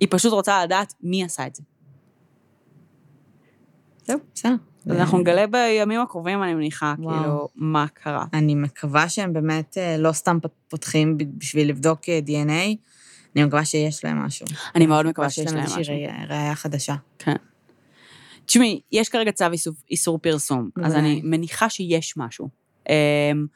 היא 0.00 0.08
פשוט 0.10 0.32
רוצה 0.32 0.64
לדעת 0.64 0.94
מי 1.00 1.24
עשה 1.24 1.46
את 1.46 1.54
זה. 1.54 1.62
זהו, 4.10 4.18
בסדר. 4.34 4.54
אז 4.86 4.96
אנחנו 4.96 5.18
נגלה 5.18 5.46
בימים 5.46 6.00
הקרובים, 6.00 6.42
אני 6.42 6.54
מניחה, 6.54 6.94
כאילו, 6.96 7.48
מה 7.54 7.86
קרה. 7.94 8.24
אני 8.34 8.54
מקווה 8.54 9.08
שהם 9.08 9.32
באמת 9.32 9.78
אה, 9.78 9.96
לא 9.98 10.12
סתם 10.12 10.38
פותחים 10.68 11.18
בשביל 11.38 11.68
לבדוק 11.68 12.08
אה, 12.08 12.20
DNA, 12.26 12.76
אני 13.36 13.44
מקווה 13.44 13.64
שיש 13.64 14.04
להם 14.04 14.18
משהו. 14.18 14.46
אני 14.74 14.86
מאוד 14.86 15.06
מקווה 15.06 15.30
שיש 15.30 15.52
להם 15.52 15.64
משהו. 15.64 15.78
איזושהי 15.78 16.06
ראייה 16.28 16.54
חדשה. 16.54 16.94
כן. 17.18 17.36
תשמעי, 18.46 18.80
יש 18.92 19.08
כרגע 19.08 19.32
צו 19.32 19.44
איסור 19.90 20.18
פרסום, 20.18 20.70
אז 20.84 20.94
אני 20.94 21.20
מניחה 21.24 21.68
שיש 21.68 22.14
משהו. 22.16 22.48
אמ, 22.88 23.46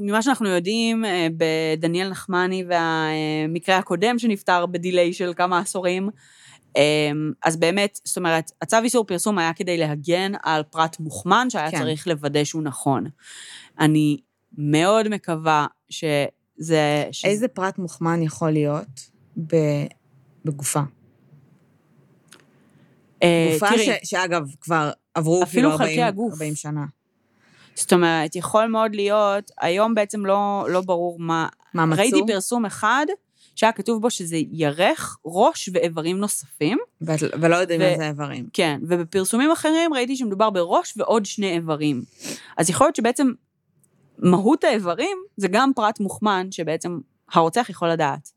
ממה 0.00 0.22
שאנחנו 0.22 0.48
יודעים, 0.48 1.04
אה, 1.04 1.26
בדניאל 1.36 2.08
נחמני 2.08 2.64
והמקרה 2.68 3.76
הקודם 3.76 4.18
שנפטר 4.18 4.66
בדיליי 4.66 5.12
של 5.12 5.32
כמה 5.36 5.58
עשורים, 5.58 6.10
אז 7.44 7.56
באמת, 7.56 7.98
זאת 8.04 8.16
אומרת, 8.16 8.50
הצו 8.62 8.76
איסור 8.84 9.04
פרסום 9.04 9.38
היה 9.38 9.52
כדי 9.52 9.78
להגן 9.78 10.32
על 10.42 10.62
פרט 10.62 11.00
מוכמן 11.00 11.50
שהיה 11.50 11.70
כן. 11.70 11.78
צריך 11.78 12.06
לוודא 12.06 12.44
שהוא 12.44 12.62
נכון. 12.62 13.06
אני 13.80 14.20
מאוד 14.58 15.08
מקווה 15.08 15.66
שזה... 15.88 16.26
שזה... 17.12 17.28
איזה 17.28 17.48
פרט 17.48 17.78
מוכמן 17.78 18.22
יכול 18.22 18.50
להיות 18.50 19.10
בגופה? 19.36 20.80
אה, 23.22 23.50
גופה 23.52 23.68
תראי, 23.68 23.86
ש, 23.86 24.10
שאגב, 24.10 24.42
כבר 24.60 24.90
עברו 25.14 25.42
אפילו 25.42 25.70
40, 25.70 26.00
40 26.32 26.54
שנה. 26.54 26.84
זאת 27.74 27.92
אומרת, 27.92 28.36
יכול 28.36 28.66
מאוד 28.66 28.94
להיות, 28.94 29.50
היום 29.60 29.94
בעצם 29.94 30.26
לא, 30.26 30.66
לא 30.68 30.80
ברור 30.80 31.18
מה... 31.18 31.48
מה 31.74 31.86
מצאו? 31.86 32.00
ראיתי 32.00 32.20
פרסום 32.26 32.64
אחד, 32.64 33.06
שהיה 33.60 33.72
כתוב 33.72 34.02
בו 34.02 34.10
שזה 34.10 34.36
ירך, 34.52 35.18
ראש 35.24 35.70
ואיברים 35.72 36.18
נוספים. 36.18 36.78
ולא 37.40 37.56
יודעים 37.56 37.80
ו- 37.80 37.84
איזה 37.84 38.08
איברים. 38.08 38.48
כן, 38.52 38.80
ובפרסומים 38.82 39.50
אחרים 39.50 39.94
ראיתי 39.94 40.16
שמדובר 40.16 40.50
בראש 40.50 40.94
ועוד 40.96 41.26
שני 41.26 41.52
איברים. 41.52 42.02
אז 42.56 42.70
יכול 42.70 42.86
להיות 42.86 42.96
שבעצם 42.96 43.30
מהות 44.18 44.64
האיברים 44.64 45.18
זה 45.36 45.48
גם 45.48 45.70
פרט 45.76 46.00
מוכמן 46.00 46.46
שבעצם 46.50 46.98
הרוצח 47.32 47.66
יכול 47.70 47.88
לדעת. 47.88 48.30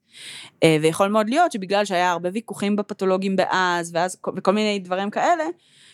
אה, 0.64 0.78
ויכול 0.82 1.08
מאוד 1.08 1.30
להיות 1.30 1.52
שבגלל 1.52 1.86
שהיה 1.86 2.12
הרבה 2.12 2.30
ויכוחים 2.34 2.76
בפתולוגים 2.76 3.36
באז, 3.36 3.92
ואז, 3.96 4.18
וכל 4.36 4.52
מיני 4.52 4.80
דברים 4.80 5.10
כאלה, 5.10 5.44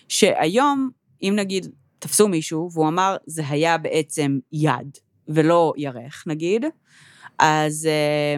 שהיום, 0.08 0.90
אם 1.22 1.34
נגיד 1.36 1.68
תפסו 2.00 2.28
מישהו 2.28 2.70
והוא 2.74 2.88
אמר, 2.88 3.18
זה 3.26 3.44
היה 3.50 3.78
בעצם 3.78 4.40
יד 4.52 4.98
ולא 5.28 5.74
ירך, 5.78 6.24
נגיד, 6.28 6.66
אז 7.40 7.86
אה, 7.86 8.36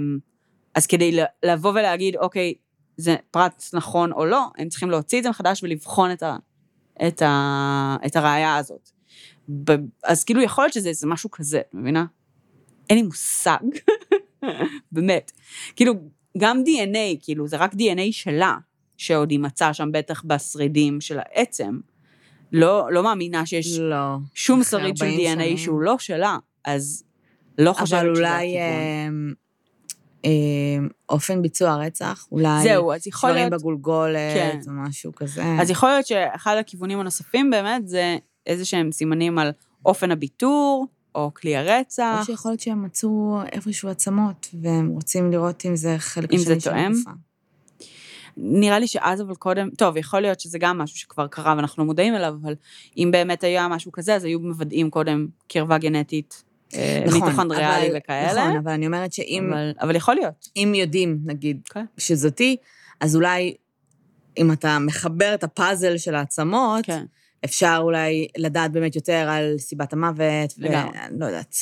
אז 0.76 0.88
כדי 0.88 1.20
לבוא 1.44 1.72
ולהגיד, 1.72 2.16
אוקיי, 2.16 2.54
זה 2.98 3.16
פרט 3.32 3.64
נכון 3.74 4.12
או 4.12 4.26
לא, 4.26 4.48
הם 4.58 4.70
צריכים 4.70 4.90
להוציא 4.90 5.18
את 5.18 5.24
זה 5.24 5.30
מחדש 5.30 5.64
ולבחון 5.64 6.12
את, 6.12 6.24
ה, 6.24 6.38
את, 7.08 7.22
ה, 7.22 7.98
את 8.06 8.16
הראייה 8.16 8.56
הזאת. 8.58 8.90
ב, 9.50 9.72
אז 10.04 10.24
כאילו 10.24 10.42
יכול 10.42 10.64
להיות 10.64 10.74
שזה 10.74 11.08
משהו 11.08 11.32
כזה, 11.32 11.60
את 11.60 11.74
מבינה? 11.74 12.06
אין 12.90 12.98
לי 12.98 13.04
מושג, 13.04 13.60
באמת. 14.92 15.32
כאילו, 15.76 15.94
גם 16.38 16.64
DNA, 16.66 17.18
כאילו, 17.24 17.48
זה 17.48 17.58
רק 17.58 17.74
DNA 17.74 18.12
שלה, 18.12 18.58
שעוד 18.98 19.32
היא 19.32 19.40
מצאה 19.40 19.74
שם 19.74 19.92
בטח 19.92 20.24
בשרידים 20.26 21.02
של 21.02 21.20
העצם. 21.20 21.80
לא, 22.52 22.92
לא 22.92 23.04
מאמינה 23.04 23.46
שיש 23.46 23.80
לא, 23.80 24.18
שום 24.34 24.64
שריד 24.64 24.98
של 24.98 25.06
DNA 25.06 25.34
שנים. 25.34 25.58
שהוא 25.58 25.82
לא 25.82 25.98
שלה, 25.98 26.38
אז 26.64 27.04
לא 27.58 27.74
חושבת 27.74 27.88
שזה 27.88 28.00
הכיוון. 28.00 28.16
אבל 28.16 28.18
אולי 28.18 28.58
אה, 28.58 29.08
אופן 31.10 31.42
ביצוע 31.42 31.72
הרצח, 31.72 32.28
אולי 32.32 32.64
זהו, 32.64 32.94
אז 32.94 33.08
יכול 33.08 33.32
להיות... 33.32 33.48
דברים 33.48 33.60
בגולגולת, 33.60 34.34
כן. 34.34 34.60
או 34.68 34.72
משהו 34.74 35.16
כזה. 35.16 35.44
אז 35.62 35.70
יכול 35.70 35.90
להיות 35.90 36.08
שאחד 36.08 36.58
הכיוונים 36.60 37.00
הנוספים 37.00 37.50
באמת 37.50 37.88
זה 37.88 38.18
איזה 38.48 38.66
שהם 38.66 38.92
סימנים 38.92 39.40
על 39.40 39.52
אופן 39.86 40.12
הביטור, 40.12 40.88
או 41.16 41.32
כלי 41.34 41.56
הרצח. 41.56 42.18
או 42.20 42.26
שיכול 42.26 42.52
להיות 42.52 42.60
שהם 42.60 42.84
מצאו 42.84 43.40
איפשהו 43.52 43.90
עצמות, 43.90 44.48
והם 44.62 44.88
רוצים 44.88 45.32
לראות 45.32 45.66
אם 45.66 45.76
זה 45.76 45.96
חלק 45.98 46.34
אם 46.34 46.38
זה 46.38 46.56
תואם. 46.64 46.92
נראה 48.38 48.80
לי 48.80 48.88
שאז 48.88 49.22
אבל 49.22 49.36
קודם, 49.36 49.70
טוב, 49.70 49.98
יכול 49.98 50.20
להיות 50.20 50.40
שזה 50.40 50.60
גם 50.60 50.78
משהו 50.78 50.98
שכבר 50.98 51.28
קרה 51.28 51.54
ואנחנו 51.58 51.84
לא 51.84 51.88
מודעים 51.88 52.16
אליו, 52.16 52.36
אבל 52.42 52.56
אם 52.98 53.10
באמת 53.12 53.44
היה 53.44 53.68
משהו 53.68 53.92
כזה, 53.92 54.16
אז 54.16 54.24
היו 54.24 54.40
מוודאים 54.40 54.90
קודם 54.90 55.28
קרבה 55.48 55.78
גנטית. 55.78 56.44
אה, 56.76 57.04
נכון, 57.08 57.22
מיטוכונדריאלי 57.22 57.90
וכאלה. 57.98 58.46
נכון, 58.48 58.58
אבל 58.58 58.72
אני 58.72 58.86
אומרת 58.86 59.14
שאם... 59.14 59.54
אבל, 59.54 59.72
אבל 59.82 59.96
יכול 59.96 60.16
להיות. 60.16 60.48
אם 60.58 60.74
יודעים, 60.76 61.20
נגיד, 61.26 61.62
okay. 61.66 61.70
אוקיי. 61.70 61.84
שזאתי, 61.98 62.56
אז 63.00 63.16
אולי 63.16 63.56
אם 64.38 64.52
אתה 64.52 64.80
מחבר 64.80 65.34
את 65.34 65.44
הפאזל 65.44 65.98
של 65.98 66.16
העצמות, 66.16 66.86
כן. 66.86 67.06
אפשר 67.46 67.80
אולי 67.84 68.28
לדעת 68.38 68.72
באמת 68.72 68.96
יותר 68.96 69.30
על 69.30 69.54
סיבת 69.58 69.94
המוות. 69.94 70.54
ואני 70.58 71.20
לא 71.20 71.26
יודעת. 71.26 71.56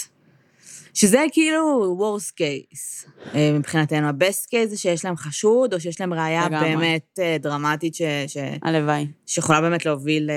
שזה 0.93 1.25
כאילו 1.31 1.97
worst 1.99 2.31
case 2.31 3.09
אה, 3.35 3.51
מבחינתנו. 3.53 4.07
ה-best 4.07 4.47
case 4.47 4.67
זה 4.67 4.77
שיש 4.77 5.05
להם 5.05 5.17
חשוד, 5.17 5.73
או 5.73 5.79
שיש 5.79 6.01
להם 6.01 6.13
ראייה 6.13 6.45
לגמרי. 6.45 6.75
באמת 6.75 7.19
אה, 7.19 7.37
דרמטית 7.39 7.95
ש... 7.95 8.01
ש... 8.27 8.37
הלוואי. 8.63 9.07
שיכולה 9.25 9.61
באמת 9.61 9.85
להוביל... 9.85 10.29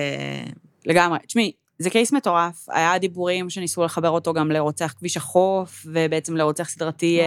לגמרי. 0.87 1.19
תשמעי, 1.27 1.53
זה 1.83 1.91
קייס 1.91 2.13
מטורף. 2.13 2.67
היה 2.69 2.99
דיבורים 2.99 3.51
שניסו 3.51 3.85
לחבר 3.85 4.11
אותו 4.11 4.33
גם 4.33 4.51
לרוצח 4.51 4.95
כביש 4.99 5.17
החוף, 5.17 5.87
ובעצם 5.87 6.37
לרוצח 6.37 6.69
סדרתי... 6.69 7.21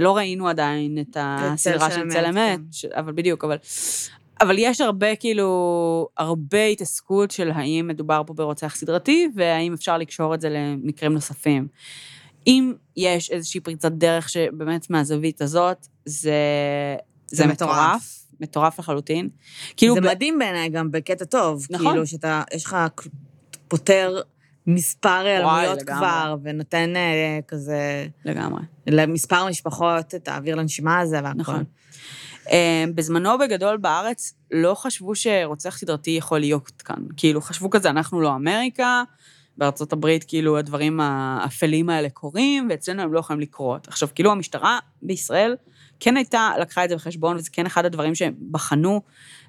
לא 0.00 0.16
ראינו 0.16 0.48
עדיין 0.48 0.98
את 0.98 1.16
הסדרה 1.20 1.90
של 1.90 2.10
צל 2.10 2.24
אמת, 2.24 2.60
כן. 2.82 2.88
אבל 2.94 3.12
בדיוק, 3.12 3.44
אבל 3.44 3.56
אבל 4.40 4.56
יש 4.58 4.80
הרבה, 4.80 5.16
כאילו, 5.16 6.08
הרבה 6.18 6.64
התעסקות 6.64 7.30
של 7.30 7.50
האם 7.50 7.88
מדובר 7.88 8.22
פה 8.26 8.34
ברוצח 8.34 8.74
סדרתי, 8.76 9.28
והאם 9.34 9.72
אפשר 9.72 9.98
לקשור 9.98 10.34
את 10.34 10.40
זה 10.40 10.48
למקרים 10.50 11.12
נוספים. 11.12 11.68
אם 12.46 12.72
יש 12.96 13.30
איזושהי 13.30 13.60
פריצת 13.60 13.92
דרך 13.92 14.28
שבאמת 14.28 14.90
מהזווית 14.90 15.42
הזאת, 15.42 15.86
זה, 16.04 16.30
זה, 17.26 17.36
זה 17.36 17.46
מטורף. 17.46 17.72
מטורף. 17.72 18.26
מטורף 18.40 18.78
לחלוטין. 18.78 19.28
כאילו... 19.76 19.94
זה 19.94 20.00
ב... 20.00 20.06
מדהים 20.06 20.38
בעיניי 20.38 20.68
גם 20.68 20.90
בקטע 20.90 21.24
טוב. 21.24 21.66
נכון. 21.70 21.86
כאילו, 21.86 22.06
שאתה, 22.06 22.42
יש 22.54 22.64
לך 22.64 22.76
פותר 23.72 24.20
מספר 24.66 25.08
העלמויות 25.08 25.82
כבר, 25.82 26.36
ונותן 26.42 26.96
אה, 26.96 27.38
כזה... 27.48 28.06
לגמרי. 28.24 28.62
למספר 28.86 29.48
משפחות 29.48 30.14
את 30.14 30.28
האוויר 30.28 30.54
לנשימה 30.54 31.00
הזה 31.00 31.20
והכל. 31.24 31.36
נכון. 31.36 31.64
אמ, 32.50 32.92
בזמנו 32.94 33.38
בגדול 33.38 33.76
בארץ 33.76 34.34
לא 34.50 34.74
חשבו 34.74 35.14
שרוצח 35.14 35.78
סדרתי 35.78 36.10
יכול 36.10 36.38
להיות 36.38 36.82
כאן. 36.82 37.02
כאילו, 37.16 37.40
חשבו 37.40 37.70
כזה, 37.70 37.90
אנחנו 37.90 38.20
לא 38.20 38.34
אמריקה, 38.34 39.02
בארצות 39.56 39.92
הברית 39.92 40.24
כאילו 40.24 40.58
הדברים 40.58 41.00
האפלים 41.00 41.90
האלה 41.90 42.10
קורים, 42.10 42.66
ואצלנו 42.70 43.02
הם 43.02 43.12
לא 43.12 43.18
יכולים 43.18 43.40
לקרות. 43.40 43.88
עכשיו, 43.88 44.08
כאילו 44.14 44.32
המשטרה 44.32 44.78
בישראל 45.02 45.56
כן 46.04 46.16
הייתה, 46.16 46.50
לקחה 46.60 46.84
את 46.84 46.88
זה 46.88 46.96
בחשבון, 46.96 47.36
וזה 47.36 47.50
כן 47.52 47.66
אחד 47.66 47.84
הדברים 47.84 48.14
שהם 48.14 48.34
בחנו, 48.50 49.00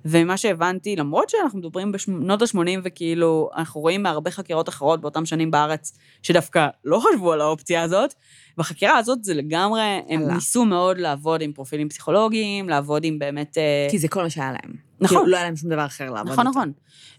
ומה 0.06 0.38
שהבנתי, 0.38 0.96
למרות 0.96 1.30
שאנחנו 1.30 1.60
מדברים 1.60 1.92
בשנות 1.92 2.42
ה-80, 2.42 2.80
וכאילו, 2.84 3.50
אנחנו 3.56 3.82
רואים 3.82 4.04
מהרבה 4.04 4.32
חקירות 4.32 4.70
אחרות 4.70 5.02
באותם 5.02 5.26
שנים 5.26 5.52
בארץ, 5.52 5.98
שדווקא 6.24 6.68
לא 6.86 7.02
חשבו 7.04 7.32
על 7.32 7.42
האופציה 7.42 7.82
הזאת, 7.82 8.14
בחקירה 8.58 8.98
הזאת 8.98 9.24
זה 9.24 9.34
לגמרי, 9.34 9.82
הם 10.10 10.22
עלה. 10.24 10.34
ניסו 10.34 10.66
מאוד 10.66 10.98
לעבוד 10.98 11.42
עם 11.42 11.54
פרופילים 11.54 11.90
פסיכולוגיים, 11.90 12.70
לעבוד 12.70 13.04
עם 13.04 13.20
באמת... 13.20 13.58
אה, 13.58 13.88
כי 13.92 14.00
זה 14.00 14.08
כל 14.08 14.24
מה 14.24 14.30
שהיה 14.30 14.52
להם. 14.52 14.74
נכון. 15.00 15.18
כאילו, 15.18 15.32
לא 15.32 15.38
היה 15.38 15.46
להם 15.46 15.56
שום 15.56 15.70
דבר 15.70 15.86
אחר 15.86 16.10
לעבוד 16.10 16.32
נכון, 16.32 16.48
איתו. 16.48 16.60
נכון, 16.60 16.74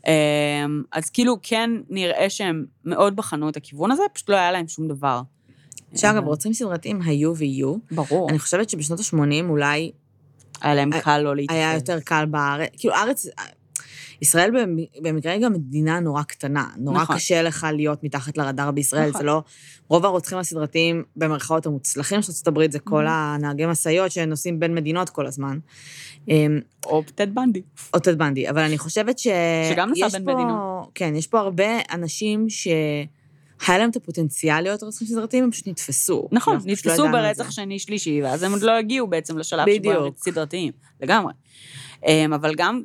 נכון. 0.05 0.82
אז 0.93 1.11
כאילו, 1.11 1.37
כן 1.43 1.70
נראה 1.89 2.30
שהם 2.30 2.64
מאוד 2.85 3.16
בחנו 3.16 3.49
את 3.49 3.57
הכיוון 3.57 3.91
הזה, 3.91 4.03
פשוט 4.12 4.28
לא 4.28 4.37
היה 4.37 4.53
להם 4.53 4.68
שום 4.68 4.89
דבר. 4.89 5.20
שאגב, 5.95 6.23
אה, 6.23 6.29
רוצים 6.29 6.53
סדרתיים 6.53 7.03
היו 7.03 7.37
ויהיו. 7.37 7.77
ברור. 7.91 8.31
אני 8.31 8.39
חושבת 8.39 8.71
שבשנות 8.71 9.01
ה-80 9.01 9.49
אולי... 9.49 9.93
היה 10.63 10.75
להם 10.75 10.91
קל 11.01 11.19
לא 11.19 11.37
להתייחס. 11.37 11.55
היה 11.55 11.75
יותר 11.75 12.01
קל 12.01 12.25
בארץ. 12.27 12.69
כאילו, 12.77 12.95
ארץ... 12.95 13.27
ישראל 14.23 14.51
במקרה 15.03 15.33
היא 15.33 15.43
גם 15.43 15.53
מדינה 15.53 16.01
נורא 16.01 16.23
קטנה. 16.23 16.67
נורא 16.77 17.03
נכון. 17.03 17.17
קשה 17.17 17.43
לך 17.43 17.67
להיות 17.73 18.05
מתחת 18.05 18.39
לרדאר 18.39 18.71
בישראל. 18.71 19.09
נכון. 19.09 19.21
זה 19.21 19.27
לא... 19.27 19.43
רוב 19.89 20.05
הרוצחים 20.05 20.39
הסדרתיים, 20.39 21.05
במרכאות 21.17 21.67
המוצלחים 21.67 22.23
של 22.23 22.33
הברית, 22.47 22.73
זה 22.73 22.79
כל 22.79 23.07
mm-hmm. 23.07 23.11
הנהגי 23.11 23.67
משאיות 23.67 24.13
שנוסעים 24.13 24.61
בין 24.61 24.75
מדינות 24.75 25.11
כל 25.11 25.27
הזמן. 25.27 25.59
אמ, 26.29 26.61
או 26.87 27.03
טד 27.15 27.35
בנדי. 27.35 27.63
או 27.95 27.99
טד 27.99 28.19
בנדי. 28.19 28.51
אבל 28.51 28.63
אני 28.63 28.79
חושבת 28.79 29.19
ש... 29.19 29.29
שגם 29.73 29.91
נסע 29.91 30.09
בין 30.09 30.23
מדינות. 30.23 30.91
כן, 30.95 31.17
יש 31.17 31.27
פה 31.27 31.39
הרבה 31.39 31.67
אנשים 31.93 32.49
ש... 32.49 32.69
היה 33.67 33.79
להם 33.79 33.91
את 33.91 33.97
הפוטנציאל 33.97 34.61
להיות 34.61 34.83
רוצחים 34.83 35.09
סדרתיים, 35.09 35.45
הם 35.45 35.51
פשוט 35.51 35.69
נתפסו. 35.69 36.29
נכון, 36.33 36.59
נתפסו 36.65 37.05
לא 37.05 37.13
ברצח 37.13 37.51
שני, 37.51 37.79
שלישי, 37.79 38.23
ואז 38.23 38.43
הם 38.43 38.53
עוד 38.53 38.63
לא 38.63 38.73
הגיעו 38.73 39.07
בעצם 39.07 39.39
לשלב 39.39 39.67
שבו 39.75 39.91
הם 39.91 40.13
סדרתיים, 40.17 40.73
לגמרי. 41.01 41.33
אמ, 42.07 42.33
אבל 42.33 42.55
גם, 42.55 42.83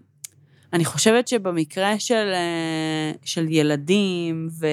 אני 0.74 0.86
חושבת 0.86 1.28
שבמקרה 1.28 2.00
של, 2.00 2.32
אה, 2.34 3.12
של 3.24 3.48
יילדים, 3.50 4.50
ו... 4.60 4.68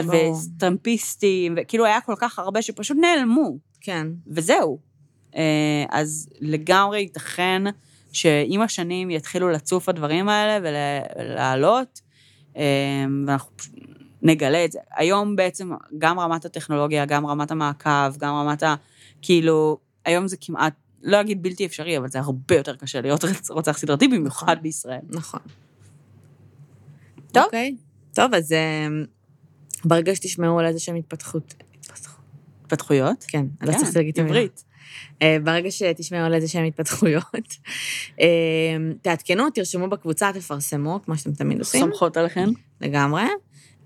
וסטרמפיסטים, 0.00 1.54
וכאילו 1.56 1.84
היה 1.84 2.00
כל 2.00 2.14
כך 2.18 2.38
הרבה 2.38 2.62
שפשוט 2.62 2.96
נעלמו. 3.00 3.56
כן. 3.80 4.06
וזהו. 4.26 4.78
אה, 5.36 5.84
אז 5.90 6.28
לגמרי 6.40 7.00
ייתכן 7.00 7.62
שעם 8.12 8.62
השנים 8.62 9.10
יתחילו 9.10 9.50
לצוף 9.50 9.88
הדברים 9.88 10.28
האלה 10.28 10.68
ולעלות, 11.16 12.00
אה, 12.56 12.62
ואנחנו 13.26 13.52
נגלה 14.22 14.64
את 14.64 14.72
זה. 14.72 14.78
היום 14.96 15.36
בעצם 15.36 15.70
גם 15.98 16.20
רמת 16.20 16.44
הטכנולוגיה, 16.44 17.04
גם 17.04 17.26
רמת 17.26 17.50
המעקב, 17.50 18.16
גם 18.18 18.34
רמת 18.34 18.62
ה... 18.62 18.74
כאילו, 19.22 19.78
היום 20.04 20.28
זה 20.28 20.36
כמעט, 20.40 20.74
לא 21.02 21.20
אגיד 21.20 21.42
בלתי 21.42 21.66
אפשרי, 21.66 21.98
אבל 21.98 22.08
זה 22.08 22.18
הרבה 22.18 22.56
יותר 22.56 22.76
קשה 22.76 23.00
להיות 23.00 23.24
רוצח 23.50 23.78
סדרתי, 23.78 24.08
במיוחד 24.08 24.46
נכון. 24.46 24.62
בישראל. 24.62 25.00
נכון. 25.08 25.40
טוב. 27.32 27.42
Okay. 27.42 27.46
אוקיי. 27.46 27.76
טוב, 28.14 28.34
אז 28.34 28.52
uh, 28.52 29.08
ברגע 29.84 30.14
שתשמעו 30.14 30.58
על 30.58 30.66
איזה 30.66 30.78
שהם 30.78 30.94
התפתחות... 30.96 31.54
התפתחויות? 32.62 33.24
כן, 33.28 33.46
אני 33.60 33.70
לא 33.70 33.76
צריכה 33.78 33.98
להגיד 33.98 34.12
את 34.12 34.18
המילה. 34.18 34.38
עברית. 34.38 34.64
אה, 35.22 35.36
ברגע 35.44 35.70
שתשמעו 35.70 36.24
על 36.24 36.34
איזה 36.34 36.48
שהם 36.48 36.64
התפתחויות, 36.64 37.56
uh, 38.08 38.22
תעדכנו, 39.02 39.50
תרשמו 39.50 39.88
בקבוצה, 39.88 40.30
תפרסמו, 40.34 41.00
כמו 41.04 41.16
שאתם 41.16 41.32
תמיד 41.32 41.58
עושים. 41.58 41.80
סומכות 41.80 42.16
עליכם. 42.16 42.48
לגמרי. 42.80 43.22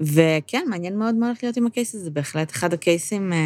וכן, 0.00 0.66
מעניין 0.68 0.98
מאוד 0.98 1.14
מה 1.14 1.26
הולך 1.26 1.38
להיות 1.42 1.56
עם 1.56 1.66
הקייס 1.66 1.94
הזה, 1.94 2.10
בהחלט 2.10 2.50
אחד 2.50 2.72
הקייסים... 2.72 3.32
אה, 3.32 3.38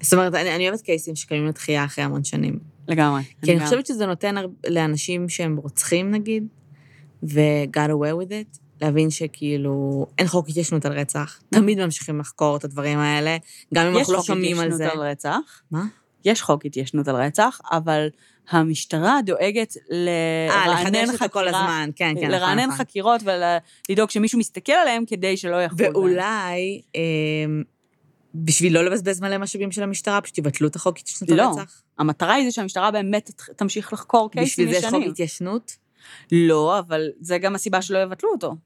זאת 0.00 0.12
אומרת, 0.12 0.34
אני, 0.34 0.54
אני 0.54 0.68
אוהבת 0.68 0.80
קייסים 0.80 1.16
שקיימים 1.16 1.48
לתחייה 1.48 1.84
אחרי 1.84 2.04
המון 2.04 2.24
שנים. 2.24 2.58
לגמרי. 2.88 3.22
כי 3.22 3.50
אני, 3.50 3.58
אני 3.58 3.64
חושבת 3.64 3.86
שזה 3.86 4.06
נותן 4.06 4.34
לאנשים 4.68 5.28
שהם 5.28 5.56
רוצחים, 5.56 6.10
נגיד, 6.10 6.46
ו-got 7.22 7.90
away 7.90 8.24
with 8.24 8.30
it, 8.30 8.58
להבין 8.80 9.10
שכאילו 9.10 10.06
אין 10.18 10.26
חוק 10.26 10.48
התיישנות 10.48 10.86
על 10.86 10.92
רצח, 10.92 11.40
תמיד 11.54 11.84
ממשיכים 11.84 12.20
לחקור 12.20 12.56
את 12.56 12.64
הדברים 12.64 12.98
האלה, 12.98 13.36
גם 13.74 13.86
אם 13.86 13.98
אנחנו 13.98 14.14
לא 14.14 14.22
שומעים 14.22 14.58
על 14.58 14.72
זה. 14.72 14.84
יש 14.84 14.92
חוק 14.92 14.94
התיישנות 14.94 15.02
על 15.02 15.10
רצח. 15.10 15.62
מה? 15.70 15.84
יש 16.24 16.42
חוק 16.42 16.66
התיישנות 16.66 17.08
על 17.08 17.16
רצח, 17.16 17.60
אבל 17.72 18.08
המשטרה 18.50 19.18
דואגת 19.26 19.76
לרענן 19.90 21.16
חקירה. 21.16 21.84
כן, 21.96 22.14
כן, 22.20 22.30
לרענן 22.30 22.58
נכון, 22.58 22.74
נכון. 22.74 22.76
חקירות 22.76 23.20
ולדאוג 23.88 24.10
שמישהו 24.10 24.38
מסתכל 24.38 24.72
עליהם 24.72 25.04
כדי 25.06 25.36
שלא 25.36 25.62
יחול. 25.62 25.78
ואולי, 25.78 26.82
אה, 26.96 27.00
בשביל 28.34 28.74
לא 28.74 28.84
לבזבז 28.84 29.20
מלא 29.20 29.38
משאבים 29.38 29.72
של 29.72 29.82
המשטרה, 29.82 30.20
פשוט 30.20 30.38
יבטלו 30.38 30.68
את 30.68 30.76
החוק 30.76 30.98
התיישנות 30.98 31.30
לא. 31.30 31.42
הרצח? 31.42 31.60
לא, 31.60 32.02
המטרה 32.02 32.34
היא 32.34 32.44
זה 32.44 32.52
שהמשטרה 32.52 32.90
באמת 32.90 33.30
תמשיך 33.56 33.92
לחקור 33.92 34.30
קייסים 34.30 34.68
ישנים. 34.68 34.68
בשביל 34.68 34.90
זה 34.90 34.96
יש 34.96 35.02
חוק 35.02 35.12
התיישנות? 35.12 35.76
לא, 36.32 36.78
אבל 36.78 37.08
זה 37.20 37.38
גם 37.38 37.54
הסיבה 37.54 37.82
שלא 37.82 37.98
יבטלו 37.98 38.30
אותו. 38.32 38.56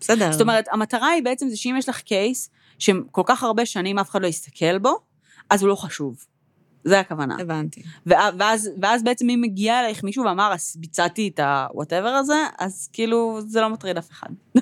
בסדר. 0.00 0.32
זאת 0.32 0.40
אומרת, 0.40 0.68
המטרה 0.72 1.08
היא 1.08 1.22
בעצם 1.22 1.48
זה 1.48 1.56
שאם 1.56 1.74
יש 1.78 1.88
לך 1.88 2.00
קייס 2.00 2.50
שכל 2.78 3.22
כך 3.26 3.42
הרבה 3.42 3.66
שנים 3.66 3.98
אף 3.98 4.10
אחד 4.10 4.22
לא 4.22 4.26
יסתכל 4.26 4.78
בו, 4.78 4.98
אז 5.50 5.62
הוא 5.62 5.68
לא 5.68 5.74
חשוב. 5.74 6.24
זה 6.84 7.00
הכוונה. 7.00 7.36
הבנתי. 7.40 7.82
ואז, 8.06 8.70
ואז 8.82 9.02
בעצם 9.02 9.30
אם 9.30 9.40
מגיע 9.42 9.80
אלייך 9.80 10.04
מישהו 10.04 10.24
ואמר, 10.24 10.52
אז 10.52 10.76
ביצעתי 10.78 11.30
את 11.34 11.38
ה-whatever 11.38 12.08
הזה, 12.08 12.46
אז 12.58 12.88
כאילו, 12.92 13.40
זה 13.46 13.60
לא 13.60 13.70
מטריד 13.70 13.98
אף 13.98 14.10
אחד. 14.10 14.28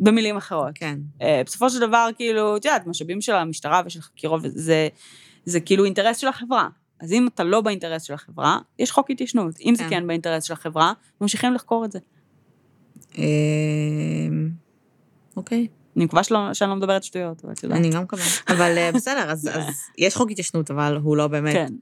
במילים 0.00 0.36
אחרות. 0.36 0.70
כן. 0.74 0.98
Uh, 1.20 1.24
בסופו 1.46 1.70
של 1.70 1.80
דבר, 1.80 2.08
כאילו, 2.16 2.56
את 2.56 2.64
יודעת, 2.64 2.86
משאבים 2.86 3.20
של 3.20 3.34
המשטרה 3.34 3.82
ושל 3.86 4.00
חקירות, 4.00 4.40
זה, 4.44 4.88
זה 5.44 5.60
כאילו 5.60 5.84
אינטרס 5.84 6.16
של 6.16 6.28
החברה. 6.28 6.68
אז 7.00 7.12
אם 7.12 7.26
אתה 7.26 7.44
לא 7.44 7.60
באינטרס 7.60 8.02
של 8.02 8.14
החברה, 8.14 8.58
יש 8.78 8.90
חוק 8.90 9.10
התיישנות. 9.10 9.60
אם 9.60 9.74
כן. 9.78 9.84
זה 9.84 9.90
כן 9.90 10.06
באינטרס 10.06 10.44
של 10.44 10.52
החברה, 10.52 10.92
ממשיכים 11.20 11.54
לחקור 11.54 11.84
את 11.84 11.92
זה. 11.92 11.98
אמ, 13.18 14.50
אוקיי. 15.36 15.66
אני 15.98 16.04
מקווה 16.04 16.24
שלא, 16.24 16.54
שאני 16.54 16.70
לא 16.70 16.76
מדברת 16.76 17.02
שטויות, 17.04 17.44
אבל 17.44 17.52
את 17.52 17.62
יודעת. 17.62 17.78
אני 17.78 17.90
גם 17.90 18.02
מקווה. 18.02 18.24
אבל 18.48 18.78
אה, 18.78 18.92
בסדר, 18.92 19.30
אז, 19.30 19.48
אז 19.54 19.74
יש 19.98 20.16
חוק 20.16 20.30
התיישנות, 20.30 20.70
אבל 20.70 20.98
הוא 21.02 21.16
לא 21.16 21.26
באמת 21.26 21.52
כן. 21.52 21.72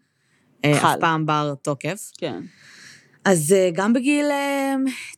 אה, 0.64 0.94
אף 0.94 1.00
פעם 1.00 1.26
בר 1.26 1.54
תוקף. 1.62 2.10
כן. 2.18 2.42
אז 3.24 3.52
אה, 3.52 3.70
גם 3.72 3.92
בגיל 3.92 4.26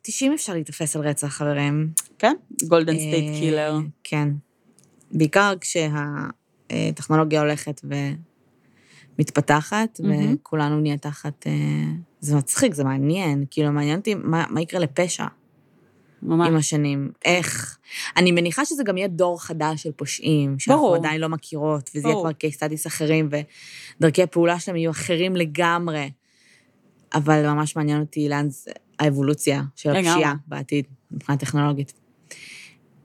90 0.03 0.33
אפשר 0.33 0.53
להיתפס 0.53 0.97
על 0.97 1.03
רצח, 1.03 1.29
חברים. 1.29 1.91
כן, 2.19 2.35
Golden 2.69 2.95
State 2.95 3.35
Killer. 3.41 3.79
כן. 4.05 4.29
בעיקר 5.11 5.53
כשהטכנולוגיה 5.61 7.41
הולכת 7.41 7.81
מתפתחת, 9.19 10.01
mm-hmm. 10.01 10.35
וכולנו 10.43 10.81
נהיה 10.81 10.97
תחת... 10.97 11.47
זה 12.21 12.37
מצחיק, 12.37 12.75
זה 12.75 12.85
מעניין. 12.85 13.45
כאילו, 13.51 13.73
מעניין 13.73 13.99
אותי 13.99 14.15
מה, 14.15 14.45
מה 14.51 14.61
יקרה 14.61 14.81
לפשע. 14.81 15.27
ממש. 16.23 16.49
עם 16.49 16.57
השנים. 16.57 17.11
איך? 17.25 17.79
אני 18.17 18.33
מניחה 18.33 18.65
שזה 18.65 18.85
גם 18.85 18.97
יהיה 18.97 19.09
דור 19.09 19.43
חדש 19.43 19.83
של 19.83 19.93
פושעים, 19.93 20.59
שאנחנו 20.59 20.83
ברור. 20.83 20.97
עדיין 20.97 21.21
לא 21.21 21.29
מכירות, 21.29 21.91
וזה 21.95 22.09
ברור. 22.09 22.27
יהיה 22.43 22.53
כבר 22.53 22.67
studies 22.67 22.87
אחרים, 22.87 23.29
ודרכי 24.01 24.23
הפעולה 24.23 24.61
שלהם 24.61 24.77
יהיו 24.77 24.91
אחרים 24.91 25.37
לגמרי. 25.37 26.11
אבל 27.15 27.47
ממש 27.47 27.77
מעניין 27.77 28.01
אותי 28.01 28.29
לאן 28.29 28.51
זה, 28.51 28.71
האבולוציה 28.99 29.63
של 29.77 29.91
הפשיעה 29.91 30.35
בעתיד, 30.47 30.85
מבחינה 31.11 31.39
טכנולוגית. 31.39 31.93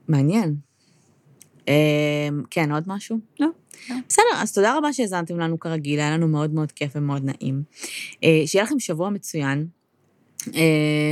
מעניין. 0.07 0.55
אמ, 1.67 1.73
כן, 2.49 2.71
עוד 2.71 2.83
משהו? 2.87 3.17
לא. 3.39 3.47
בסדר, 4.09 4.23
אז 4.35 4.53
תודה 4.53 4.77
רבה 4.77 4.93
שהאזנתם 4.93 5.39
לנו 5.39 5.59
כרגיל, 5.59 5.99
היה 5.99 6.11
לנו 6.11 6.27
מאוד 6.27 6.53
מאוד 6.53 6.71
כיף 6.71 6.91
ומאוד 6.95 7.23
נעים. 7.25 7.63
אה, 8.23 8.43
שיהיה 8.45 8.63
לכם 8.63 8.79
שבוע 8.79 9.09
מצוין, 9.09 9.67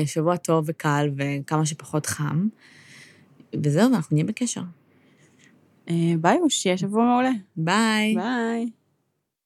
שבוע 0.06 0.38
טוב 0.38 0.66
וקל 0.68 1.10
וכמה 1.18 1.66
שפחות 1.66 2.06
חם, 2.06 2.48
וזהו, 3.64 3.92
ואנחנו 3.92 4.14
נהיה 4.16 4.26
בקשר. 4.26 4.62
אה, 5.90 6.14
ביי, 6.22 6.38
שיהיה 6.50 6.78
שבוע 6.78 7.06
מעולה. 7.06 7.32
ביי. 7.56 8.16
ביי. 8.16 8.81